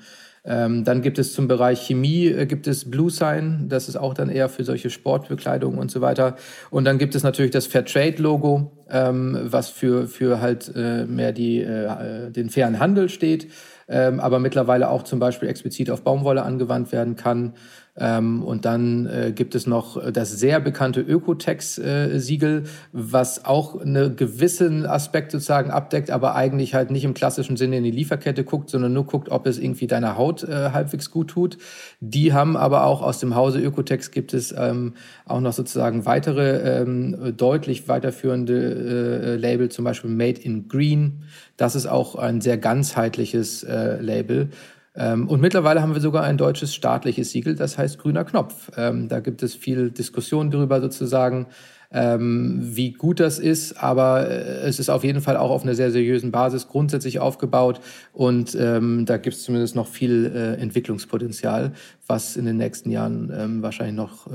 Ähm, 0.49 0.83
dann 0.83 1.03
gibt 1.03 1.19
es 1.19 1.35
zum 1.35 1.47
Bereich 1.47 1.87
Chemie, 1.87 2.27
äh, 2.27 2.47
gibt 2.47 2.67
es 2.67 2.91
Blue 2.91 3.11
Sign, 3.11 3.67
das 3.69 3.87
ist 3.87 3.97
auch 3.97 4.15
dann 4.15 4.31
eher 4.31 4.49
für 4.49 4.65
solche 4.65 4.89
Sportbekleidung 4.89 5.77
und 5.77 5.91
so 5.91 6.01
weiter. 6.01 6.37
Und 6.71 6.87
dann 6.87 6.97
gibt 6.97 7.15
es 7.15 7.23
natürlich 7.23 7.51
das 7.51 7.67
Fairtrade-Logo, 7.67 8.73
ähm, 8.91 9.39
was 9.43 9.69
für, 9.69 10.09
für 10.09 10.41
halt 10.41 10.73
äh, 10.75 11.05
mehr 11.05 11.33
die, 11.33 11.61
äh, 11.61 12.31
den 12.31 12.49
fairen 12.49 12.79
Handel 12.79 13.11
steht, 13.11 13.49
ähm, 13.89 14.21
aber 14.21 14.39
mittlerweile 14.39 14.89
auch 14.89 15.03
zum 15.03 15.19
Beispiel 15.19 15.51
explizit 15.51 15.91
auf 15.91 16.03
Baumwolle 16.03 16.43
angewandt 16.43 16.93
werden 16.93 17.17
kann. 17.17 17.53
Ähm, 17.99 18.43
und 18.43 18.65
dann 18.65 19.07
äh, 19.07 19.33
gibt 19.35 19.55
es 19.55 19.67
noch 19.67 20.11
das 20.13 20.31
sehr 20.31 20.61
bekannte 20.61 21.01
Ökotex-Siegel, 21.01 22.65
was 22.93 23.45
auch 23.45 23.81
einen 23.81 24.17
gewissen 24.17 24.87
Aspekt 24.87 25.33
sozusagen 25.33 25.71
abdeckt, 25.71 26.11
aber 26.11 26.35
eigentlich 26.35 26.75
halt 26.75 26.91
nicht 26.91 27.05
im 27.05 27.15
klassischen 27.15 27.57
Sinne 27.57 27.79
in 27.79 27.85
die 27.85 27.91
Lieferkette 27.91 28.45
guckt, 28.45 28.71
sondern 28.71 28.93
nur 28.93 29.07
guckt, 29.07 29.31
ob 29.31 29.47
es 29.47 29.59
irgendwie 29.59 29.87
deiner 29.87 30.17
Haut 30.17 30.45
äh, 30.45 30.71
halbwegs 30.73 31.11
gut 31.11 31.31
tut. 31.31 31.59
Die 32.01 32.33
haben 32.33 32.57
aber 32.57 32.85
auch 32.85 33.03
aus 33.03 33.19
dem 33.19 33.35
Hause 33.35 33.61
Ökotex 33.61 34.11
gibt 34.11 34.33
es 34.35 34.55
ähm, 34.57 34.95
auch 35.27 35.41
noch 35.41 35.53
sozusagen 35.53 36.07
weitere 36.07 36.81
ähm, 36.83 37.35
deutlich 37.37 37.89
weiterführende 37.89 38.55
äh, 38.55 39.37
Label, 39.37 39.69
zum 39.71 39.85
Beispiel 39.85 40.11
Made 40.11 40.41
in 40.41 40.69
Green. 40.69 41.25
Das 41.57 41.75
ist 41.75 41.87
auch 41.87 42.15
ein 42.15 42.41
sehr 42.41 42.59
ganzheitliches 42.59 43.65
äh, 43.65 44.01
Label. 44.01 44.51
Ähm, 44.99 45.29
und 45.29 45.41
mittlerweile 45.41 45.81
haben 45.81 45.95
wir 45.95 46.01
sogar 46.01 46.25
ein 46.25 46.37
deutsches 46.37 46.75
staatliches 46.75 47.31
Siegel, 47.31 47.55
das 47.55 47.79
heißt 47.79 47.99
grüner 47.99 48.25
Knopf. 48.25 48.71
Ähm, 48.77 49.09
da 49.09 49.21
gibt 49.21 49.43
es 49.43 49.55
viel 49.55 49.91
Diskussion 49.91 50.51
darüber 50.51 50.81
sozusagen, 50.81 51.47
ähm, 51.91 52.59
wie 52.61 52.93
gut 52.93 53.21
das 53.21 53.39
ist, 53.39 53.83
aber 53.83 54.29
äh, 54.29 54.67
es 54.67 54.81
ist 54.81 54.91
auf 54.91 55.05
jeden 55.05 55.21
Fall 55.21 55.37
auch 55.37 55.51
auf 55.51 55.63
einer 55.63 55.77
sehr 55.77 55.93
seriösen 55.93 56.33
Basis 56.33 56.67
grundsätzlich 56.67 57.21
aufgebaut 57.21 57.81
und 58.13 58.55
da 58.55 59.17
gibt 59.19 59.37
es 59.37 59.45
zumindest 59.45 59.77
noch 59.77 59.87
viel 59.87 60.27
äh, 60.35 60.61
Entwicklungspotenzial, 60.61 61.73
was 62.07 62.37
in 62.37 62.45
den 62.45 62.57
nächsten 62.57 62.91
Jahren 62.91 63.63
wahrscheinlich 63.63 63.97
noch 63.97 64.27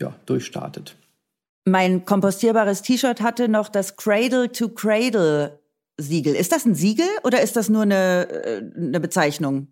ja, 0.00 0.14
durchstartet. 0.26 0.94
Mein 1.64 2.04
kompostierbares 2.04 2.82
T-Shirt 2.82 3.20
hatte 3.20 3.48
noch 3.48 3.68
das 3.68 3.96
Cradle 3.96 4.50
to 4.50 4.68
Cradle 4.68 5.58
Siegel. 5.96 6.34
Ist 6.34 6.52
das 6.52 6.64
ein 6.64 6.74
Siegel 6.74 7.06
oder 7.24 7.40
ist 7.40 7.56
das 7.56 7.68
nur 7.68 7.82
eine, 7.82 8.28
äh, 8.28 8.62
eine 8.76 9.00
Bezeichnung? 9.00 9.68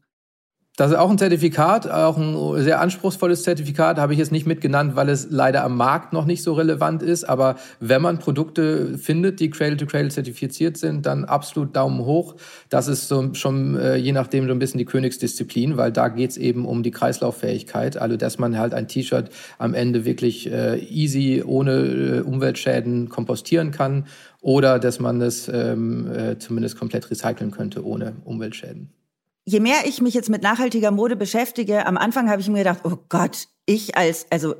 Das 0.81 0.93
ist 0.93 0.97
auch 0.97 1.11
ein 1.11 1.19
Zertifikat, 1.19 1.91
auch 1.91 2.17
ein 2.17 2.65
sehr 2.65 2.81
anspruchsvolles 2.81 3.43
Zertifikat, 3.43 3.99
habe 3.99 4.15
ich 4.15 4.19
jetzt 4.19 4.33
nicht 4.33 4.47
mitgenannt, 4.47 4.97
weil 4.97 5.11
es 5.11 5.27
leider 5.29 5.63
am 5.63 5.77
Markt 5.77 6.15
noch 6.15 6.25
nicht 6.25 6.43
so 6.43 6.55
relevant 6.55 7.03
ist. 7.03 7.25
Aber 7.25 7.57
wenn 7.81 8.01
man 8.01 8.19
Produkte 8.19 8.97
findet, 8.97 9.41
die 9.41 9.51
Cradle-to-Cradle 9.51 10.09
zertifiziert 10.09 10.79
sind, 10.79 11.05
dann 11.05 11.27
absolut 11.27 11.77
Daumen 11.77 12.07
hoch. 12.07 12.37
Das 12.71 12.89
ist 12.89 13.09
so 13.09 13.35
schon 13.35 13.77
äh, 13.77 13.97
je 13.97 14.13
nachdem 14.13 14.47
so 14.47 14.53
ein 14.53 14.59
bisschen 14.59 14.79
die 14.79 14.87
Königsdisziplin, 14.87 15.77
weil 15.77 15.93
da 15.93 16.09
geht's 16.09 16.39
eben 16.39 16.65
um 16.65 16.83
die 16.83 16.93
Kreislauffähigkeit. 16.93 17.99
Also 17.99 18.17
dass 18.17 18.39
man 18.39 18.57
halt 18.57 18.73
ein 18.73 18.89
T-Shirt 18.89 19.29
am 19.59 19.75
Ende 19.75 20.07
wirklich 20.07 20.51
äh, 20.51 20.79
easy, 20.79 21.43
ohne 21.45 21.73
äh, 21.73 22.21
Umweltschäden 22.21 23.11
kompostieren 23.11 23.71
kann 23.71 24.07
oder 24.41 24.79
dass 24.79 24.99
man 24.99 25.21
es 25.21 25.47
ähm, 25.53 26.11
äh, 26.11 26.39
zumindest 26.39 26.79
komplett 26.79 27.11
recyceln 27.11 27.51
könnte 27.51 27.85
ohne 27.85 28.15
Umweltschäden 28.25 28.95
je 29.45 29.61
mehr 29.61 29.87
ich 29.87 30.01
mich 30.01 30.15
jetzt 30.15 30.31
mit 30.31 30.43
nachhaltiger 30.43 30.91
Mode 30.91 31.17
beschäftige, 31.17 31.87
am 31.87 31.97
Anfang 31.97 32.31
habe 32.31 32.41
ich 32.41 32.49
mir 32.49 32.59
gedacht, 32.59 32.81
oh 32.85 32.99
Gott, 33.09 33.49
ich 33.67 33.97
als, 33.97 34.27
also 34.31 34.55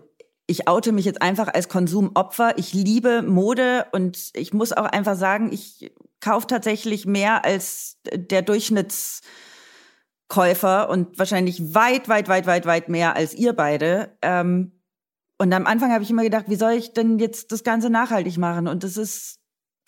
ich 0.47 0.69
oute 0.69 0.93
mich 0.93 1.05
jetzt 1.05 1.23
einfach 1.23 1.49
als 1.49 1.69
Konsumopfer. 1.69 2.59
Ich 2.59 2.73
liebe 2.73 3.23
Mode 3.23 3.87
und 3.93 4.31
ich 4.35 4.53
muss 4.53 4.73
auch 4.73 4.85
einfach 4.85 5.17
sagen, 5.17 5.53
ich 5.53 5.93
kaufe 6.21 6.49
tatsächlich 6.49 7.07
mehr 7.07 7.45
als 7.45 7.99
der 8.13 8.43
Durchschnittskäufer 8.43 10.91
und 10.91 11.19
wahrscheinlich 11.19 11.75
weit, 11.75 12.09
weit, 12.09 12.29
weit, 12.29 12.47
weit, 12.47 12.67
weit 12.67 12.89
mehr 12.89 13.17
als 13.17 13.35
ihr 13.35 13.53
beide. 13.53 14.17
Ähm, 14.23 14.73
und 15.39 15.53
am 15.53 15.67
Anfang 15.67 15.93
habe 15.93 16.03
ich 16.03 16.11
immer 16.11 16.25
gedacht, 16.25 16.47
wie 16.49 16.57
soll 16.57 16.73
ich 16.73 16.93
denn 16.93 17.19
jetzt 17.19 17.53
das 17.53 17.65
Ganze 17.65 17.89
nachhaltig 17.89 18.37
machen? 18.37 18.69
Und 18.69 18.85
das 18.85 18.97
ist 18.97 19.40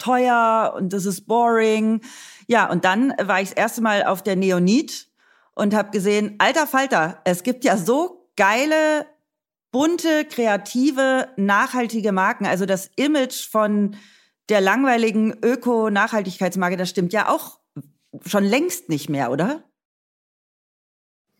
teuer 0.02 0.74
und 0.76 0.92
das 0.92 1.06
ist 1.06 1.26
boring. 1.26 2.00
Ja, 2.46 2.70
und 2.70 2.84
dann 2.84 3.14
war 3.22 3.40
ich 3.40 3.50
das 3.50 3.56
erste 3.56 3.80
Mal 3.80 4.04
auf 4.04 4.22
der 4.22 4.36
Neonit 4.36 5.08
und 5.54 5.74
habe 5.74 5.90
gesehen, 5.90 6.34
alter 6.38 6.66
Falter, 6.66 7.20
es 7.24 7.42
gibt 7.42 7.64
ja 7.64 7.76
so 7.76 8.28
geile, 8.36 9.06
bunte, 9.70 10.24
kreative, 10.24 11.28
nachhaltige 11.36 12.12
Marken. 12.12 12.46
Also 12.46 12.66
das 12.66 12.90
Image 12.96 13.48
von 13.48 13.96
der 14.48 14.60
langweiligen 14.60 15.34
Öko-Nachhaltigkeitsmarke, 15.42 16.76
das 16.76 16.90
stimmt 16.90 17.12
ja 17.12 17.28
auch 17.28 17.60
schon 18.26 18.44
längst 18.44 18.88
nicht 18.88 19.08
mehr, 19.08 19.30
oder? 19.30 19.64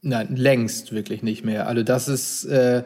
Nein, 0.01 0.35
längst 0.35 0.93
wirklich 0.93 1.23
nicht 1.23 1.45
mehr. 1.45 1.67
Also 1.67 1.83
das 1.83 2.09
ist 2.09 2.45
äh, 2.45 2.85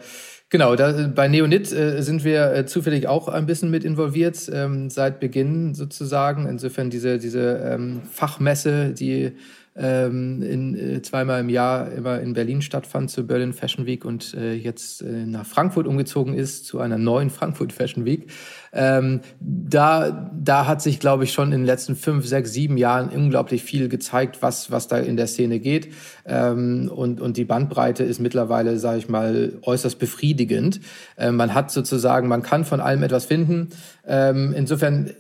Genau, 0.49 0.77
da, 0.77 1.09
bei 1.09 1.27
Neonit 1.27 1.73
äh, 1.73 2.03
sind 2.03 2.23
wir 2.23 2.53
äh, 2.53 2.67
zufällig 2.67 3.09
auch 3.09 3.27
ein 3.27 3.47
bisschen 3.47 3.69
mit 3.69 3.85
involviert, 3.85 4.49
ähm, 4.53 4.91
seit 4.91 5.19
Beginn 5.19 5.75
sozusagen. 5.75 6.47
Insofern 6.47 6.89
diese, 6.89 7.19
diese 7.19 7.59
ähm, 7.65 8.03
Fachmesse, 8.13 8.93
die 8.93 9.33
ähm, 9.79 10.43
in, 10.43 10.75
äh, 10.75 11.03
zweimal 11.03 11.41
im 11.41 11.49
Jahr 11.49 11.93
immer 11.93 12.21
in 12.21 12.33
Berlin 12.33 12.63
stattfand 12.63 13.11
zur 13.11 13.27
Berlin 13.27 13.53
Fashion 13.53 13.87
Week 13.87 14.05
und 14.05 14.35
äh, 14.35 14.55
jetzt 14.55 15.03
äh, 15.03 15.27
nach 15.27 15.45
Frankfurt 15.45 15.87
umgezogen 15.87 16.35
ist 16.35 16.65
zu 16.67 16.81
einer 16.81 16.99
neuen 16.99 17.31
Frankfurt 17.31 17.73
Fashion 17.73 18.05
Week. 18.05 18.31
Ähm, 18.73 19.21
da, 19.41 20.31
da 20.39 20.67
hat 20.67 20.83
sich, 20.83 21.01
glaube 21.01 21.25
ich, 21.25 21.33
schon 21.33 21.53
in 21.53 21.61
den 21.61 21.67
letzten 21.67 21.97
fünf, 21.97 22.27
sechs, 22.27 22.53
sieben 22.53 22.77
Jahren 22.77 23.09
unglaublich 23.09 23.63
viel 23.63 23.89
gezeigt, 23.89 24.43
was, 24.43 24.71
was 24.71 24.89
da 24.89 24.99
in 24.99 25.17
der 25.17 25.27
Szene 25.27 25.61
geht. 25.61 25.93
Ähm, 26.27 26.91
und, 26.95 27.21
und 27.21 27.37
die 27.37 27.45
Bandbreite 27.45 28.05
ist 28.05 28.21
mittlerweile, 28.21 28.79
sage 28.79 28.99
ich 28.99 29.09
mal, 29.09 29.53
äußerst 29.63 29.99
befriedigend. 29.99 30.81
Ähm, 31.17 31.37
man 31.37 31.55
hat 31.55 31.71
sozusagen, 31.71 32.29
man 32.29 32.43
kann 32.43 32.65
von 32.65 32.81
allem 32.81 33.03
etwas 33.03 33.27
finden. 33.27 33.69
Ähm, 34.07 34.55
insofern 34.57 35.11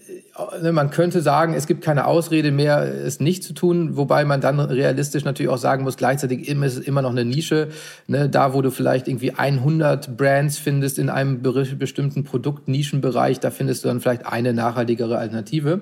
man 0.73 0.91
könnte 0.91 1.23
sagen, 1.23 1.55
es 1.55 1.67
gibt 1.67 1.83
keine 1.83 2.07
Ausrede 2.07 2.51
mehr, 2.51 2.83
es 2.83 3.21
nicht 3.21 3.43
zu 3.43 3.53
tun, 3.53 3.97
wobei 3.97 4.25
man 4.25 4.41
dann 4.41 4.61
realistisch 4.61 5.25
natürlich 5.25 5.51
auch 5.51 5.59
sagen 5.59 5.85
muss, 5.85 5.97
gleichzeitig 5.97 6.49
ist 6.49 6.77
es 6.77 6.79
immer 6.79 7.03
noch 7.03 7.11
eine 7.11 7.25
Nische. 7.25 7.69
Ne? 8.07 8.29
Da, 8.29 8.53
wo 8.53 8.63
du 8.63 8.71
vielleicht 8.71 9.09
irgendwie 9.09 9.33
100 9.33 10.17
Brands 10.17 10.59
findest 10.59 10.99
in 10.99 11.11
einem 11.11 11.43
bestimmten 11.43 12.25
Produkt-Nischenbereich, 12.25 13.41
da 13.41 13.51
findest 13.51 13.85
du 13.85 13.89
dann 13.89 14.01
vielleicht 14.01 14.27
eine 14.27 14.53
nachhaltigere 14.53 15.19
Alternative. 15.19 15.81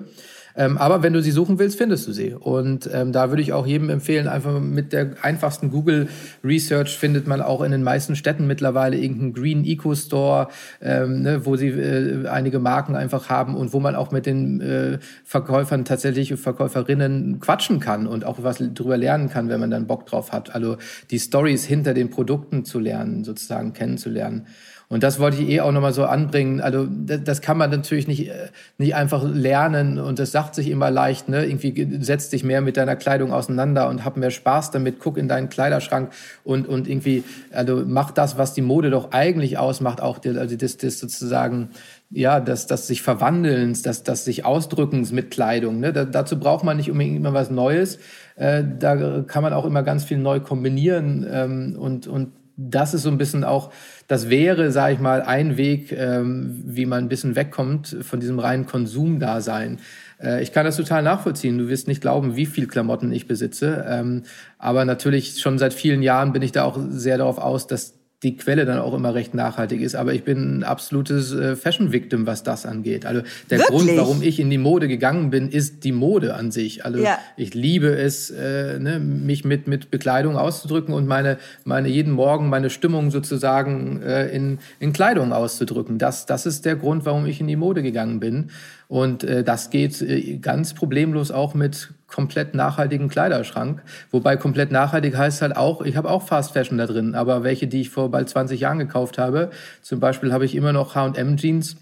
Ähm, 0.57 0.77
aber 0.77 1.03
wenn 1.03 1.13
du 1.13 1.21
sie 1.21 1.31
suchen 1.31 1.59
willst, 1.59 1.77
findest 1.77 2.07
du 2.07 2.13
sie. 2.13 2.33
Und 2.33 2.89
ähm, 2.93 3.11
da 3.11 3.29
würde 3.29 3.41
ich 3.41 3.53
auch 3.53 3.67
jedem 3.67 3.89
empfehlen, 3.89 4.27
einfach 4.27 4.59
mit 4.59 4.93
der 4.93 5.15
einfachsten 5.21 5.69
Google 5.69 6.07
Research 6.43 6.97
findet 6.97 7.27
man 7.27 7.41
auch 7.41 7.61
in 7.61 7.71
den 7.71 7.83
meisten 7.83 8.15
Städten 8.15 8.47
mittlerweile 8.47 8.97
irgendeinen 8.97 9.33
Green 9.33 9.65
Eco 9.65 9.93
Store, 9.95 10.47
ähm, 10.81 11.21
ne, 11.21 11.45
wo 11.45 11.55
sie 11.55 11.67
äh, 11.67 12.27
einige 12.27 12.59
Marken 12.59 12.95
einfach 12.95 13.29
haben 13.29 13.55
und 13.55 13.73
wo 13.73 13.79
man 13.79 13.95
auch 13.95 14.11
mit 14.11 14.25
den 14.25 14.61
äh, 14.61 14.99
Verkäufern 15.23 15.85
tatsächlich 15.85 16.33
Verkäuferinnen 16.35 17.39
quatschen 17.39 17.79
kann 17.79 18.07
und 18.07 18.25
auch 18.25 18.41
was 18.41 18.57
drüber 18.57 18.97
lernen 18.97 19.29
kann, 19.29 19.49
wenn 19.49 19.59
man 19.59 19.71
dann 19.71 19.87
Bock 19.87 20.05
drauf 20.05 20.31
hat. 20.31 20.55
Also 20.55 20.77
die 21.11 21.19
Stories 21.19 21.65
hinter 21.65 21.93
den 21.93 22.09
Produkten 22.09 22.65
zu 22.65 22.79
lernen, 22.79 23.23
sozusagen 23.23 23.73
kennenzulernen. 23.73 24.47
Und 24.87 25.03
das 25.03 25.19
wollte 25.19 25.41
ich 25.41 25.49
eh 25.49 25.61
auch 25.61 25.71
nochmal 25.71 25.93
so 25.93 26.05
anbringen. 26.05 26.61
Also 26.61 26.87
das, 26.87 27.41
kann 27.41 27.57
man 27.57 27.71
natürlich 27.71 28.07
nicht, 28.07 28.29
äh, 28.29 28.49
nicht 28.77 28.95
einfach 28.95 29.23
lernen 29.23 29.99
und 29.99 30.19
das 30.19 30.31
sagt 30.31 30.55
sich 30.55 30.69
immer 30.69 30.91
leicht. 30.91 31.27
Ne? 31.27 31.45
Irgendwie 31.45 31.97
setz 32.01 32.29
dich 32.29 32.43
mehr 32.43 32.61
mit 32.61 32.77
deiner 32.77 32.95
Kleidung 32.95 33.33
auseinander 33.33 33.89
und 33.89 34.05
hab 34.05 34.17
mehr 34.17 34.31
Spaß 34.31 34.71
damit. 34.71 34.99
Guck 34.99 35.17
in 35.17 35.27
deinen 35.27 35.49
Kleiderschrank 35.49 36.11
und, 36.43 36.67
und 36.67 36.87
irgendwie, 36.87 37.23
also 37.51 37.83
mach 37.85 38.11
das, 38.11 38.37
was 38.37 38.53
die 38.53 38.61
Mode 38.61 38.91
doch 38.91 39.11
eigentlich 39.11 39.57
ausmacht, 39.57 40.01
auch 40.01 40.19
die, 40.19 40.29
also 40.29 40.55
das, 40.55 40.77
das 40.77 40.99
sozusagen 40.99 41.69
ja, 42.11 42.39
das, 42.39 42.67
das 42.67 42.87
sich 42.87 43.01
Verwandelns, 43.01 43.81
das, 43.81 44.03
das 44.03 44.25
sich 44.25 44.45
Ausdrückens 44.45 45.11
mit 45.11 45.31
Kleidung. 45.31 45.79
Ne? 45.79 45.91
Da, 45.91 46.05
dazu 46.05 46.39
braucht 46.39 46.63
man 46.63 46.77
nicht 46.77 46.91
unbedingt 46.91 47.17
immer 47.17 47.33
was 47.33 47.49
Neues. 47.49 47.99
Äh, 48.35 48.63
da 48.79 49.21
kann 49.21 49.43
man 49.43 49.53
auch 49.53 49.65
immer 49.65 49.83
ganz 49.83 50.03
viel 50.03 50.17
neu 50.17 50.39
kombinieren 50.39 51.25
ähm, 51.29 51.75
und, 51.77 52.07
und 52.07 52.31
das 52.57 52.93
ist 52.93 53.03
so 53.03 53.09
ein 53.09 53.17
bisschen 53.17 53.43
auch, 53.43 53.71
das 54.07 54.29
wäre, 54.29 54.71
sage 54.71 54.93
ich 54.93 54.99
mal, 54.99 55.21
ein 55.21 55.57
Weg, 55.57 55.91
ähm, 55.91 56.63
wie 56.65 56.85
man 56.85 57.05
ein 57.05 57.09
bisschen 57.09 57.35
wegkommt 57.35 57.97
von 58.01 58.19
diesem 58.19 58.39
reinen 58.39 58.65
Konsumdasein. 58.65 59.79
Äh, 60.21 60.41
ich 60.41 60.51
kann 60.51 60.65
das 60.65 60.77
total 60.77 61.03
nachvollziehen. 61.03 61.57
Du 61.57 61.67
wirst 61.67 61.87
nicht 61.87 62.01
glauben, 62.01 62.35
wie 62.35 62.45
viel 62.45 62.67
Klamotten 62.67 63.11
ich 63.11 63.27
besitze. 63.27 63.85
Ähm, 63.87 64.23
aber 64.57 64.85
natürlich 64.85 65.39
schon 65.39 65.57
seit 65.57 65.73
vielen 65.73 66.01
Jahren 66.01 66.33
bin 66.33 66.41
ich 66.41 66.51
da 66.51 66.63
auch 66.63 66.79
sehr 66.89 67.17
darauf 67.17 67.37
aus, 67.37 67.67
dass 67.67 67.95
die 68.25 68.35
Quelle 68.37 68.65
dann 68.65 68.79
auch 68.79 68.95
immer 68.95 69.13
recht 69.13 69.35
nachhaltig 69.35 69.81
ist. 69.81 69.95
Aber 69.95 70.13
ich 70.15 70.23
bin 70.23 70.57
ein 70.57 70.63
absolutes 70.63 71.31
äh, 71.31 71.55
Fashion-Victim, 71.55 72.25
was 72.25 72.41
das 72.41 72.65
angeht. 72.65 73.05
Also 73.05 73.21
der 73.51 73.59
Wirklich? 73.59 73.85
Grund, 73.85 73.97
warum 73.97 74.23
ich 74.23 74.39
in 74.39 74.49
die 74.49 74.57
Mode 74.57 74.87
gegangen 74.87 75.29
bin, 75.29 75.47
ist 75.47 75.83
die 75.83 75.91
Mode 75.91 76.33
an 76.33 76.49
sich. 76.49 76.83
Also 76.85 76.99
ja. 76.99 77.19
ich 77.37 77.53
liebe 77.53 77.95
es, 77.95 78.31
äh, 78.31 78.79
ne, 78.79 78.99
mich 78.99 79.45
mit, 79.45 79.67
mit 79.67 79.91
Bekleidung 79.91 80.37
auszudrücken 80.37 80.91
und 80.95 81.05
meine, 81.05 81.37
meine 81.65 81.87
jeden 81.87 82.13
Morgen 82.13 82.49
meine 82.49 82.71
Stimmung 82.71 83.11
sozusagen 83.11 84.01
äh, 84.01 84.27
in, 84.29 84.57
in 84.79 84.91
Kleidung 84.91 85.31
auszudrücken. 85.31 85.99
Das, 85.99 86.25
das 86.25 86.47
ist 86.47 86.65
der 86.65 86.75
Grund, 86.75 87.05
warum 87.05 87.27
ich 87.27 87.39
in 87.39 87.47
die 87.47 87.55
Mode 87.55 87.83
gegangen 87.83 88.19
bin. 88.19 88.49
Und 88.87 89.23
äh, 89.23 89.43
das 89.43 89.69
geht 89.69 90.01
äh, 90.01 90.37
ganz 90.37 90.73
problemlos 90.73 91.29
auch 91.29 91.53
mit 91.53 91.89
komplett 92.15 92.55
nachhaltigen 92.55 93.09
Kleiderschrank. 93.09 93.83
Wobei 94.09 94.37
komplett 94.37 94.71
nachhaltig 94.71 95.17
heißt 95.17 95.41
halt 95.41 95.57
auch, 95.57 95.81
ich 95.81 95.97
habe 95.97 96.09
auch 96.09 96.25
Fast 96.25 96.53
Fashion 96.53 96.77
da 96.77 96.85
drin, 96.85 97.13
aber 97.13 97.43
welche, 97.43 97.67
die 97.67 97.81
ich 97.81 97.89
vor 97.89 98.09
bald 98.09 98.29
20 98.29 98.61
Jahren 98.61 98.79
gekauft 98.79 99.17
habe. 99.17 99.49
Zum 99.81 99.99
Beispiel 99.99 100.31
habe 100.31 100.45
ich 100.45 100.55
immer 100.55 100.71
noch 100.71 100.95
H&M 100.95 101.35
Jeans. 101.35 101.75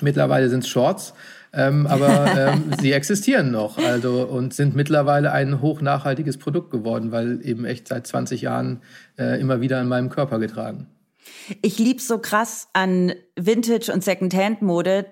Mittlerweile 0.00 0.48
sind 0.48 0.64
es 0.64 0.70
Shorts. 0.70 1.12
Ähm, 1.52 1.86
aber 1.86 2.34
ähm, 2.38 2.72
sie 2.80 2.92
existieren 2.92 3.50
noch 3.50 3.76
also 3.76 4.26
und 4.26 4.54
sind 4.54 4.74
mittlerweile 4.74 5.32
ein 5.32 5.60
hochnachhaltiges 5.60 6.38
Produkt 6.38 6.70
geworden, 6.70 7.12
weil 7.12 7.40
eben 7.44 7.66
echt 7.66 7.88
seit 7.88 8.06
20 8.06 8.40
Jahren 8.40 8.80
äh, 9.18 9.38
immer 9.38 9.60
wieder 9.60 9.80
in 9.82 9.88
meinem 9.88 10.08
Körper 10.08 10.38
getragen. 10.38 10.86
Ich 11.60 11.78
lieb's 11.78 12.08
so 12.08 12.18
krass 12.18 12.68
an 12.72 13.12
Vintage 13.36 13.92
und 13.92 14.02
Secondhand-Mode, 14.02 15.06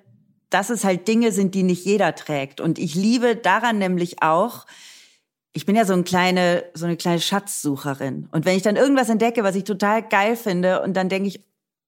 dass 0.51 0.71
es 0.71 0.85
halt 0.85 1.09
Dinge 1.09 1.33
sind, 1.33 1.55
die 1.55 1.63
nicht 1.63 1.85
jeder 1.85 2.15
trägt. 2.15 2.61
Und 2.61 2.79
ich 2.79 2.95
liebe 2.95 3.37
daran 3.37 3.79
nämlich 3.79 4.23
auch, 4.23 4.67
ich 5.53 5.65
bin 5.65 5.75
ja 5.75 5.85
so 5.85 5.95
eine 5.95 6.05
kleine, 6.05 6.65
so 6.75 6.85
eine 6.85 6.97
kleine 6.97 7.21
Schatzsucherin. 7.21 8.29
Und 8.31 8.45
wenn 8.45 8.57
ich 8.57 8.63
dann 8.63 8.77
irgendwas 8.77 9.09
entdecke, 9.09 9.43
was 9.43 9.57
ich 9.57 9.65
total 9.65 10.03
geil 10.03 10.37
finde, 10.37 10.83
und 10.83 10.95
dann 10.95 11.09
denke 11.09 11.29
ich, 11.29 11.41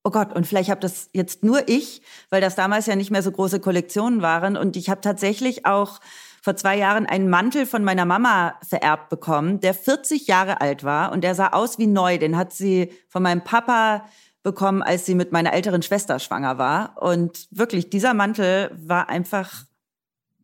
oh 0.04 0.10
Gott, 0.10 0.34
und 0.34 0.46
vielleicht 0.46 0.70
habe 0.70 0.80
das 0.80 1.10
jetzt 1.12 1.44
nur 1.44 1.68
ich, 1.68 2.00
weil 2.30 2.40
das 2.40 2.54
damals 2.54 2.86
ja 2.86 2.96
nicht 2.96 3.10
mehr 3.10 3.22
so 3.22 3.30
große 3.30 3.60
Kollektionen 3.60 4.22
waren. 4.22 4.56
Und 4.56 4.76
ich 4.76 4.88
habe 4.88 5.02
tatsächlich 5.02 5.66
auch 5.66 6.00
vor 6.42 6.56
zwei 6.56 6.78
Jahren 6.78 7.04
einen 7.04 7.28
Mantel 7.28 7.66
von 7.66 7.84
meiner 7.84 8.06
Mama 8.06 8.54
vererbt 8.66 9.10
bekommen, 9.10 9.60
der 9.60 9.74
40 9.74 10.26
Jahre 10.26 10.62
alt 10.62 10.82
war 10.82 11.12
und 11.12 11.22
der 11.22 11.34
sah 11.34 11.48
aus 11.48 11.78
wie 11.78 11.86
neu. 11.86 12.16
Den 12.16 12.38
hat 12.38 12.54
sie 12.54 12.90
von 13.08 13.22
meinem 13.22 13.44
Papa 13.44 14.06
bekommen, 14.42 14.82
als 14.82 15.06
sie 15.06 15.14
mit 15.14 15.32
meiner 15.32 15.52
älteren 15.52 15.82
Schwester 15.82 16.18
schwanger 16.18 16.58
war. 16.58 17.00
Und 17.00 17.48
wirklich, 17.50 17.90
dieser 17.90 18.14
Mantel 18.14 18.70
war 18.74 19.08
einfach, 19.08 19.64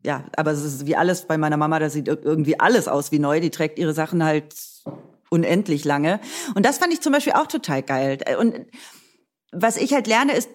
ja, 0.04 0.24
aber 0.36 0.52
es 0.52 0.62
ist 0.62 0.86
wie 0.86 0.96
alles 0.96 1.26
bei 1.26 1.38
meiner 1.38 1.56
Mama, 1.56 1.78
da 1.78 1.88
sieht 1.88 2.08
irgendwie 2.08 2.58
alles 2.60 2.88
aus 2.88 3.12
wie 3.12 3.18
neu. 3.18 3.40
Die 3.40 3.50
trägt 3.50 3.78
ihre 3.78 3.94
Sachen 3.94 4.24
halt 4.24 4.54
unendlich 5.30 5.84
lange. 5.84 6.20
Und 6.54 6.64
das 6.66 6.78
fand 6.78 6.92
ich 6.92 7.00
zum 7.00 7.12
Beispiel 7.12 7.32
auch 7.32 7.46
total 7.46 7.82
geil. 7.82 8.18
Und 8.38 8.66
was 9.52 9.76
ich 9.76 9.92
halt 9.92 10.06
lerne, 10.06 10.34
ist, 10.34 10.50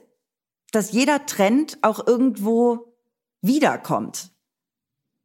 dass 0.71 0.91
jeder 0.91 1.25
Trend 1.25 1.80
auch 1.82 2.06
irgendwo 2.06 2.93
wiederkommt. 3.41 4.32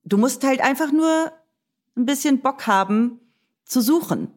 Du 0.05 0.17
musst 0.17 0.45
halt 0.45 0.61
einfach 0.61 0.93
nur 0.93 1.33
ein 1.97 2.07
bisschen 2.07 2.41
Bock 2.41 2.67
haben 2.67 3.21
zu 3.65 3.81
suchen. 3.81 4.31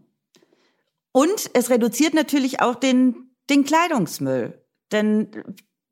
Und 1.11 1.49
es 1.53 1.69
reduziert 1.69 2.13
natürlich 2.13 2.61
auch 2.61 2.75
den 2.75 3.26
den 3.49 3.63
Kleidungsmüll. 3.63 4.61
Denn 4.91 5.29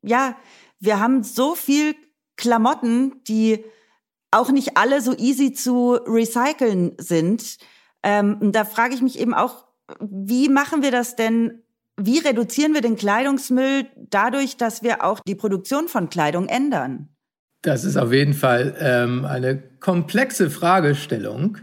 ja, 0.02 0.36
wir 0.80 1.00
haben 1.00 1.22
so 1.22 1.54
viel 1.54 1.94
Klamotten, 2.36 3.22
die 3.24 3.64
auch 4.30 4.50
nicht 4.50 4.76
alle 4.76 5.00
so 5.00 5.16
easy 5.16 5.52
zu 5.52 5.94
recyceln 6.06 6.92
sind. 6.98 7.58
Ähm, 8.02 8.52
da 8.52 8.64
frage 8.64 8.94
ich 8.94 9.02
mich 9.02 9.18
eben 9.18 9.34
auch, 9.34 9.66
wie 10.00 10.48
machen 10.48 10.82
wir 10.82 10.90
das 10.90 11.16
denn? 11.16 11.62
Wie 11.96 12.18
reduzieren 12.18 12.74
wir 12.74 12.82
den 12.82 12.96
Kleidungsmüll 12.96 13.86
dadurch, 14.10 14.56
dass 14.56 14.82
wir 14.82 15.02
auch 15.04 15.20
die 15.20 15.34
Produktion 15.34 15.88
von 15.88 16.10
Kleidung 16.10 16.48
ändern? 16.48 17.08
Das 17.62 17.84
ist 17.84 17.96
auf 17.96 18.12
jeden 18.12 18.34
Fall 18.34 18.76
ähm, 18.78 19.24
eine 19.24 19.56
komplexe 19.80 20.50
Fragestellung. 20.50 21.58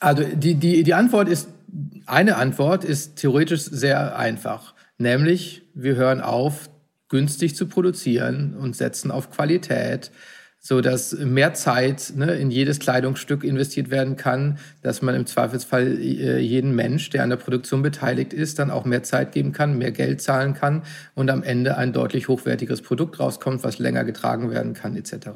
Also 0.00 0.22
die, 0.22 0.54
die, 0.54 0.82
die 0.82 0.94
Antwort 0.94 1.28
ist, 1.28 1.48
eine 2.06 2.36
Antwort 2.36 2.84
ist 2.84 3.16
theoretisch 3.16 3.62
sehr 3.62 4.16
einfach. 4.16 4.74
Nämlich, 4.98 5.62
wir 5.74 5.94
hören 5.94 6.20
auf, 6.20 6.68
günstig 7.08 7.56
zu 7.56 7.66
produzieren 7.66 8.54
und 8.54 8.76
setzen 8.76 9.10
auf 9.10 9.30
Qualität, 9.30 10.10
so 10.60 10.80
dass 10.80 11.12
mehr 11.12 11.54
Zeit 11.54 12.12
ne, 12.16 12.34
in 12.34 12.50
jedes 12.50 12.80
Kleidungsstück 12.80 13.44
investiert 13.44 13.90
werden 13.90 14.16
kann, 14.16 14.58
dass 14.82 15.02
man 15.02 15.14
im 15.14 15.24
Zweifelsfall 15.24 15.98
äh, 15.98 16.38
jeden 16.40 16.74
Mensch, 16.74 17.10
der 17.10 17.22
an 17.22 17.30
der 17.30 17.36
Produktion 17.36 17.80
beteiligt 17.80 18.32
ist, 18.32 18.58
dann 18.58 18.70
auch 18.70 18.84
mehr 18.84 19.04
Zeit 19.04 19.32
geben 19.32 19.52
kann, 19.52 19.78
mehr 19.78 19.92
Geld 19.92 20.20
zahlen 20.20 20.54
kann 20.54 20.82
und 21.14 21.30
am 21.30 21.44
Ende 21.44 21.78
ein 21.78 21.92
deutlich 21.92 22.28
hochwertigeres 22.28 22.82
Produkt 22.82 23.20
rauskommt, 23.20 23.62
was 23.62 23.78
länger 23.78 24.04
getragen 24.04 24.50
werden 24.50 24.74
kann, 24.74 24.96
etc. 24.96 25.28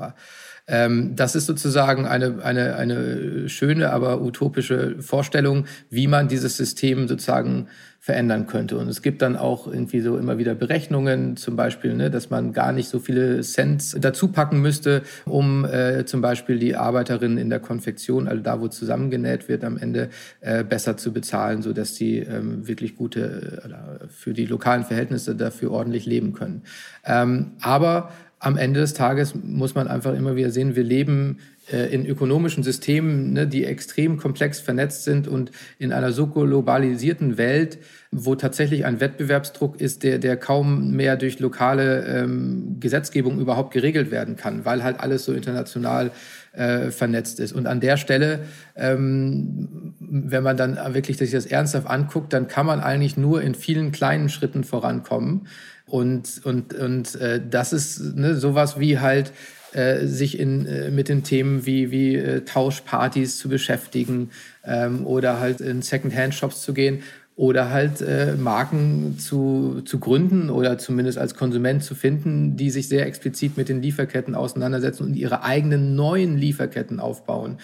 Ähm, 0.67 1.15
das 1.15 1.37
ist 1.37 1.47
sozusagen 1.47 2.05
eine, 2.05 2.43
eine, 2.43 2.77
eine 2.77 3.49
schöne, 3.49 3.91
aber 3.91 4.21
utopische 4.21 5.01
Vorstellung, 5.01 5.67
wie 5.89 6.09
man 6.09 6.29
dieses 6.29 6.57
System 6.57 7.07
sozusagen 7.07 7.69
verändern 8.03 8.49
könnte. 8.49 8.79
Und 8.79 8.89
es 8.89 9.01
gibt 9.01 9.23
dann 9.23 9.37
auch 9.37 9.69
irgendwie 9.69 10.01
so 10.01 10.19
immer 10.19 10.37
wieder 10.37 10.57
Berechnungen, 10.57 11.37
zum 11.37 11.55
Beispiel, 11.55 11.95
ne, 11.95 12.11
dass 12.11 12.31
man 12.31 12.53
gar 12.53 12.73
nicht 12.73 12.89
so 12.89 12.99
viele 12.99 13.43
Cents 13.43 13.97
dazu 13.97 14.27
packen 14.27 14.61
müsste, 14.61 15.03
um 15.25 15.65
äh, 15.65 16.05
zum 16.05 16.21
Beispiel 16.21 16.59
die 16.59 16.75
Arbeiterinnen 16.75 17.39
in 17.39 17.49
der 17.49 17.61
Konfektion, 17.61 18.27
also 18.27 18.43
da, 18.43 18.61
wo 18.61 18.67
zusammengenäht 18.67 19.49
wird, 19.49 19.63
am 19.63 19.79
Ende 19.79 20.09
äh, 20.41 20.65
besser 20.65 20.97
zu 20.97 21.13
bezahlen, 21.13 21.63
so 21.63 21.73
dass 21.73 21.95
die 21.95 22.19
ähm, 22.19 22.67
wirklich 22.67 22.97
gute, 22.97 23.63
äh, 23.63 24.09
für 24.09 24.33
die 24.33 24.47
lokalen 24.47 24.83
Verhältnisse 24.83 25.37
dafür 25.37 25.71
ordentlich 25.71 26.05
leben 26.05 26.33
können. 26.33 26.63
Ähm, 27.05 27.53
aber 27.61 28.11
am 28.41 28.57
Ende 28.57 28.81
des 28.81 28.95
Tages 28.95 29.37
muss 29.41 29.77
man 29.77 29.87
einfach 29.87 30.13
immer 30.15 30.35
wieder 30.35 30.51
sehen, 30.51 30.75
wir 30.75 30.83
leben 30.83 31.39
in 31.77 32.07
ökonomischen 32.07 32.63
Systemen, 32.63 33.33
ne, 33.33 33.47
die 33.47 33.65
extrem 33.65 34.17
komplex 34.17 34.61
vernetzt 34.61 35.05
sind 35.05 35.29
und 35.29 35.51
in 35.79 35.93
einer 35.93 36.13
so 36.13 36.27
globalisierten 36.27 37.39
Welt, 37.39 37.79
wo 38.11 38.35
tatsächlich 38.35 38.85
ein 38.85 39.01
Wettbewerbsdruck 39.01 39.81
ist, 39.81 40.03
der, 40.03 40.19
der 40.19 40.37
kaum 40.37 40.93
mehr 40.93 41.17
durch 41.17 41.39
lokale 41.39 42.05
ähm, 42.05 42.77
Gesetzgebung 42.79 43.41
überhaupt 43.41 43.73
geregelt 43.73 44.11
werden 44.11 44.37
kann, 44.37 44.65
weil 44.65 44.85
halt 44.85 45.01
alles 45.01 45.25
so 45.25 45.33
international 45.33 46.11
äh, 46.53 46.91
vernetzt 46.91 47.41
ist. 47.41 47.53
Und 47.53 47.67
an 47.67 47.81
der 47.81 47.97
Stelle, 47.97 48.41
ähm, 48.77 49.95
wenn 49.99 50.43
man 50.43 50.57
dann 50.57 50.77
wirklich 50.95 51.17
sich 51.17 51.31
das 51.31 51.47
ernsthaft 51.47 51.87
anguckt, 51.87 52.33
dann 52.33 52.49
kann 52.49 52.67
man 52.67 52.81
eigentlich 52.81 53.17
nur 53.17 53.43
in 53.43 53.55
vielen 53.55 53.93
kleinen 53.93 54.29
Schritten 54.29 54.65
vorankommen. 54.65 55.47
Und, 55.87 56.43
und, 56.45 56.75
und 56.75 57.15
äh, 57.17 57.41
das 57.49 57.73
ist 57.73 58.17
ne, 58.17 58.35
sowas 58.35 58.79
wie 58.79 58.99
halt 58.99 59.33
äh, 59.75 60.07
sich 60.07 60.39
in, 60.39 60.67
äh, 60.67 60.91
mit 60.91 61.09
den 61.09 61.23
Themen 61.23 61.67
wie, 61.67 61.91
wie 61.91 62.17
äh, 62.17 62.45
Tauschpartys 62.45 63.39
zu 63.39 63.49
beschäftigen 63.49 64.31
ähm, 64.65 65.07
oder 65.07 65.41
halt 65.41 65.61
in 65.61 65.83
Second-Hand-Shops 65.83 66.63
zu 66.63 66.75
gehen 66.75 67.03
oder 67.35 67.71
halt 67.71 68.01
äh, 68.03 68.35
Marken 68.35 69.19
zu, 69.19 69.83
zu 69.85 69.99
gründen 69.99 70.51
oder 70.51 70.79
zumindest 70.79 71.19
als 71.19 71.35
Konsument 71.35 71.83
zu 71.83 71.95
finden, 71.95 72.57
die 72.57 72.71
sich 72.71 72.89
sehr 72.89 73.07
explizit 73.07 73.57
mit 73.57 73.69
den 73.69 73.81
Lieferketten 73.81 74.35
auseinandersetzen 74.35 75.05
und 75.05 75.15
ihre 75.15 75.43
eigenen 75.43 75.97
neuen 75.97 76.37
Lieferketten 76.37 77.01
aufbauen. 77.01 77.59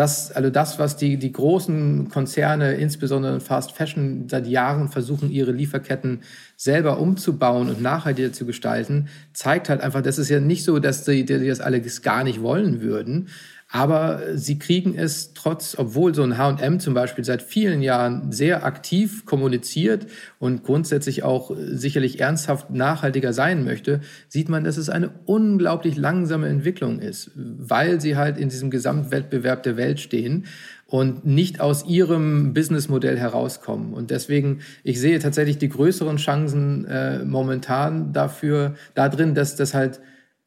Das, 0.00 0.32
also 0.32 0.48
das, 0.48 0.78
was 0.78 0.96
die, 0.96 1.18
die 1.18 1.30
großen 1.30 2.08
Konzerne, 2.08 2.72
insbesondere 2.72 3.38
Fast 3.38 3.72
Fashion, 3.72 4.30
seit 4.30 4.46
Jahren 4.46 4.88
versuchen, 4.88 5.30
ihre 5.30 5.52
Lieferketten 5.52 6.20
selber 6.56 6.98
umzubauen 6.98 7.68
und 7.68 7.82
nachhaltiger 7.82 8.32
zu 8.32 8.46
gestalten, 8.46 9.08
zeigt 9.34 9.68
halt 9.68 9.82
einfach, 9.82 10.00
das 10.00 10.16
ist 10.16 10.30
ja 10.30 10.40
nicht 10.40 10.64
so, 10.64 10.78
dass 10.78 11.04
die, 11.04 11.26
die 11.26 11.46
das 11.46 11.60
alle 11.60 11.82
gar 12.00 12.24
nicht 12.24 12.40
wollen 12.40 12.80
würden, 12.80 13.28
aber 13.72 14.22
sie 14.34 14.58
kriegen 14.58 14.98
es 14.98 15.32
trotz, 15.32 15.76
obwohl 15.78 16.12
so 16.12 16.24
ein 16.24 16.36
H&M 16.36 16.80
zum 16.80 16.92
Beispiel 16.92 17.24
seit 17.24 17.40
vielen 17.40 17.82
Jahren 17.82 18.32
sehr 18.32 18.64
aktiv 18.64 19.24
kommuniziert 19.24 20.06
und 20.40 20.64
grundsätzlich 20.64 21.22
auch 21.22 21.52
sicherlich 21.56 22.20
ernsthaft 22.20 22.70
nachhaltiger 22.70 23.32
sein 23.32 23.64
möchte, 23.64 24.00
sieht 24.28 24.48
man, 24.48 24.64
dass 24.64 24.76
es 24.76 24.88
eine 24.88 25.10
unglaublich 25.24 25.96
langsame 25.96 26.48
Entwicklung 26.48 26.98
ist, 26.98 27.30
weil 27.36 28.00
sie 28.00 28.16
halt 28.16 28.38
in 28.38 28.48
diesem 28.48 28.70
Gesamtwettbewerb 28.70 29.62
der 29.62 29.76
Welt 29.76 30.00
stehen 30.00 30.46
und 30.86 31.24
nicht 31.24 31.60
aus 31.60 31.86
ihrem 31.86 32.52
Businessmodell 32.52 33.18
herauskommen. 33.18 33.94
Und 33.94 34.10
deswegen, 34.10 34.62
ich 34.82 34.98
sehe 34.98 35.20
tatsächlich 35.20 35.58
die 35.58 35.68
größeren 35.68 36.16
Chancen 36.16 36.86
äh, 36.86 37.24
momentan 37.24 38.12
dafür, 38.12 38.74
da 38.94 39.08
drin, 39.08 39.36
dass 39.36 39.54
das 39.54 39.74
halt 39.74 40.00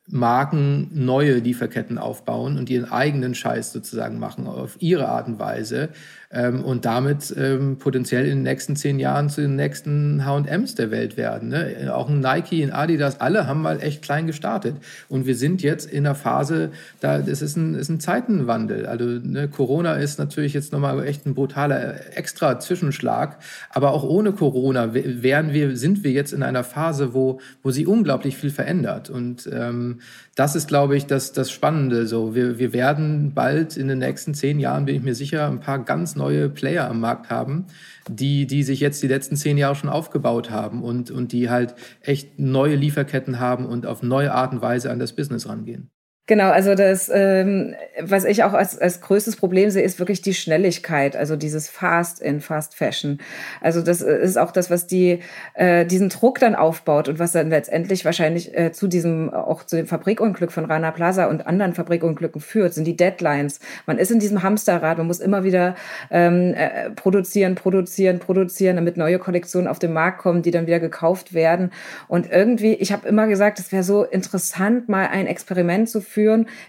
Marken 0.07 0.89
neue 0.93 1.35
Lieferketten 1.35 1.97
aufbauen 1.97 2.57
und 2.57 2.69
ihren 2.69 2.91
eigenen 2.91 3.35
Scheiß 3.35 3.71
sozusagen 3.71 4.19
machen 4.19 4.47
auf 4.47 4.75
ihre 4.79 5.07
Art 5.07 5.27
und 5.27 5.39
Weise 5.39 5.89
ähm, 6.33 6.63
und 6.63 6.85
damit 6.85 7.33
ähm, 7.37 7.77
potenziell 7.77 8.25
in 8.25 8.39
den 8.39 8.43
nächsten 8.43 8.75
zehn 8.75 8.99
Jahren 8.99 9.29
zu 9.29 9.41
den 9.41 9.55
nächsten 9.55 10.25
H&Ms 10.25 10.75
der 10.75 10.91
Welt 10.91 11.15
werden. 11.15 11.49
Ne? 11.49 11.93
Auch 11.93 12.09
ein 12.09 12.19
Nike, 12.19 12.63
ein 12.63 12.71
Adidas, 12.71 13.21
alle 13.21 13.47
haben 13.47 13.61
mal 13.61 13.81
echt 13.81 14.01
klein 14.01 14.25
gestartet 14.25 14.75
und 15.09 15.25
wir 15.27 15.35
sind 15.35 15.61
jetzt 15.61 15.89
in 15.89 16.05
einer 16.05 16.15
Phase, 16.15 16.71
da 16.99 17.19
das 17.19 17.41
ist 17.41 17.55
ein, 17.55 17.75
ist 17.75 17.89
ein 17.89 17.99
Zeitenwandel. 17.99 18.87
Also 18.87 19.05
ne, 19.05 19.47
Corona 19.47 19.93
ist 19.93 20.17
natürlich 20.17 20.53
jetzt 20.53 20.73
nochmal 20.73 21.05
echt 21.05 21.25
ein 21.25 21.35
brutaler 21.35 22.17
extra 22.17 22.59
Zwischenschlag, 22.59 23.37
aber 23.69 23.91
auch 23.91 24.03
ohne 24.03 24.31
Corona 24.31 24.93
wären 24.93 25.53
wir, 25.53 25.77
sind 25.77 26.03
wir 26.03 26.11
jetzt 26.11 26.33
in 26.33 26.41
einer 26.41 26.63
Phase, 26.63 27.13
wo, 27.13 27.39
wo 27.61 27.69
sie 27.69 27.85
unglaublich 27.85 28.37
viel 28.37 28.49
verändert 28.49 29.09
und 29.09 29.47
ähm, 29.51 29.99
das 30.35 30.55
ist, 30.55 30.67
glaube 30.67 30.97
ich, 30.97 31.05
das, 31.05 31.31
das 31.31 31.51
Spannende. 31.51 32.07
So, 32.07 32.33
wir, 32.33 32.57
wir 32.57 32.73
werden 32.73 33.33
bald 33.35 33.77
in 33.77 33.87
den 33.87 33.99
nächsten 33.99 34.33
zehn 34.33 34.59
Jahren, 34.59 34.85
bin 34.85 34.95
ich 34.95 35.03
mir 35.03 35.13
sicher, 35.13 35.47
ein 35.47 35.59
paar 35.59 35.77
ganz 35.77 36.15
neue 36.15 36.22
Player 36.49 36.89
am 36.89 36.99
Markt 36.99 37.29
haben, 37.29 37.67
die, 38.09 38.47
die 38.47 38.63
sich 38.63 38.79
jetzt 38.79 39.01
die 39.03 39.07
letzten 39.07 39.35
zehn 39.35 39.57
Jahre 39.57 39.75
schon 39.75 39.89
aufgebaut 39.89 40.49
haben 40.49 40.83
und, 40.83 41.11
und 41.11 41.31
die 41.31 41.49
halt 41.49 41.75
echt 42.01 42.39
neue 42.39 42.75
Lieferketten 42.75 43.39
haben 43.39 43.65
und 43.65 43.85
auf 43.85 44.03
neue 44.03 44.33
Art 44.33 44.53
und 44.53 44.61
Weise 44.61 44.91
an 44.91 44.99
das 44.99 45.15
Business 45.15 45.47
rangehen. 45.47 45.92
Genau, 46.25 46.51
also 46.51 46.73
das, 46.73 47.11
ähm, 47.13 47.75
was 47.99 48.23
ich 48.23 48.45
auch 48.45 48.53
als, 48.53 48.77
als 48.79 49.01
größtes 49.01 49.35
Problem 49.35 49.69
sehe, 49.71 49.83
ist 49.83 49.99
wirklich 49.99 50.21
die 50.21 50.33
Schnelligkeit, 50.33 51.17
also 51.17 51.35
dieses 51.35 51.67
Fast 51.67 52.21
in 52.21 52.39
Fast 52.39 52.75
Fashion. 52.75 53.19
Also 53.59 53.81
das 53.81 53.99
ist 53.99 54.37
auch 54.37 54.51
das, 54.51 54.69
was 54.71 54.87
die 54.87 55.19
äh, 55.53 55.85
diesen 55.85 56.07
Druck 56.07 56.39
dann 56.39 56.55
aufbaut 56.55 57.09
und 57.09 57.19
was 57.19 57.33
dann 57.33 57.49
letztendlich 57.49 58.05
wahrscheinlich 58.05 58.57
äh, 58.57 58.71
zu 58.71 58.87
diesem 58.87 59.33
auch 59.33 59.65
zu 59.65 59.75
dem 59.75 59.85
Fabrikunglück 59.85 60.53
von 60.53 60.63
Rana 60.63 60.91
Plaza 60.91 61.25
und 61.25 61.45
anderen 61.45 61.73
Fabrikunglücken 61.73 62.39
führt, 62.39 62.73
sind 62.73 62.85
die 62.85 62.95
Deadlines. 62.95 63.59
Man 63.85 63.97
ist 63.97 64.09
in 64.09 64.19
diesem 64.19 64.43
Hamsterrad, 64.43 64.99
man 64.99 65.07
muss 65.07 65.19
immer 65.19 65.43
wieder 65.43 65.75
ähm, 66.09 66.53
äh, 66.53 66.91
produzieren, 66.91 67.55
produzieren, 67.55 68.19
produzieren, 68.19 68.77
damit 68.77 68.95
neue 68.95 69.19
Kollektionen 69.19 69.67
auf 69.67 69.77
den 69.77 69.91
Markt 69.91 70.19
kommen, 70.19 70.41
die 70.41 70.51
dann 70.51 70.67
wieder 70.67 70.79
gekauft 70.79 71.33
werden. 71.33 71.71
Und 72.07 72.31
irgendwie, 72.31 72.75
ich 72.75 72.93
habe 72.93 73.09
immer 73.09 73.27
gesagt, 73.27 73.59
es 73.59 73.73
wäre 73.73 73.83
so 73.83 74.05
interessant, 74.05 74.87
mal 74.87 75.07
ein 75.07 75.27
Experiment 75.27 75.89
zu 75.89 75.99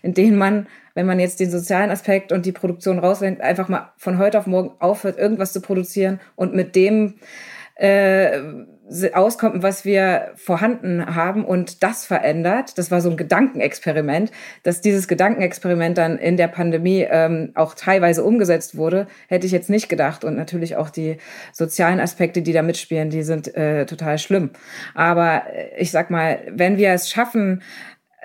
in 0.02 0.14
denen 0.14 0.36
man, 0.36 0.66
wenn 0.94 1.06
man 1.06 1.20
jetzt 1.20 1.40
den 1.40 1.50
sozialen 1.50 1.90
Aspekt 1.90 2.32
und 2.32 2.46
die 2.46 2.52
Produktion 2.52 2.98
rauslenkt, 2.98 3.40
einfach 3.40 3.68
mal 3.68 3.92
von 3.96 4.18
heute 4.18 4.38
auf 4.38 4.46
morgen 4.46 4.72
aufhört, 4.78 5.18
irgendwas 5.18 5.52
zu 5.52 5.60
produzieren 5.60 6.20
und 6.36 6.54
mit 6.54 6.76
dem 6.76 7.14
äh, 7.76 8.40
auskommt, 9.14 9.62
was 9.62 9.84
wir 9.84 10.32
vorhanden 10.36 11.14
haben 11.14 11.44
und 11.44 11.82
das 11.82 12.04
verändert. 12.04 12.76
Das 12.76 12.90
war 12.90 13.00
so 13.00 13.10
ein 13.10 13.16
Gedankenexperiment, 13.16 14.30
dass 14.62 14.82
dieses 14.82 15.08
Gedankenexperiment 15.08 15.96
dann 15.96 16.18
in 16.18 16.36
der 16.36 16.48
Pandemie 16.48 17.06
ähm, 17.08 17.52
auch 17.54 17.74
teilweise 17.74 18.22
umgesetzt 18.22 18.76
wurde, 18.76 19.06
hätte 19.28 19.46
ich 19.46 19.52
jetzt 19.52 19.70
nicht 19.70 19.88
gedacht. 19.88 20.22
Und 20.22 20.36
natürlich 20.36 20.76
auch 20.76 20.90
die 20.90 21.16
sozialen 21.52 21.98
Aspekte, 21.98 22.42
die 22.42 22.52
da 22.52 22.62
mitspielen, 22.62 23.08
die 23.08 23.22
sind 23.22 23.54
äh, 23.56 23.86
total 23.86 24.18
schlimm. 24.18 24.50
Aber 24.94 25.44
äh, 25.52 25.70
ich 25.78 25.90
sag 25.90 26.10
mal, 26.10 26.40
wenn 26.50 26.76
wir 26.76 26.90
es 26.92 27.08
schaffen, 27.08 27.62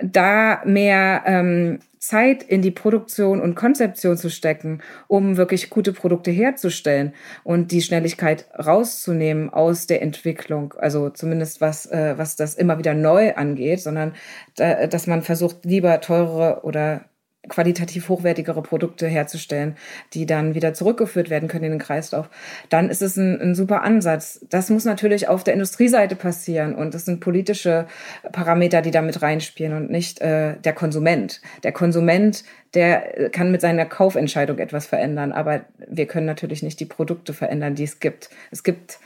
da 0.01 0.61
mehr 0.65 1.23
ähm, 1.25 1.79
Zeit 1.99 2.43
in 2.43 2.61
die 2.61 2.71
Produktion 2.71 3.41
und 3.41 3.55
Konzeption 3.55 4.17
zu 4.17 4.29
stecken, 4.29 4.81
um 5.07 5.35
wirklich 5.35 5.69
gute 5.69 5.91
Produkte 5.91 6.31
herzustellen 6.31 7.13
und 7.43 7.71
die 7.71 7.81
Schnelligkeit 7.81 8.47
rauszunehmen 8.57 9.49
aus 9.49 9.85
der 9.85 10.01
Entwicklung, 10.01 10.73
also 10.77 11.09
zumindest 11.09 11.59
was, 11.59 11.85
äh, 11.87 12.17
was 12.17 12.37
das 12.37 12.55
immer 12.55 12.77
wieder 12.77 12.93
neu 12.93 13.35
angeht, 13.35 13.81
sondern 13.81 14.13
da, 14.55 14.87
dass 14.87 15.07
man 15.07 15.21
versucht, 15.21 15.65
lieber 15.65 15.99
teurere 15.99 16.61
oder 16.63 17.08
qualitativ 17.47 18.09
hochwertigere 18.09 18.61
Produkte 18.61 19.07
herzustellen, 19.07 19.77
die 20.13 20.25
dann 20.25 20.55
wieder 20.55 20.73
zurückgeführt 20.73 21.29
werden 21.29 21.47
können 21.47 21.65
in 21.65 21.71
den 21.71 21.79
Kreislauf, 21.79 22.29
dann 22.69 22.89
ist 22.89 23.01
es 23.01 23.15
ein, 23.15 23.39
ein 23.39 23.55
super 23.55 23.81
Ansatz. 23.83 24.45
Das 24.49 24.69
muss 24.69 24.83
natürlich 24.83 25.27
auf 25.29 25.43
der 25.43 25.53
Industrieseite 25.53 26.15
passieren 26.15 26.75
und 26.75 26.93
das 26.93 27.05
sind 27.05 27.21
politische 27.21 27.87
Parameter, 28.31 28.81
die 28.81 28.91
da 28.91 29.01
mit 29.01 29.21
reinspielen 29.21 29.73
und 29.73 29.89
nicht 29.89 30.19
äh, 30.19 30.57
der 30.57 30.73
Konsument. 30.73 31.41
Der 31.63 31.71
Konsument, 31.71 32.43
der 32.73 33.29
kann 33.31 33.51
mit 33.51 33.61
seiner 33.61 33.85
Kaufentscheidung 33.85 34.59
etwas 34.59 34.85
verändern, 34.85 35.31
aber 35.31 35.61
wir 35.87 36.07
können 36.07 36.25
natürlich 36.25 36.61
nicht 36.61 36.79
die 36.79 36.85
Produkte 36.85 37.33
verändern, 37.33 37.75
die 37.75 37.85
es 37.85 37.99
gibt. 37.99 38.29
Es 38.51 38.63
gibt 38.63 38.99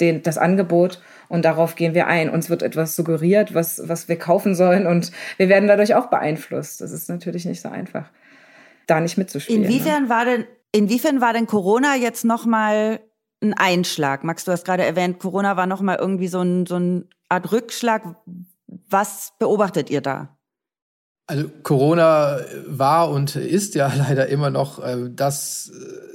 den, 0.00 0.22
das 0.22 0.38
Angebot 0.38 1.00
und 1.28 1.44
darauf 1.44 1.74
gehen 1.74 1.94
wir 1.94 2.06
ein. 2.06 2.30
Uns 2.30 2.50
wird 2.50 2.62
etwas 2.62 2.96
suggeriert, 2.96 3.54
was, 3.54 3.88
was 3.88 4.08
wir 4.08 4.16
kaufen 4.16 4.54
sollen 4.54 4.86
und 4.86 5.12
wir 5.36 5.48
werden 5.48 5.68
dadurch 5.68 5.94
auch 5.94 6.06
beeinflusst. 6.06 6.80
Das 6.80 6.92
ist 6.92 7.08
natürlich 7.08 7.44
nicht 7.44 7.60
so 7.60 7.68
einfach, 7.68 8.10
da 8.86 9.00
nicht 9.00 9.18
mitzuspielen. 9.18 9.64
Inwiefern 9.64 10.04
ne? 10.04 10.08
war 10.08 10.24
denn, 10.24 10.44
inwiefern 10.72 11.20
war 11.20 11.32
denn 11.32 11.46
Corona 11.46 11.96
jetzt 11.96 12.24
nochmal 12.24 13.00
ein 13.42 13.54
Einschlag? 13.54 14.24
Max, 14.24 14.44
du 14.44 14.52
hast 14.52 14.64
gerade 14.64 14.84
erwähnt, 14.84 15.18
Corona 15.18 15.56
war 15.56 15.66
nochmal 15.66 15.98
irgendwie 16.00 16.28
so, 16.28 16.40
ein, 16.40 16.66
so 16.66 16.76
eine 16.76 17.04
Art 17.28 17.52
Rückschlag. 17.52 18.02
Was 18.88 19.32
beobachtet 19.38 19.90
ihr 19.90 20.00
da? 20.00 20.36
Also 21.26 21.48
Corona 21.62 22.40
war 22.66 23.10
und 23.10 23.34
ist 23.36 23.74
ja 23.74 23.92
leider 23.96 24.26
immer 24.28 24.50
noch 24.50 24.84
äh, 24.84 25.08
das 25.10 25.72
äh, 25.74 26.13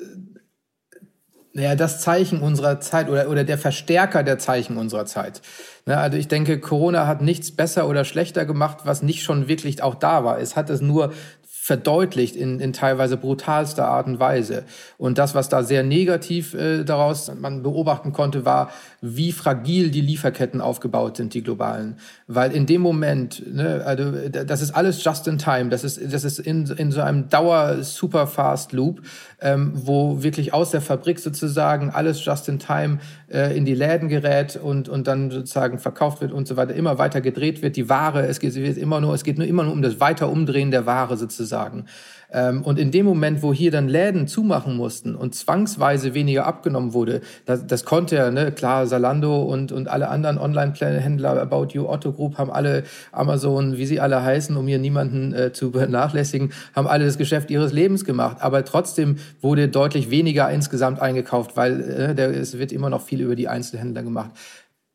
naja, 1.60 1.76
das 1.76 1.99
Zeichen 1.99 2.39
unserer 2.39 2.80
Zeit 2.80 3.10
oder, 3.10 3.30
oder 3.30 3.43
der 3.43 3.57
Verstärker 3.57 4.24
der 4.24 4.38
Zeichen 4.38 4.78
unserer 4.78 5.05
Zeit. 5.05 5.41
Ne, 5.86 5.97
also 5.97 6.18
ich 6.18 6.30
denke, 6.30 6.57
Corona 6.57 7.05
hat 7.05 7.22
nichts 7.22 7.51
besser 7.51 7.89
oder 7.89 8.05
schlechter 8.05 8.45
gemacht, 8.45 8.80
was 8.86 9.03
nicht 9.03 9.24
schon 9.24 9.49
wirklich 9.49 9.84
auch 9.84 9.95
da 9.95 10.24
war. 10.24 10.39
Es 10.39 10.55
hat 10.55 10.70
es 10.70 10.80
nur 10.80 11.12
verdeutlicht 11.43 12.38
in, 12.38 12.62
in 12.62 12.72
teilweise 12.72 13.18
brutalster 13.18 13.89
Art 13.89 14.07
und 14.07 14.22
Weise. 14.22 14.64
Und 14.97 15.18
das, 15.18 15.36
was 15.36 15.49
da 15.49 15.62
sehr 15.64 15.84
negativ 15.84 16.53
äh, 16.53 16.86
daraus 16.86 17.30
man 17.38 17.62
beobachten 17.62 18.14
konnte, 18.14 18.45
war, 18.45 18.72
wie 19.02 19.32
fragil 19.32 19.91
die 19.91 20.02
Lieferketten 20.02 20.62
aufgebaut 20.62 21.18
sind, 21.18 21.34
die 21.34 21.41
globalen. 21.41 21.95
Weil 22.28 22.52
in 22.52 22.66
dem 22.66 22.82
Moment, 22.82 23.43
ne, 23.52 23.84
also 23.86 24.12
das 24.30 24.62
ist 24.62 24.72
alles 24.72 25.04
just 25.04 25.28
in 25.28 25.38
time, 25.38 25.70
das 25.70 25.84
ist, 25.84 26.00
das 26.12 26.24
ist 26.24 26.39
in, 26.39 26.66
in 26.68 26.91
so 26.91 27.02
einem 27.02 27.30
Dauer-Super-Fast-Loop, 27.30 29.02
ähm, 29.41 29.72
wo 29.76 30.22
wirklich 30.22 30.54
aus 30.54 30.72
der 30.72 30.82
Fabrik 30.82 31.20
sozusagen 31.20 31.89
alles 31.89 32.24
just 32.24 32.50
in 32.50 32.60
time 32.60 33.00
äh, 33.32 33.56
in 33.56 33.66
die 33.66 33.76
Läden 33.76 34.10
gerät 34.10 34.58
und, 34.58 34.89
und 34.89 35.08
dann 35.08 35.32
sozusagen 35.32 35.80
verkauft 35.80 36.22
wird 36.22 36.32
und 36.32 36.47
so 36.47 36.58
weiter, 36.58 36.74
immer 36.76 36.97
weiter 36.97 37.22
gedreht 37.22 37.62
wird. 37.62 37.76
Die 37.76 37.89
Ware, 37.89 38.28
es 38.28 38.39
geht, 38.39 38.56
immer 38.56 39.00
nur, 39.00 39.14
es 39.14 39.24
geht 39.24 39.38
nur 39.38 39.47
immer 39.47 39.64
nur 39.64 39.74
um 39.74 39.82
das 39.82 40.00
Weiterumdrehen 40.00 40.72
der 40.72 40.86
Ware 40.86 41.18
sozusagen 41.18 41.86
und 42.32 42.77
in 42.77 42.91
dem 42.91 43.05
Moment, 43.05 43.41
wo 43.41 43.53
hier 43.53 43.71
dann 43.71 43.88
Läden 43.88 44.27
zumachen 44.27 44.77
mussten 44.77 45.15
und 45.15 45.34
zwangsweise 45.34 46.13
weniger 46.13 46.45
abgenommen 46.45 46.93
wurde, 46.93 47.21
das, 47.45 47.65
das 47.65 47.86
konnte 47.86 48.17
ja, 48.17 48.30
ne, 48.30 48.51
klar, 48.51 48.86
Salando 48.86 49.41
und, 49.41 49.71
und 49.71 49.88
alle 49.88 50.09
anderen 50.09 50.38
Online-Händler, 50.38 51.41
About 51.41 51.69
You, 51.71 51.89
Otto 51.89 52.11
Group, 52.11 52.38
haben 52.38 52.51
alle 52.51 52.84
Amazon, 53.11 53.77
wie 53.77 53.86
sie 53.88 53.99
alle 53.99 54.23
heißen, 54.23 54.55
um 54.55 54.67
hier 54.67 54.77
niemanden 54.77 55.34
äh, 55.34 55.53
zu 55.53 55.71
vernachlässigen, 55.80 56.51
haben 56.75 56.88
alle 56.88 57.05
das 57.05 57.17
Geschäft 57.17 57.49
ihres 57.49 57.73
Lebens 57.73 58.05
gemacht. 58.05 58.38
Aber 58.41 58.63
trotzdem 58.63 59.17
wurde 59.41 59.67
deutlich 59.67 60.11
weniger 60.11 60.49
insgesamt 60.51 61.01
eingekauft, 61.01 61.57
weil 61.57 61.82
äh, 61.82 62.15
der, 62.15 62.30
es 62.30 62.59
wird 62.59 62.71
immer 62.71 62.91
noch 62.91 63.01
viel 63.01 63.21
über 63.21 63.36
die 63.36 63.47
Einzelhändler 63.47 64.03
gemacht 64.03 64.32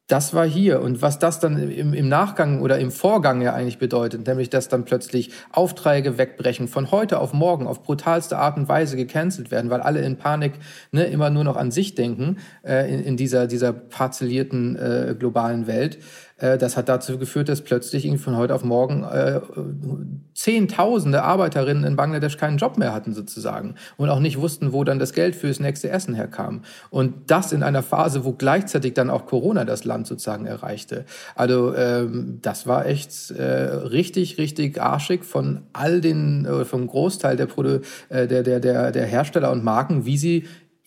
das 0.06 0.34
war 0.34 0.46
hier. 0.46 0.82
Und 0.82 1.00
was 1.00 1.18
das 1.18 1.40
dann 1.40 1.70
im, 1.70 1.94
im, 1.94 2.08
Nachgang 2.08 2.60
oder 2.60 2.78
im 2.78 2.90
Vorgang 2.90 3.40
ja 3.40 3.54
eigentlich 3.54 3.78
bedeutet, 3.78 4.26
nämlich 4.26 4.50
dass 4.50 4.68
dann 4.68 4.84
plötzlich 4.84 5.30
Aufträge 5.50 6.18
wegbrechen, 6.18 6.68
von 6.68 6.90
heute 6.90 7.18
auf 7.18 7.32
morgen 7.32 7.66
auf 7.66 7.82
brutalste 7.82 8.36
Art 8.36 8.58
und 8.58 8.68
Weise 8.68 8.96
gecancelt 8.96 9.50
werden, 9.50 9.70
weil 9.70 9.80
alle 9.80 10.00
in 10.00 10.16
Panik 10.16 10.52
ne, 10.92 11.04
immer 11.04 11.30
nur 11.30 11.44
noch 11.44 11.56
an 11.56 11.70
sich 11.70 11.94
denken 11.94 12.38
äh, 12.62 12.92
in, 12.92 13.02
in, 13.02 13.16
dieser, 13.16 13.46
dieser 13.46 13.72
parzellierten 13.72 14.76
äh, 14.76 15.14
globalen 15.18 15.66
Welt. 15.66 15.98
Äh, 16.36 16.58
das 16.58 16.76
hat 16.76 16.88
dazu 16.88 17.18
geführt, 17.18 17.48
dass 17.48 17.62
plötzlich 17.62 18.04
von 18.20 18.36
heute 18.36 18.54
auf 18.54 18.64
morgen 18.64 19.04
äh, 19.04 19.40
Zehntausende 20.34 21.22
Arbeiterinnen 21.22 21.84
in 21.84 21.96
Bangladesch 21.96 22.36
keinen 22.36 22.58
Job 22.58 22.76
mehr 22.76 22.92
hatten 22.92 23.14
sozusagen 23.14 23.76
und 23.96 24.10
auch 24.10 24.18
nicht 24.18 24.40
wussten, 24.40 24.72
wo 24.72 24.82
dann 24.82 24.98
das 24.98 25.12
Geld 25.12 25.36
fürs 25.36 25.60
nächste 25.60 25.90
Essen 25.90 26.14
herkam. 26.14 26.62
Und 26.90 27.30
das 27.30 27.52
in 27.52 27.62
einer 27.62 27.82
Phase, 27.82 28.24
wo 28.24 28.32
gleichzeitig 28.32 28.94
dann 28.94 29.10
auch 29.10 29.26
Corona 29.26 29.64
das 29.64 29.84
Land 29.84 30.06
sozusagen 30.06 30.46
erreichte. 30.46 31.04
Also 31.36 31.74
ähm, 31.74 32.40
das 32.42 32.66
war 32.66 32.86
echt 32.86 33.30
äh, 33.30 33.44
richtig, 33.44 34.38
richtig 34.38 34.80
arschig 34.82 35.24
von 35.24 35.62
all 35.72 36.00
den, 36.00 36.46
äh, 36.46 36.64
vom 36.64 36.86
Großteil 36.86 37.36
der, 37.36 37.46
Produ 37.46 37.80
äh, 38.08 38.26
der, 38.26 38.42
der, 38.42 38.58
der, 38.58 38.90
der 38.90 39.06
Hersteller 39.06 39.52
und 39.52 39.62
Marken, 39.62 40.04
wie 40.04 40.18
sie 40.18 40.46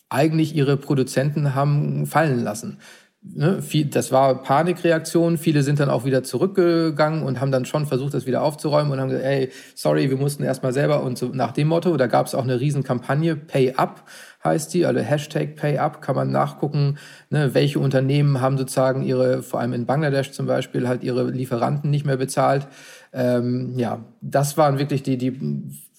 eigentlich 0.09 0.55
ihre 0.55 0.77
Produzenten 0.77 1.55
haben 1.55 2.05
fallen 2.05 2.43
lassen 2.43 2.79
ne, 3.21 3.61
viel, 3.61 3.85
das 3.85 4.11
war 4.11 4.41
Panikreaktion. 4.43 5.37
Viele 5.37 5.63
sind 5.63 5.79
dann 5.79 5.89
auch 5.89 6.05
wieder 6.05 6.23
zurückgegangen 6.23 7.23
und 7.23 7.39
haben 7.39 7.51
dann 7.51 7.65
schon 7.65 7.85
versucht, 7.85 8.13
das 8.13 8.25
wieder 8.25 8.41
aufzuräumen 8.41 8.91
und 8.91 8.99
haben 8.99 9.09
gesagt, 9.09 9.25
ey, 9.25 9.51
sorry, 9.75 10.09
wir 10.09 10.17
mussten 10.17 10.43
erstmal 10.43 10.73
selber 10.73 11.03
und 11.03 11.17
so 11.17 11.27
nach 11.27 11.51
dem 11.51 11.67
Motto. 11.67 11.97
Da 11.97 12.07
gab 12.07 12.27
es 12.27 12.35
auch 12.35 12.43
eine 12.43 12.59
Riesenkampagne, 12.59 13.35
Pay 13.35 13.73
Up 13.73 14.05
heißt 14.43 14.73
die, 14.73 14.85
also 14.85 14.99
Hashtag 15.01 15.55
Pay 15.55 15.77
Up, 15.77 16.01
kann 16.01 16.15
man 16.15 16.31
nachgucken, 16.31 16.97
ne, 17.29 17.53
welche 17.53 17.79
Unternehmen 17.79 18.41
haben 18.41 18.57
sozusagen 18.57 19.03
ihre, 19.03 19.43
vor 19.43 19.59
allem 19.59 19.73
in 19.73 19.85
Bangladesch 19.85 20.31
zum 20.31 20.45
Beispiel, 20.45 20.87
halt 20.87 21.03
ihre 21.03 21.29
Lieferanten 21.29 21.89
nicht 21.89 22.05
mehr 22.05 22.17
bezahlt. 22.17 22.67
Ähm, 23.13 23.77
ja, 23.77 24.05
das 24.21 24.57
waren 24.57 24.79
wirklich 24.79 25.03
die, 25.03 25.17
die 25.17 25.37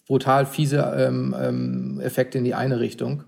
brutal 0.07 0.47
fiese 0.47 0.95
ähm, 0.97 1.35
ähm, 1.39 2.01
Effekte 2.01 2.39
in 2.39 2.45
die 2.45 2.55
eine 2.55 2.81
Richtung. 2.81 3.25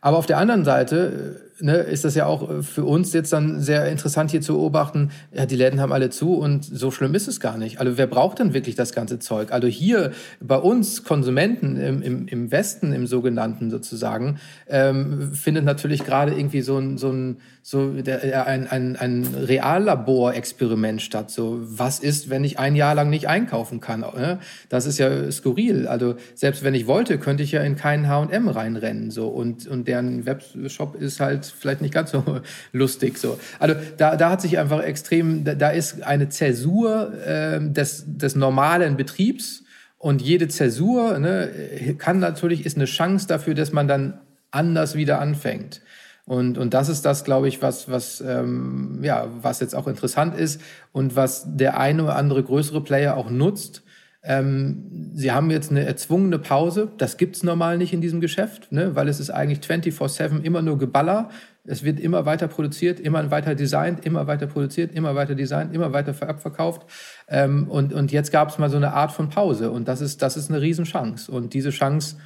Aber 0.00 0.16
auf 0.16 0.26
der 0.26 0.38
anderen 0.38 0.64
Seite 0.64 1.49
ne, 1.62 1.76
ist 1.76 2.04
das 2.04 2.14
ja 2.14 2.26
auch 2.26 2.48
äh, 2.50 2.62
für 2.62 2.84
uns 2.84 3.12
jetzt 3.12 3.32
dann 3.32 3.60
sehr 3.60 3.86
interessant 3.86 4.30
hier 4.30 4.40
zu 4.40 4.54
beobachten, 4.54 5.10
ja, 5.32 5.46
die 5.46 5.56
Läden 5.56 5.80
haben 5.80 5.92
alle 5.92 6.10
zu 6.10 6.34
und 6.34 6.64
so 6.64 6.90
schlimm 6.90 7.14
ist 7.14 7.28
es 7.28 7.40
gar 7.40 7.58
nicht. 7.58 7.80
Also 7.80 7.96
wer 7.98 8.06
braucht 8.06 8.38
denn 8.38 8.54
wirklich 8.54 8.74
das 8.74 8.92
ganze 8.92 9.18
Zeug? 9.18 9.52
Also 9.52 9.68
hier 9.68 10.12
bei 10.40 10.56
uns 10.56 11.04
Konsumenten 11.04 11.76
im, 11.76 12.02
im, 12.02 12.28
im 12.28 12.50
Westen, 12.50 12.92
im 12.92 13.06
sogenannten 13.06 13.70
sozusagen, 13.70 14.38
ähm, 14.68 15.32
findet 15.32 15.64
natürlich 15.64 16.04
gerade 16.04 16.32
irgendwie 16.32 16.62
so 16.62 16.78
ein, 16.78 16.98
so 16.98 17.10
ein, 17.10 17.38
so 17.62 17.90
der, 17.90 18.46
ein, 18.46 18.66
ein, 18.66 18.96
ein 18.96 19.26
Reallabor-Experiment 19.34 21.02
statt. 21.02 21.30
So, 21.30 21.58
was 21.62 22.00
ist, 22.00 22.30
wenn 22.30 22.44
ich 22.44 22.58
ein 22.58 22.74
Jahr 22.74 22.94
lang 22.94 23.10
nicht 23.10 23.28
einkaufen 23.28 23.80
kann? 23.80 24.00
Ne? 24.00 24.38
Das 24.68 24.86
ist 24.86 24.98
ja 24.98 25.30
skurril. 25.30 25.86
Also 25.86 26.14
selbst 26.34 26.64
wenn 26.64 26.74
ich 26.74 26.86
wollte, 26.86 27.18
könnte 27.18 27.42
ich 27.42 27.52
ja 27.52 27.62
in 27.62 27.76
keinen 27.76 28.08
H&M 28.08 28.48
reinrennen. 28.48 29.10
So 29.10 29.28
und, 29.28 29.66
und 29.66 29.86
deren 29.88 30.26
Webshop 30.26 30.94
ist 30.94 31.20
halt 31.20 31.49
vielleicht 31.50 31.80
nicht 31.80 31.94
ganz 31.94 32.10
so 32.10 32.40
lustig. 32.72 33.18
So. 33.18 33.38
Also 33.58 33.74
da, 33.96 34.16
da 34.16 34.30
hat 34.30 34.40
sich 34.40 34.58
einfach 34.58 34.82
extrem, 34.82 35.44
da, 35.44 35.54
da 35.54 35.70
ist 35.70 36.02
eine 36.02 36.28
Zäsur 36.28 37.12
äh, 37.24 37.60
des, 37.60 38.04
des 38.06 38.36
normalen 38.36 38.96
Betriebs 38.96 39.64
und 39.98 40.22
jede 40.22 40.48
Zäsur 40.48 41.18
ne, 41.18 41.94
kann 41.98 42.18
natürlich, 42.20 42.64
ist 42.64 42.76
eine 42.76 42.86
Chance 42.86 43.26
dafür, 43.26 43.54
dass 43.54 43.72
man 43.72 43.86
dann 43.86 44.20
anders 44.50 44.94
wieder 44.94 45.20
anfängt. 45.20 45.82
Und, 46.24 46.58
und 46.58 46.74
das 46.74 46.88
ist 46.88 47.04
das, 47.04 47.24
glaube 47.24 47.48
ich, 47.48 47.60
was, 47.60 47.90
was, 47.90 48.20
ähm, 48.20 49.00
ja, 49.02 49.26
was 49.42 49.60
jetzt 49.60 49.74
auch 49.74 49.88
interessant 49.88 50.36
ist 50.38 50.60
und 50.92 51.16
was 51.16 51.44
der 51.46 51.78
eine 51.78 52.04
oder 52.04 52.16
andere 52.16 52.42
größere 52.42 52.82
Player 52.82 53.16
auch 53.16 53.30
nutzt, 53.30 53.82
ähm, 54.22 55.12
sie 55.14 55.32
haben 55.32 55.50
jetzt 55.50 55.70
eine 55.70 55.86
erzwungene 55.86 56.38
Pause. 56.38 56.92
Das 56.98 57.16
gibt's 57.16 57.42
normal 57.42 57.78
nicht 57.78 57.92
in 57.94 58.02
diesem 58.02 58.20
Geschäft, 58.20 58.70
ne? 58.70 58.94
weil 58.94 59.08
es 59.08 59.18
ist 59.18 59.30
eigentlich 59.30 59.60
24-7 59.60 60.42
immer 60.42 60.60
nur 60.60 60.78
Geballer. 60.78 61.30
Es 61.64 61.84
wird 61.84 62.00
immer 62.00 62.26
weiter 62.26 62.48
produziert, 62.48 63.00
immer 63.00 63.30
weiter 63.30 63.54
designt, 63.54 64.04
immer 64.04 64.26
weiter 64.26 64.46
produziert, 64.46 64.94
immer 64.94 65.14
weiter 65.14 65.34
designt, 65.34 65.74
immer 65.74 65.92
weiter 65.92 66.14
abverkauft. 66.28 66.86
Ähm, 67.28 67.68
und, 67.68 67.94
und 67.94 68.12
jetzt 68.12 68.30
gab 68.30 68.50
es 68.50 68.58
mal 68.58 68.68
so 68.68 68.76
eine 68.76 68.92
Art 68.92 69.12
von 69.12 69.30
Pause. 69.30 69.70
Und 69.70 69.88
das 69.88 70.02
ist, 70.02 70.20
das 70.20 70.36
ist 70.36 70.50
eine 70.50 70.60
Riesenchance. 70.60 71.30
Und 71.30 71.54
diese 71.54 71.70
Chance 71.70 72.16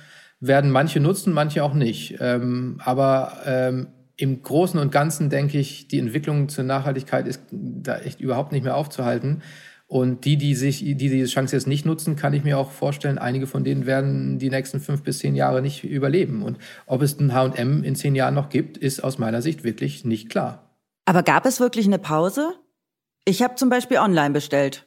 werden 0.41 0.71
manche 0.71 0.99
nutzen, 0.99 1.33
manche 1.33 1.63
auch 1.63 1.75
nicht. 1.75 2.17
Ähm, 2.21 2.81
aber 2.85 3.35
ähm, 3.47 3.87
im 4.17 4.43
Großen 4.43 4.79
und 4.79 4.93
Ganzen 4.93 5.31
denke 5.31 5.59
ich, 5.59 5.89
die 5.89 5.99
Entwicklung 5.99 6.49
zur 6.49 6.65
Nachhaltigkeit 6.65 7.27
ist 7.27 7.41
da 7.51 7.99
echt 7.99 8.21
überhaupt 8.21 8.53
nicht 8.53 8.63
mehr 8.63 8.77
aufzuhalten. 8.77 9.43
Und 9.87 10.25
die, 10.25 10.37
die 10.37 10.55
sich, 10.55 10.79
die 10.79 10.95
diese 10.95 11.27
Chance 11.27 11.55
jetzt 11.55 11.67
nicht 11.67 11.85
nutzen, 11.85 12.17
kann 12.17 12.33
ich 12.33 12.43
mir 12.43 12.59
auch 12.59 12.71
vorstellen, 12.71 13.19
einige 13.19 13.47
von 13.47 13.65
denen 13.65 13.85
werden 13.85 14.39
die 14.39 14.49
nächsten 14.49 14.81
fünf 14.81 15.03
bis 15.03 15.19
zehn 15.19 15.35
Jahre 15.35 15.61
nicht 15.61 15.85
überleben. 15.85 16.43
Und 16.43 16.59
ob 16.87 17.03
es 17.03 17.19
ein 17.21 17.35
H&M 17.35 17.85
in 17.85 17.95
zehn 17.95 18.15
Jahren 18.15 18.35
noch 18.35 18.49
gibt, 18.49 18.79
ist 18.79 19.05
aus 19.05 19.19
meiner 19.19 19.43
Sicht 19.43 19.63
wirklich 19.63 20.05
nicht 20.05 20.31
klar. 20.31 20.71
Aber 21.05 21.23
gab 21.23 21.45
es 21.45 21.61
wirklich 21.61 21.87
eine 21.87 21.99
Pause? 21.99 22.55
Ich 23.27 23.43
habe 23.43 23.57
zum 23.57 23.69
Beispiel 23.69 23.99
online 23.99 24.33
bestellt. 24.33 24.87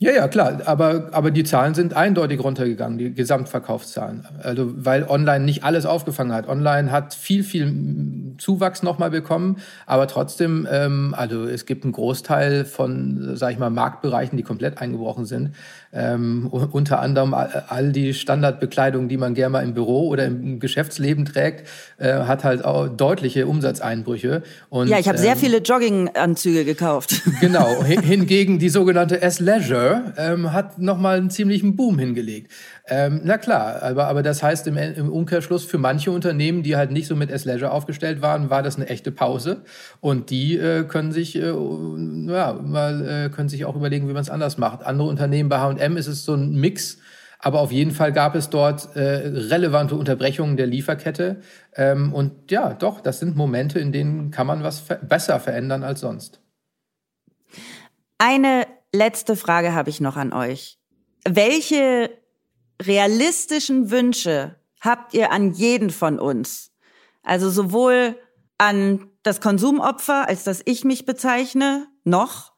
Ja, 0.00 0.10
ja, 0.12 0.26
klar, 0.26 0.60
aber, 0.66 1.08
aber 1.12 1.30
die 1.30 1.44
Zahlen 1.44 1.74
sind 1.74 1.94
eindeutig 1.94 2.42
runtergegangen, 2.42 2.98
die 2.98 3.14
Gesamtverkaufszahlen. 3.14 4.26
Also, 4.42 4.72
weil 4.84 5.04
online 5.08 5.44
nicht 5.44 5.62
alles 5.62 5.86
aufgefangen 5.86 6.32
hat. 6.32 6.48
Online 6.48 6.90
hat 6.90 7.14
viel, 7.14 7.44
viel 7.44 8.34
Zuwachs 8.38 8.82
nochmal 8.82 9.10
bekommen, 9.10 9.58
aber 9.86 10.08
trotzdem, 10.08 10.66
ähm, 10.70 11.14
also 11.16 11.44
es 11.44 11.64
gibt 11.64 11.84
einen 11.84 11.92
Großteil 11.92 12.64
von, 12.64 13.36
sag 13.36 13.52
ich 13.52 13.58
mal, 13.58 13.70
Marktbereichen, 13.70 14.36
die 14.36 14.42
komplett 14.42 14.78
eingebrochen 14.78 15.26
sind. 15.26 15.54
Ähm, 15.94 16.48
unter 16.48 17.00
anderem 17.00 17.34
all 17.34 17.92
die 17.92 18.14
Standardbekleidung, 18.14 19.08
die 19.08 19.16
man 19.16 19.34
gerne 19.34 19.50
mal 19.50 19.62
im 19.62 19.74
Büro 19.74 20.08
oder 20.08 20.24
im 20.24 20.58
Geschäftsleben 20.58 21.24
trägt, 21.24 21.68
äh, 21.98 22.12
hat 22.12 22.42
halt 22.42 22.64
auch 22.64 22.88
deutliche 22.88 23.46
Umsatzeinbrüche. 23.46 24.42
Und, 24.70 24.88
ja, 24.88 24.98
ich 24.98 25.06
habe 25.06 25.18
ähm, 25.18 25.22
sehr 25.22 25.36
viele 25.36 25.58
Jogginganzüge 25.58 26.64
gekauft. 26.64 27.22
Genau, 27.40 27.82
hingegen 27.84 28.58
die 28.58 28.68
sogenannte 28.68 29.20
S-Leisure 29.20 30.14
ähm, 30.16 30.52
hat 30.52 30.78
nochmal 30.78 31.18
einen 31.18 31.30
ziemlichen 31.30 31.76
Boom 31.76 31.98
hingelegt. 31.98 32.50
Ähm, 32.86 33.22
na 33.24 33.38
klar, 33.38 33.82
aber, 33.82 34.08
aber 34.08 34.22
das 34.22 34.42
heißt 34.42 34.66
im, 34.66 34.76
im 34.76 35.10
Umkehrschluss 35.10 35.64
für 35.64 35.78
manche 35.78 36.10
Unternehmen, 36.10 36.62
die 36.62 36.76
halt 36.76 36.90
nicht 36.90 37.06
so 37.06 37.16
mit 37.16 37.30
S-Leisure 37.30 37.72
aufgestellt 37.72 38.20
waren, 38.20 38.50
war 38.50 38.62
das 38.62 38.76
eine 38.76 38.88
echte 38.88 39.10
Pause. 39.10 39.62
Und 40.00 40.28
die 40.28 40.58
äh, 40.58 40.84
können 40.84 41.10
sich 41.10 41.36
äh, 41.36 41.48
ja, 41.48 42.52
mal 42.52 43.26
äh, 43.26 43.30
können 43.30 43.48
sich 43.48 43.64
auch 43.64 43.74
überlegen, 43.74 44.06
wie 44.08 44.12
man 44.12 44.20
es 44.20 44.28
anders 44.28 44.58
macht. 44.58 44.84
Andere 44.84 45.08
Unternehmen 45.08 45.48
bei 45.48 45.60
H&M 45.60 45.96
ist 45.96 46.08
es 46.08 46.24
so 46.24 46.34
ein 46.34 46.52
Mix. 46.52 46.98
Aber 47.38 47.60
auf 47.60 47.72
jeden 47.72 47.90
Fall 47.90 48.12
gab 48.12 48.34
es 48.34 48.50
dort 48.50 48.96
äh, 48.96 49.00
relevante 49.00 49.96
Unterbrechungen 49.96 50.56
der 50.56 50.66
Lieferkette. 50.66 51.40
Ähm, 51.74 52.12
und 52.12 52.50
ja, 52.50 52.74
doch, 52.74 53.00
das 53.00 53.18
sind 53.18 53.34
Momente, 53.34 53.78
in 53.78 53.92
denen 53.92 54.30
kann 54.30 54.46
man 54.46 54.62
was 54.62 54.80
ver 54.80 54.96
besser 54.96 55.40
verändern 55.40 55.84
als 55.84 56.00
sonst. 56.00 56.40
Eine 58.18 58.66
letzte 58.94 59.36
Frage 59.36 59.74
habe 59.74 59.90
ich 59.90 60.00
noch 60.00 60.16
an 60.16 60.32
euch. 60.32 60.78
Welche 61.26 62.10
realistischen 62.82 63.90
Wünsche 63.90 64.56
habt 64.80 65.14
ihr 65.14 65.32
an 65.32 65.52
jeden 65.52 65.90
von 65.90 66.18
uns? 66.18 66.72
Also 67.22 67.50
sowohl 67.50 68.16
an 68.58 69.10
das 69.22 69.40
Konsumopfer, 69.40 70.28
als 70.28 70.44
das 70.44 70.62
ich 70.64 70.84
mich 70.84 71.06
bezeichne, 71.06 71.88
noch, 72.04 72.52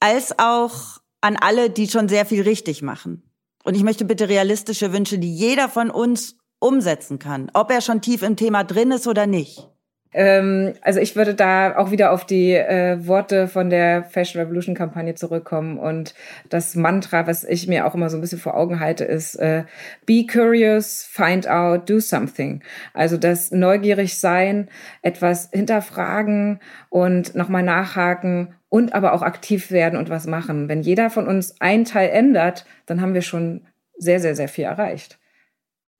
als 0.00 0.38
auch 0.38 1.00
an 1.20 1.36
alle, 1.36 1.70
die 1.70 1.88
schon 1.88 2.08
sehr 2.08 2.26
viel 2.26 2.42
richtig 2.42 2.82
machen. 2.82 3.30
Und 3.64 3.74
ich 3.74 3.82
möchte 3.82 4.04
bitte 4.04 4.28
realistische 4.28 4.92
Wünsche, 4.92 5.18
die 5.18 5.34
jeder 5.34 5.68
von 5.68 5.90
uns 5.90 6.36
umsetzen 6.58 7.18
kann, 7.18 7.50
ob 7.54 7.70
er 7.70 7.80
schon 7.80 8.00
tief 8.00 8.22
im 8.22 8.36
Thema 8.36 8.64
drin 8.64 8.92
ist 8.92 9.06
oder 9.06 9.26
nicht. 9.26 9.68
Ähm, 10.14 10.74
also 10.82 11.00
ich 11.00 11.16
würde 11.16 11.34
da 11.34 11.76
auch 11.76 11.90
wieder 11.90 12.12
auf 12.12 12.26
die 12.26 12.52
äh, 12.52 13.06
Worte 13.06 13.48
von 13.48 13.70
der 13.70 14.04
Fashion 14.04 14.40
Revolution 14.40 14.74
Kampagne 14.74 15.14
zurückkommen 15.14 15.78
und 15.78 16.14
das 16.48 16.74
Mantra, 16.74 17.26
was 17.26 17.44
ich 17.44 17.66
mir 17.66 17.86
auch 17.86 17.94
immer 17.94 18.10
so 18.10 18.18
ein 18.18 18.20
bisschen 18.20 18.38
vor 18.38 18.56
Augen 18.56 18.80
halte, 18.80 19.04
ist 19.04 19.36
äh, 19.36 19.64
Be 20.06 20.26
curious, 20.26 21.02
find 21.02 21.48
out, 21.48 21.88
do 21.88 22.00
something. 22.00 22.62
Also 22.92 23.16
das 23.16 23.52
neugierig 23.52 24.18
sein, 24.18 24.68
etwas 25.00 25.48
hinterfragen 25.52 26.60
und 26.90 27.34
nochmal 27.34 27.62
nachhaken 27.62 28.54
und 28.68 28.94
aber 28.94 29.12
auch 29.12 29.22
aktiv 29.22 29.70
werden 29.70 29.98
und 29.98 30.10
was 30.10 30.26
machen. 30.26 30.68
Wenn 30.68 30.82
jeder 30.82 31.10
von 31.10 31.26
uns 31.26 31.60
einen 31.60 31.84
Teil 31.84 32.10
ändert, 32.10 32.66
dann 32.86 33.00
haben 33.00 33.14
wir 33.14 33.22
schon 33.22 33.66
sehr, 33.96 34.20
sehr, 34.20 34.34
sehr 34.34 34.48
viel 34.48 34.64
erreicht. 34.64 35.18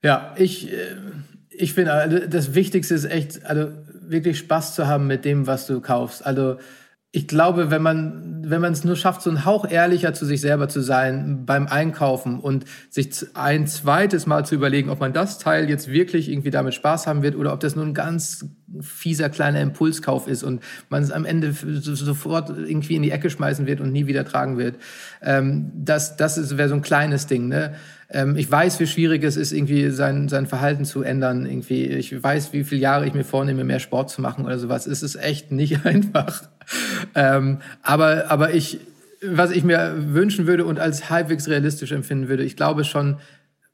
Ja, 0.02 0.34
ich, 0.36 0.72
äh, 0.72 0.96
ich 1.50 1.74
finde, 1.74 1.92
also 1.92 2.18
das 2.26 2.54
Wichtigste 2.54 2.94
ist 2.94 3.04
echt, 3.04 3.44
also 3.46 3.72
wirklich 4.09 4.38
Spaß 4.38 4.74
zu 4.74 4.86
haben 4.86 5.07
mit 5.07 5.24
dem, 5.24 5.46
was 5.46 5.66
du 5.66 5.80
kaufst. 5.80 6.24
Also 6.24 6.57
ich 7.14 7.28
glaube, 7.28 7.70
wenn 7.70 7.82
man, 7.82 8.42
wenn 8.50 8.62
man 8.62 8.72
es 8.72 8.84
nur 8.84 8.96
schafft, 8.96 9.20
so 9.20 9.28
ein 9.28 9.44
Hauch 9.44 9.70
ehrlicher 9.70 10.14
zu 10.14 10.24
sich 10.24 10.40
selber 10.40 10.68
zu 10.68 10.80
sein 10.80 11.44
beim 11.44 11.66
Einkaufen 11.66 12.40
und 12.40 12.64
sich 12.88 13.26
ein 13.34 13.66
zweites 13.66 14.24
Mal 14.24 14.46
zu 14.46 14.55
überlegen, 14.55 14.88
ob 14.88 14.98
man 14.98 15.12
das 15.12 15.38
Teil 15.38 15.68
jetzt 15.68 15.90
wirklich 15.92 16.30
irgendwie 16.30 16.50
damit 16.50 16.72
Spaß 16.72 17.07
haben 17.07 17.22
wird 17.22 17.36
oder 17.36 17.53
ob 17.53 17.61
das 17.61 17.76
nur 17.76 17.84
ein 17.84 17.92
ganz 17.92 18.46
fieser 18.80 19.28
kleiner 19.28 19.61
Impulskauf 19.61 20.26
ist 20.26 20.42
und 20.42 20.62
man 20.88 21.03
es 21.03 21.11
am 21.11 21.26
Ende 21.26 21.53
sofort 21.53 22.48
irgendwie 22.48 22.96
in 22.96 23.03
die 23.03 23.11
Ecke 23.11 23.28
schmeißen 23.28 23.66
wird 23.66 23.82
und 23.82 23.92
nie 23.92 24.07
wieder 24.07 24.24
tragen 24.24 24.57
wird. 24.57 24.76
Ähm, 25.20 25.70
das 25.74 26.16
das 26.16 26.57
wäre 26.57 26.70
so 26.70 26.76
ein 26.76 26.82
kleines 26.82 27.26
Ding. 27.26 27.46
Ne? 27.46 27.74
Ähm, 28.12 28.36
ich 28.36 28.50
weiß, 28.50 28.78
wie 28.78 28.86
schwierig 28.86 29.24
es 29.24 29.36
ist, 29.36 29.52
irgendwie 29.52 29.90
sein, 29.90 30.28
sein 30.28 30.46
Verhalten 30.46 30.84
zu 30.84 31.02
ändern. 31.02 31.46
Irgendwie, 31.46 31.86
ich 31.86 32.22
weiß, 32.22 32.52
wie 32.52 32.64
viele 32.64 32.80
Jahre 32.80 33.06
ich 33.06 33.14
mir 33.14 33.24
vornehme, 33.24 33.64
mehr 33.64 33.80
Sport 33.80 34.10
zu 34.10 34.20
machen 34.20 34.44
oder 34.44 34.58
sowas. 34.58 34.86
Es 34.86 35.02
ist 35.02 35.16
echt 35.16 35.50
nicht 35.50 35.86
einfach. 35.86 36.42
Ähm, 37.14 37.58
aber, 37.82 38.30
aber 38.30 38.54
ich, 38.54 38.80
was 39.24 39.50
ich 39.50 39.64
mir 39.64 39.94
wünschen 39.96 40.46
würde 40.46 40.66
und 40.66 40.78
als 40.78 41.08
halbwegs 41.08 41.48
realistisch 41.48 41.92
empfinden 41.92 42.28
würde, 42.28 42.44
ich 42.44 42.56
glaube 42.56 42.84
schon, 42.84 43.16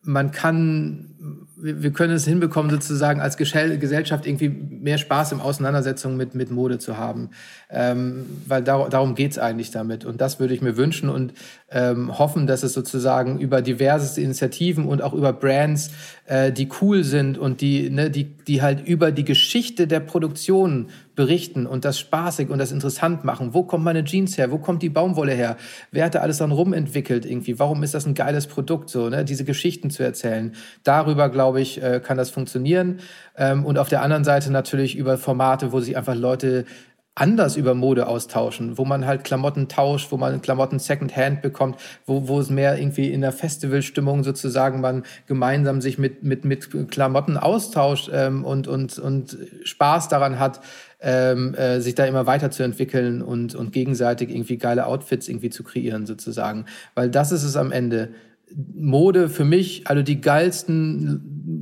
man 0.02 0.30
kann, 0.30 1.46
wir 1.60 1.90
können 1.92 2.14
es 2.14 2.24
hinbekommen, 2.24 2.70
sozusagen 2.70 3.20
als 3.20 3.36
Gesellschaft 3.36 4.26
irgendwie 4.26 4.48
mehr 4.48 4.98
Spaß 4.98 5.32
im 5.32 5.40
Auseinandersetzung 5.40 6.16
mit, 6.16 6.34
mit 6.34 6.50
Mode 6.50 6.78
zu 6.78 6.96
haben. 6.96 7.30
Ähm, 7.70 8.26
weil 8.46 8.62
dar 8.62 8.88
darum 8.88 9.14
geht's 9.14 9.38
eigentlich 9.38 9.70
damit. 9.70 10.04
Und 10.04 10.20
das 10.20 10.38
würde 10.38 10.54
ich 10.54 10.62
mir 10.62 10.76
wünschen 10.76 11.08
und 11.08 11.34
ähm, 11.70 12.16
hoffen, 12.18 12.46
dass 12.46 12.62
es 12.62 12.72
sozusagen 12.72 13.38
über 13.38 13.60
diverse 13.60 14.20
Initiativen 14.20 14.86
und 14.86 15.02
auch 15.02 15.14
über 15.14 15.32
Brands, 15.32 15.90
äh, 16.26 16.52
die 16.52 16.68
cool 16.80 17.02
sind 17.04 17.38
und 17.38 17.60
die, 17.60 17.90
ne, 17.90 18.10
die, 18.10 18.24
die 18.24 18.62
halt 18.62 18.86
über 18.86 19.10
die 19.10 19.24
Geschichte 19.24 19.86
der 19.86 20.00
Produktion 20.00 20.88
berichten 21.18 21.66
und 21.66 21.84
das 21.84 21.98
spaßig 21.98 22.48
und 22.48 22.58
das 22.58 22.70
interessant 22.70 23.24
machen. 23.24 23.52
Wo 23.52 23.64
kommt 23.64 23.82
meine 23.82 24.04
Jeans 24.04 24.38
her? 24.38 24.52
Wo 24.52 24.58
kommt 24.58 24.84
die 24.84 24.88
Baumwolle 24.88 25.32
her? 25.32 25.56
Wer 25.90 26.04
hat 26.04 26.14
da 26.14 26.20
alles 26.20 26.38
dann 26.38 26.52
rumentwickelt 26.52 27.26
irgendwie? 27.26 27.58
Warum 27.58 27.82
ist 27.82 27.92
das 27.92 28.06
ein 28.06 28.14
geiles 28.14 28.46
Produkt? 28.46 28.88
So, 28.88 29.08
ne? 29.08 29.24
Diese 29.24 29.44
Geschichten 29.44 29.90
zu 29.90 30.04
erzählen. 30.04 30.54
Darüber, 30.84 31.28
glaube 31.28 31.60
ich, 31.60 31.82
äh, 31.82 31.98
kann 31.98 32.16
das 32.16 32.30
funktionieren. 32.30 33.00
Ähm, 33.36 33.66
und 33.66 33.78
auf 33.78 33.88
der 33.88 34.02
anderen 34.02 34.22
Seite 34.22 34.52
natürlich 34.52 34.94
über 34.94 35.18
Formate, 35.18 35.72
wo 35.72 35.80
sich 35.80 35.96
einfach 35.96 36.14
Leute 36.14 36.66
anders 37.18 37.56
über 37.56 37.74
Mode 37.74 38.06
austauschen, 38.06 38.78
wo 38.78 38.84
man 38.84 39.06
halt 39.06 39.24
Klamotten 39.24 39.68
tauscht, 39.68 40.12
wo 40.12 40.16
man 40.16 40.40
Klamotten 40.40 40.78
Secondhand 40.78 41.42
bekommt, 41.42 41.76
wo, 42.06 42.28
wo 42.28 42.38
es 42.38 42.48
mehr 42.48 42.78
irgendwie 42.78 43.12
in 43.12 43.20
der 43.20 43.32
Festivalstimmung 43.32 44.22
sozusagen 44.22 44.80
man 44.80 45.04
gemeinsam 45.26 45.80
sich 45.80 45.98
mit, 45.98 46.22
mit, 46.22 46.44
mit 46.44 46.90
Klamotten 46.90 47.36
austauscht 47.36 48.08
ähm, 48.12 48.44
und, 48.44 48.68
und, 48.68 48.98
und 48.98 49.36
Spaß 49.64 50.08
daran 50.08 50.38
hat, 50.38 50.60
ähm, 51.00 51.54
äh, 51.54 51.80
sich 51.80 51.94
da 51.94 52.04
immer 52.04 52.26
weiterzuentwickeln 52.26 53.22
und, 53.22 53.54
und 53.54 53.72
gegenseitig 53.72 54.30
irgendwie 54.30 54.58
geile 54.58 54.86
Outfits 54.86 55.28
irgendwie 55.28 55.50
zu 55.50 55.62
kreieren 55.62 56.06
sozusagen. 56.06 56.66
Weil 56.94 57.10
das 57.10 57.32
ist 57.32 57.44
es 57.44 57.56
am 57.56 57.72
Ende. 57.72 58.10
Mode 58.54 59.28
für 59.28 59.44
mich, 59.44 59.86
also 59.86 60.02
die 60.02 60.20
geilsten 60.20 61.20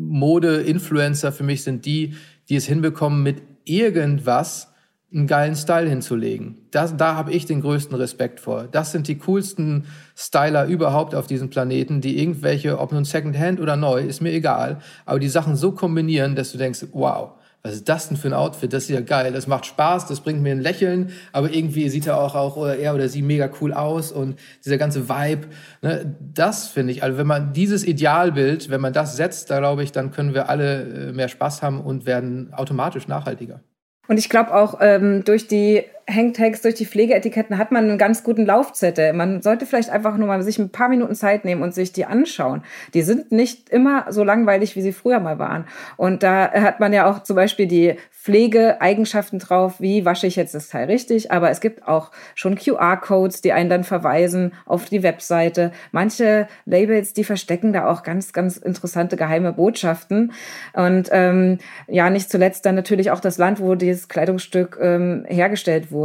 Mode-Influencer 0.09 1.33
für 1.33 1.43
mich 1.43 1.65
sind 1.65 1.85
die, 1.85 2.15
die 2.49 2.57
es 2.57 2.67
hinbekommen, 2.67 3.23
mit 3.23 3.43
irgendwas 3.65 4.73
einen 5.13 5.27
geilen 5.27 5.55
Style 5.55 5.89
hinzulegen. 5.89 6.59
Das, 6.71 6.97
da 6.97 7.15
habe 7.15 7.33
ich 7.33 7.47
den 7.47 7.61
größten 7.61 7.97
Respekt 7.97 8.41
vor. 8.41 8.69
Das 8.71 8.93
sind 8.93 9.09
die 9.09 9.19
coolsten 9.19 9.85
Styler 10.17 10.67
überhaupt 10.67 11.15
auf 11.15 11.27
diesem 11.27 11.49
Planeten, 11.49 12.01
die 12.01 12.19
irgendwelche, 12.21 12.79
ob 12.79 12.93
nun 12.93 13.05
Secondhand 13.05 13.61
oder 13.61 13.77
neu, 13.77 14.01
ist 14.01 14.21
mir 14.21 14.33
egal, 14.33 14.81
aber 15.05 15.19
die 15.19 15.29
Sachen 15.29 15.57
so 15.57 15.73
kombinieren, 15.73 16.35
dass 16.35 16.53
du 16.53 16.59
denkst, 16.59 16.87
wow, 16.93 17.33
was 17.67 17.75
ist 17.75 17.89
das 17.89 18.09
denn 18.09 18.17
für 18.17 18.29
ein 18.29 18.35
Outfit? 18.35 18.73
Das 18.73 18.85
ist 18.85 18.91
ja 18.91 19.01
geil, 19.01 19.33
das 19.33 19.47
macht 19.47 19.67
Spaß, 19.67 20.07
das 20.07 20.21
bringt 20.21 20.41
mir 20.41 20.53
ein 20.53 20.61
Lächeln, 20.61 21.11
aber 21.33 21.53
irgendwie 21.53 21.89
sieht 21.89 22.07
er 22.07 22.19
auch, 22.19 22.35
auch 22.35 22.65
er 22.65 22.95
oder 22.95 23.09
sie 23.09 23.23
mega 23.23 23.51
cool 23.61 23.73
aus 23.73 24.13
und 24.13 24.39
dieser 24.65 24.79
ganze 24.79 25.09
Vibe, 25.09 25.49
ne, 25.83 26.15
das 26.21 26.69
finde 26.69 26.93
ich, 26.93 27.03
also 27.03 27.19
wenn 27.19 27.27
man 27.27 27.53
dieses 27.53 27.85
Idealbild, 27.85 28.71
wenn 28.71 28.81
man 28.81 28.93
das 28.93 29.17
setzt, 29.17 29.51
da 29.51 29.59
glaube 29.59 29.83
ich, 29.83 29.91
dann 29.91 30.13
können 30.13 30.33
wir 30.33 30.49
alle 30.49 30.83
äh, 31.09 31.13
mehr 31.13 31.29
Spaß 31.29 31.63
haben 31.63 31.81
und 31.81 32.07
werden 32.07 32.55
automatisch 32.55 33.09
nachhaltiger. 33.09 33.61
Und 34.09 34.19
ich 34.19 34.29
glaube 34.29 34.55
auch 34.55 34.79
ähm, 34.81 35.25
durch 35.25 35.49
die 35.49 35.83
Hangtags, 36.09 36.63
durch 36.63 36.77
die 36.77 36.87
Pflegeetiketten 36.87 37.59
hat 37.59 37.73
man 37.73 37.85
einen 37.85 37.99
ganz 37.99 38.23
guten 38.23 38.47
Laufzettel. 38.47 39.13
Man 39.13 39.43
sollte 39.43 39.67
vielleicht 39.67 39.91
einfach 39.91 40.17
nur 40.17 40.29
mal 40.29 40.41
sich 40.43 40.59
ein 40.59 40.71
paar 40.71 40.89
Minuten 40.89 41.17
Zeit 41.17 41.45
nehmen 41.45 41.63
und 41.63 41.75
sich 41.75 41.93
die 41.93 42.05
anschauen. 42.05 42.63
Die 42.95 43.03
sind 43.03 43.33
nicht 43.33 43.71
immer 43.71 44.07
so 44.11 44.23
langweilig, 44.23 44.77
wie 44.77 44.83
sie 44.83 44.93
früher 44.93 45.19
mal 45.19 45.41
waren. 45.41 45.67
Und 45.97 46.23
da 46.23 46.53
hat 46.53 46.79
man 46.79 46.93
ja 46.93 47.11
auch 47.11 47.25
zum 47.25 47.35
Beispiel 47.35 47.67
die 47.67 47.97
Pflegeeigenschaften 48.13 49.41
drauf, 49.41 49.81
wie 49.81 50.05
wasche 50.05 50.27
ich 50.27 50.37
jetzt 50.37 50.55
das 50.55 50.69
Teil 50.69 50.87
richtig. 50.87 51.33
Aber 51.33 51.51
es 51.51 51.61
gibt 51.61 51.87
auch 51.89 52.13
schon 52.37 52.57
QR-Codes, 52.57 53.41
die 53.41 53.53
einen 53.53 53.71
dann 53.71 53.85
verweisen 53.85 54.53
auf 54.65 54.87
die 54.87 55.03
Webseite. 55.03 55.73
Manche 55.91 56.47
Labels, 56.67 57.15
die 57.15 57.25
verstecken 57.25 57.73
da 57.73 57.89
auch 57.89 58.05
ganz, 58.05 58.33
ganz 58.33 58.57
interessante 58.57 59.17
geheime 59.17 59.53
Botschaften. 59.53 60.33
Und 60.73 61.09
ähm, 61.11 61.59
ja, 61.89 62.11
nicht 62.11 62.31
zuletzt 62.31 62.65
dann 62.65 62.77
natürlich 62.77 63.11
auch 63.11 63.21
das 63.21 63.39
Land, 63.39 63.61
wo 63.61 63.75
dieses 63.75 64.09
Kleidungsstück 64.09 64.79
ähm, 64.81 65.25
hergestellt 65.27 65.91
wurde. 65.91 65.96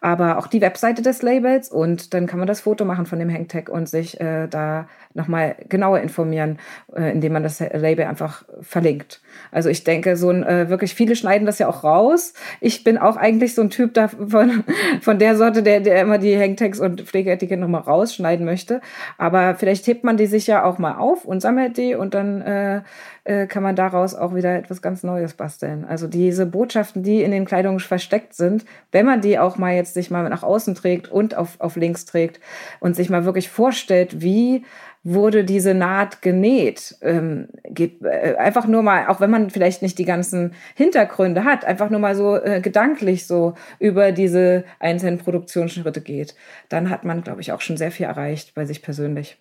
Aber 0.00 0.38
auch 0.38 0.46
die 0.46 0.60
Webseite 0.60 1.02
des 1.02 1.22
Labels 1.22 1.70
und 1.70 2.14
dann 2.14 2.26
kann 2.26 2.38
man 2.38 2.48
das 2.48 2.60
Foto 2.60 2.84
machen 2.84 3.06
von 3.06 3.18
dem 3.18 3.32
Hangtag 3.32 3.68
und 3.68 3.88
sich 3.88 4.20
äh, 4.20 4.46
da 4.48 4.86
nochmal 5.14 5.56
genauer 5.68 6.00
informieren, 6.00 6.58
äh, 6.94 7.12
indem 7.12 7.32
man 7.32 7.42
das 7.42 7.60
Label 7.60 8.04
einfach 8.06 8.44
verlinkt. 8.60 9.20
Also 9.52 9.68
ich 9.68 9.84
denke, 9.84 10.16
so 10.16 10.28
ein, 10.30 10.42
äh, 10.42 10.68
wirklich 10.68 10.94
viele 10.94 11.14
schneiden 11.14 11.46
das 11.46 11.60
ja 11.60 11.68
auch 11.68 11.84
raus. 11.84 12.34
Ich 12.60 12.84
bin 12.84 12.98
auch 12.98 13.16
eigentlich 13.16 13.54
so 13.54 13.62
ein 13.62 13.70
Typ 13.70 13.94
davon, 13.94 14.64
von 15.00 15.18
der 15.18 15.36
Sorte, 15.36 15.62
der, 15.62 15.80
der 15.80 16.02
immer 16.02 16.18
die 16.18 16.36
Hangtags 16.36 16.80
und 16.80 17.02
Pflegeetiketten 17.02 17.60
nochmal 17.60 17.82
rausschneiden 17.82 18.44
möchte. 18.44 18.80
Aber 19.16 19.54
vielleicht 19.54 19.86
hebt 19.86 20.04
man 20.04 20.16
die 20.16 20.26
sich 20.26 20.46
ja 20.48 20.64
auch 20.64 20.78
mal 20.78 20.96
auf 20.96 21.24
und 21.24 21.40
sammelt 21.40 21.76
die 21.76 21.94
und 21.94 22.14
dann 22.14 22.42
äh, 22.42 22.82
äh, 23.24 23.46
kann 23.46 23.62
man 23.62 23.74
daraus 23.74 24.14
auch 24.14 24.34
wieder 24.34 24.54
etwas 24.54 24.82
ganz 24.82 25.02
Neues 25.02 25.34
basteln. 25.34 25.84
Also 25.84 26.06
diese 26.06 26.46
Botschaften, 26.46 27.02
die 27.02 27.22
in 27.22 27.30
den 27.30 27.46
Kleidungen 27.46 27.80
versteckt 27.80 28.34
sind, 28.34 28.64
wenn 28.92 29.06
man 29.06 29.20
die 29.20 29.38
auch 29.38 29.56
mal 29.56 29.74
jetzt 29.74 29.94
sich 29.94 30.10
mal 30.10 30.28
nach 30.28 30.42
außen 30.42 30.74
trägt 30.74 31.10
und 31.10 31.34
auf, 31.34 31.60
auf 31.60 31.76
links 31.76 32.04
trägt 32.04 32.40
und 32.80 32.94
sich 32.94 33.10
mal 33.10 33.24
wirklich 33.24 33.48
vorstellt, 33.48 34.20
wie 34.20 34.64
wurde 35.04 35.44
diese 35.44 35.74
Naht 35.74 36.22
genäht. 36.22 36.96
Ähm, 37.02 37.48
geht, 37.64 38.02
äh, 38.02 38.36
einfach 38.36 38.66
nur 38.66 38.82
mal, 38.82 39.06
auch 39.08 39.20
wenn 39.20 39.30
man 39.30 39.50
vielleicht 39.50 39.82
nicht 39.82 39.98
die 39.98 40.06
ganzen 40.06 40.54
Hintergründe 40.74 41.44
hat, 41.44 41.64
einfach 41.64 41.90
nur 41.90 42.00
mal 42.00 42.16
so 42.16 42.36
äh, 42.36 42.60
gedanklich 42.60 43.26
so 43.26 43.54
über 43.78 44.12
diese 44.12 44.64
einzelnen 44.80 45.18
Produktionsschritte 45.18 46.00
geht, 46.00 46.34
dann 46.70 46.90
hat 46.90 47.04
man, 47.04 47.22
glaube 47.22 47.42
ich, 47.42 47.52
auch 47.52 47.60
schon 47.60 47.76
sehr 47.76 47.90
viel 47.90 48.06
erreicht 48.06 48.54
bei 48.54 48.64
sich 48.64 48.82
persönlich. 48.82 49.38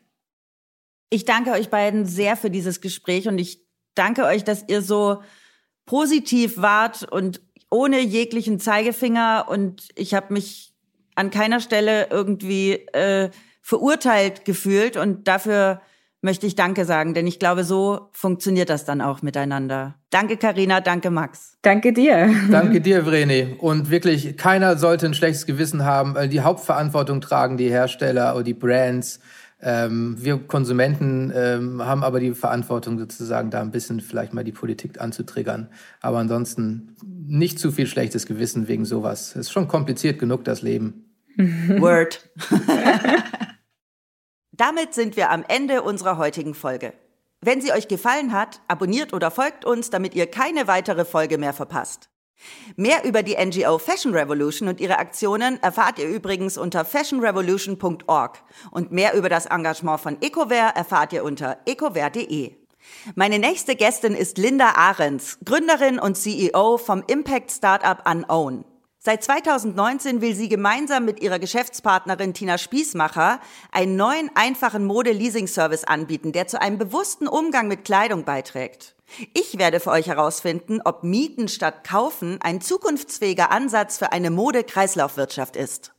Ich 1.10 1.26
danke 1.26 1.52
euch 1.52 1.70
beiden 1.70 2.06
sehr 2.06 2.36
für 2.36 2.50
dieses 2.50 2.82
Gespräch 2.82 3.28
und 3.28 3.38
ich 3.38 3.64
danke 3.96 4.26
euch, 4.26 4.44
dass 4.44 4.64
ihr 4.68 4.82
so 4.82 5.22
positiv 5.86 6.58
wart 6.58 7.04
und 7.12 7.42
ohne 7.70 8.00
jeglichen 8.00 8.60
Zeigefinger 8.60 9.46
und 9.50 9.90
ich 9.96 10.14
habe 10.14 10.34
mich 10.34 10.74
an 11.16 11.32
keiner 11.32 11.60
Stelle 11.60 12.08
irgendwie 12.10 12.74
äh, 12.94 13.30
verurteilt 13.62 14.46
gefühlt 14.46 14.98
und 14.98 15.28
dafür 15.28 15.82
möchte 16.24 16.48
ich 16.48 16.56
Danke 16.56 16.86
sagen, 16.86 17.14
denn 17.14 17.28
ich 17.28 17.38
glaube, 17.38 17.66
so 17.66 18.08
funktioniert 18.14 18.70
das 18.70 18.86
dann 18.86 19.02
auch 19.02 19.22
miteinander. 19.22 19.96
Danke, 20.10 20.38
Karina, 20.38 20.80
danke, 20.80 21.12
Max. 21.12 21.58
Danke 21.62 21.92
dir. 21.92 22.34
Danke 22.50 22.80
dir, 22.80 23.04
Vreni. 23.04 23.58
Und 23.60 23.90
wirklich, 23.90 24.38
keiner 24.38 24.78
sollte 24.78 25.06
ein 25.06 25.14
schlechtes 25.14 25.46
Gewissen 25.46 25.84
haben. 25.84 26.30
Die 26.30 26.40
Hauptverantwortung 26.40 27.20
tragen 27.20 27.58
die 27.58 27.70
Hersteller 27.70 28.36
oder 28.36 28.44
die 28.44 28.54
Brands. 28.54 29.20
Ähm, 29.66 30.18
wir 30.20 30.40
Konsumenten 30.40 31.32
ähm, 31.34 31.86
haben 31.86 32.04
aber 32.04 32.20
die 32.20 32.34
Verantwortung 32.34 33.00
sozusagen, 33.00 33.50
da 33.50 33.62
ein 33.62 33.72
bisschen 33.72 34.02
vielleicht 34.02 34.34
mal 34.34 34.44
die 34.44 34.52
Politik 34.52 35.00
anzutriggern. 35.00 35.70
Aber 36.02 36.18
ansonsten 36.18 36.98
nicht 37.06 37.60
zu 37.60 37.72
viel 37.72 37.88
schlechtes 37.88 38.26
Gewissen 38.26 38.68
wegen 38.68 38.84
sowas. 38.84 39.30
Es 39.30 39.48
ist 39.48 39.52
schon 39.52 39.70
kompliziert 39.70 40.20
genug, 40.20 40.44
das 40.44 40.62
Leben. 40.62 41.16
Word. 41.38 42.30
Damit 44.52 44.94
sind 44.94 45.16
wir 45.16 45.32
am 45.32 45.46
Ende 45.48 45.82
unserer 45.82 46.18
heutigen 46.18 46.54
Folge. 46.54 46.94
Wenn 47.42 47.62
sie 47.62 47.72
euch 47.72 47.88
gefallen 47.88 48.34
hat, 48.34 48.62
abonniert 48.68 49.14
oder 49.14 49.32
folgt 49.32 49.66
uns, 49.66 49.90
damit 49.90 50.14
ihr 50.14 50.28
keine 50.28 50.68
weitere 50.68 51.06
Folge 51.06 51.38
mehr 51.38 51.54
verpasst. 51.54 52.10
Mehr 52.76 53.04
über 53.06 53.24
die 53.24 53.36
NGO 53.36 53.78
Fashion 53.78 54.14
Revolution 54.16 54.68
und 54.68 54.80
ihre 54.80 54.98
Aktionen 54.98 55.62
erfahrt 55.62 56.00
ihr 56.00 56.08
übrigens 56.08 56.58
unter 56.58 56.86
fashionrevolution.org 56.86 58.44
und 58.72 58.92
mehr 58.92 59.14
über 59.14 59.30
das 59.30 59.46
Engagement 59.46 60.00
von 60.00 60.22
EcoVer 60.22 60.74
erfahrt 60.76 61.14
ihr 61.14 61.24
unter 61.24 61.58
ecover.de. 61.66 62.56
Meine 63.16 63.40
nächste 63.40 63.76
Gästin 63.76 64.14
ist 64.14 64.38
Linda 64.38 64.72
Ahrens, 64.76 65.38
Gründerin 65.46 66.00
und 66.00 66.16
CEO 66.16 66.78
vom 66.78 67.04
Impact 67.08 67.52
Startup 67.52 68.04
Unown. 68.10 68.66
Seit 69.00 69.22
2019 69.24 70.22
will 70.22 70.34
sie 70.34 70.48
gemeinsam 70.48 71.04
mit 71.04 71.22
ihrer 71.22 71.38
Geschäftspartnerin 71.38 72.34
Tina 72.34 72.58
Spießmacher 72.58 73.42
einen 73.72 73.98
neuen 73.98 74.32
einfachen 74.34 74.86
Mode-Leasing-Service 74.86 75.84
anbieten, 75.84 76.32
der 76.32 76.48
zu 76.48 76.62
einem 76.62 76.78
bewussten 76.78 77.28
Umgang 77.28 77.68
mit 77.68 77.84
Kleidung 77.84 78.24
beiträgt. 78.24 78.96
Ich 79.34 79.58
werde 79.58 79.80
für 79.80 79.92
euch 79.92 80.08
herausfinden, 80.08 80.82
ob 80.84 81.04
Mieten 81.04 81.48
statt 81.48 81.84
Kaufen 81.88 82.40
ein 82.42 82.62
zukunftsfähiger 82.62 83.52
Ansatz 83.52 83.98
für 83.98 84.12
eine 84.12 84.32
Mode-Kreislaufwirtschaft 84.32 85.56
ist. 85.56 85.94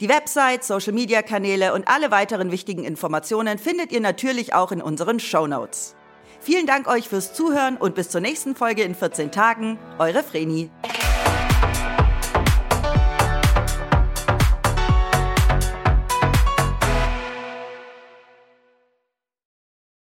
Die 0.00 0.08
Website, 0.08 0.64
Social-Media-Kanäle 0.64 1.72
und 1.72 1.88
alle 1.88 2.10
weiteren 2.10 2.50
wichtigen 2.50 2.84
Informationen 2.84 3.58
findet 3.58 3.92
ihr 3.92 4.00
natürlich 4.00 4.54
auch 4.54 4.72
in 4.72 4.82
unseren 4.82 5.20
Show 5.20 5.46
Notes. 5.46 5.94
Vielen 6.40 6.66
Dank 6.66 6.86
euch 6.86 7.08
fürs 7.08 7.32
Zuhören 7.32 7.76
und 7.76 7.94
bis 7.94 8.10
zur 8.10 8.20
nächsten 8.20 8.54
Folge 8.54 8.82
in 8.82 8.94
14 8.94 9.30
Tagen. 9.30 9.78
Eure 9.98 10.22
Vreni. 10.22 10.70